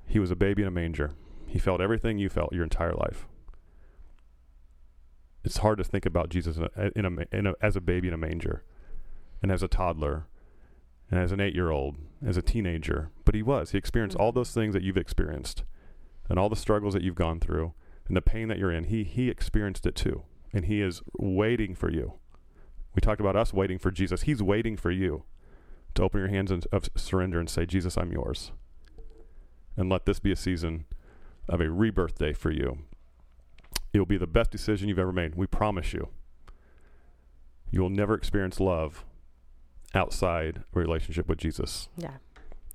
He 0.07 0.19
was 0.19 0.31
a 0.31 0.35
baby 0.35 0.63
in 0.63 0.67
a 0.67 0.71
manger. 0.71 1.11
He 1.45 1.59
felt 1.59 1.79
everything 1.79 2.17
you 2.17 2.27
felt 2.27 2.53
your 2.53 2.63
entire 2.63 2.93
life. 2.93 3.27
It's 5.43 5.57
hard 5.57 5.77
to 5.77 5.83
think 5.83 6.07
about 6.07 6.29
Jesus 6.29 6.57
in 6.57 6.63
a, 6.63 6.91
in 6.95 7.05
a, 7.05 7.35
in 7.35 7.47
a, 7.47 7.53
as 7.61 7.75
a 7.75 7.81
baby 7.81 8.07
in 8.07 8.15
a 8.15 8.17
manger, 8.17 8.63
and 9.43 9.51
as 9.51 9.61
a 9.61 9.67
toddler, 9.67 10.25
and 11.11 11.19
as 11.19 11.31
an 11.31 11.39
eight-year-old, 11.39 11.97
as 12.25 12.35
a 12.35 12.41
teenager. 12.41 13.11
But 13.25 13.35
he 13.35 13.43
was. 13.43 13.71
He 13.71 13.77
experienced 13.77 14.17
all 14.17 14.31
those 14.31 14.51
things 14.51 14.73
that 14.73 14.81
you've 14.81 14.97
experienced, 14.97 15.63
and 16.27 16.39
all 16.39 16.49
the 16.49 16.55
struggles 16.55 16.95
that 16.95 17.03
you've 17.03 17.13
gone 17.13 17.39
through, 17.39 17.73
and 18.07 18.17
the 18.17 18.21
pain 18.21 18.47
that 18.47 18.57
you're 18.57 18.71
in. 18.71 18.85
He 18.85 19.03
he 19.03 19.29
experienced 19.29 19.85
it 19.85 19.93
too, 19.93 20.23
and 20.51 20.65
he 20.65 20.81
is 20.81 21.03
waiting 21.19 21.75
for 21.75 21.91
you. 21.91 22.13
We 22.95 23.01
talked 23.01 23.19
about 23.19 23.35
us 23.35 23.53
waiting 23.53 23.77
for 23.77 23.91
Jesus. 23.91 24.21
He's 24.23 24.41
waiting 24.41 24.77
for 24.77 24.89
you 24.89 25.23
to 25.95 26.03
open 26.03 26.19
your 26.19 26.29
hands 26.29 26.51
of 26.51 26.89
surrender 26.95 27.39
and 27.39 27.49
say, 27.49 27.65
Jesus, 27.65 27.97
I'm 27.97 28.11
yours. 28.11 28.51
And 29.77 29.89
let 29.89 30.05
this 30.05 30.19
be 30.19 30.31
a 30.31 30.37
season 30.37 30.85
of 31.49 31.59
a 31.59 31.69
rebirth 31.69 32.17
day 32.17 32.33
for 32.33 32.51
you. 32.51 32.79
It 33.93 33.99
will 33.99 34.05
be 34.05 34.17
the 34.17 34.27
best 34.27 34.51
decision 34.51 34.87
you've 34.87 34.99
ever 34.99 35.11
made. 35.11 35.35
We 35.35 35.47
promise 35.47 35.93
you. 35.93 36.09
You 37.71 37.81
will 37.81 37.89
never 37.89 38.13
experience 38.13 38.59
love 38.59 39.05
outside 39.93 40.63
a 40.73 40.79
relationship 40.79 41.27
with 41.27 41.37
Jesus. 41.37 41.89
Yeah. 41.97 42.15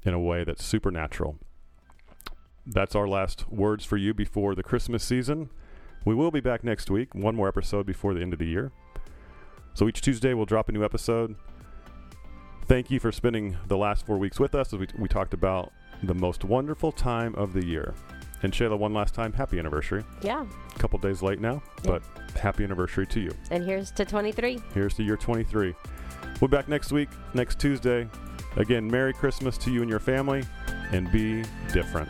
In 0.03 0.15
a 0.15 0.21
way 0.21 0.45
that's 0.45 0.65
supernatural. 0.65 1.39
That's 2.67 2.95
our 2.95 3.09
last 3.09 3.51
words 3.51 3.85
for 3.85 3.97
you 3.97 4.13
before 4.13 4.55
the 4.55 4.63
Christmas 4.63 5.03
season. 5.03 5.51
We 6.05 6.15
will 6.15 6.31
be 6.31 6.41
back 6.41 6.65
next 6.65 6.91
week, 6.91 7.15
one 7.15 7.35
more 7.35 7.49
episode 7.49 7.87
before 7.87 8.15
the 8.15 8.21
end 8.21 8.33
of 8.33 8.39
the 8.39 8.47
year. 8.47 8.73
So 9.75 9.89
each 9.89 10.01
Tuesday 10.01 10.35
we'll 10.35 10.47
drop 10.47 10.69
a 10.69 10.73
new 10.73 10.85
episode. 10.85 11.37
Thank 12.67 12.91
you 12.91 13.01
for 13.01 13.11
spending 13.11 13.57
the 13.67 13.77
last 13.77 14.07
four 14.07 14.19
weeks 14.19 14.39
with 14.39 14.55
us 14.55 14.73
as 14.73 14.79
we, 14.79 14.87
we 14.99 15.09
talked 15.09 15.35
about 15.35 15.73
the 16.03 16.15
most 16.15 16.45
wonderful 16.45 16.93
time 16.93 17.35
of 17.35 17.53
the 17.53 17.65
year. 17.65 17.95
And 18.43 18.53
Shayla, 18.53 18.79
one 18.79 18.95
last 18.95 19.15
time, 19.15 19.33
happy 19.33 19.59
anniversary. 19.59 20.03
Yeah. 20.23 20.47
A 20.75 20.79
couple 20.79 20.99
days 20.99 21.23
late 21.23 21.41
now, 21.41 21.63
Yeah. 21.85 21.99
but 21.99 22.03
happy 22.39 22.65
anniversary 22.65 23.07
to 23.09 23.21
you. 23.21 23.33
And 23.51 23.65
here's 23.65 23.91
to 23.93 24.05
23. 24.05 24.59
Here's 24.73 24.95
to 24.95 25.03
year 25.03 25.17
23. 25.17 25.75
We'll 26.41 26.49
be 26.49 26.57
back 26.57 26.69
next 26.69 26.91
week, 26.93 27.09
next 27.35 27.59
Tuesday. 27.59 28.09
Again, 28.57 28.91
Merry 28.91 29.13
Christmas 29.13 29.59
to 29.59 29.71
you 29.71 29.83
and 29.83 29.91
your 29.91 30.01
family, 30.01 30.43
and 30.93 31.11
be 31.13 31.45
different. 31.73 32.09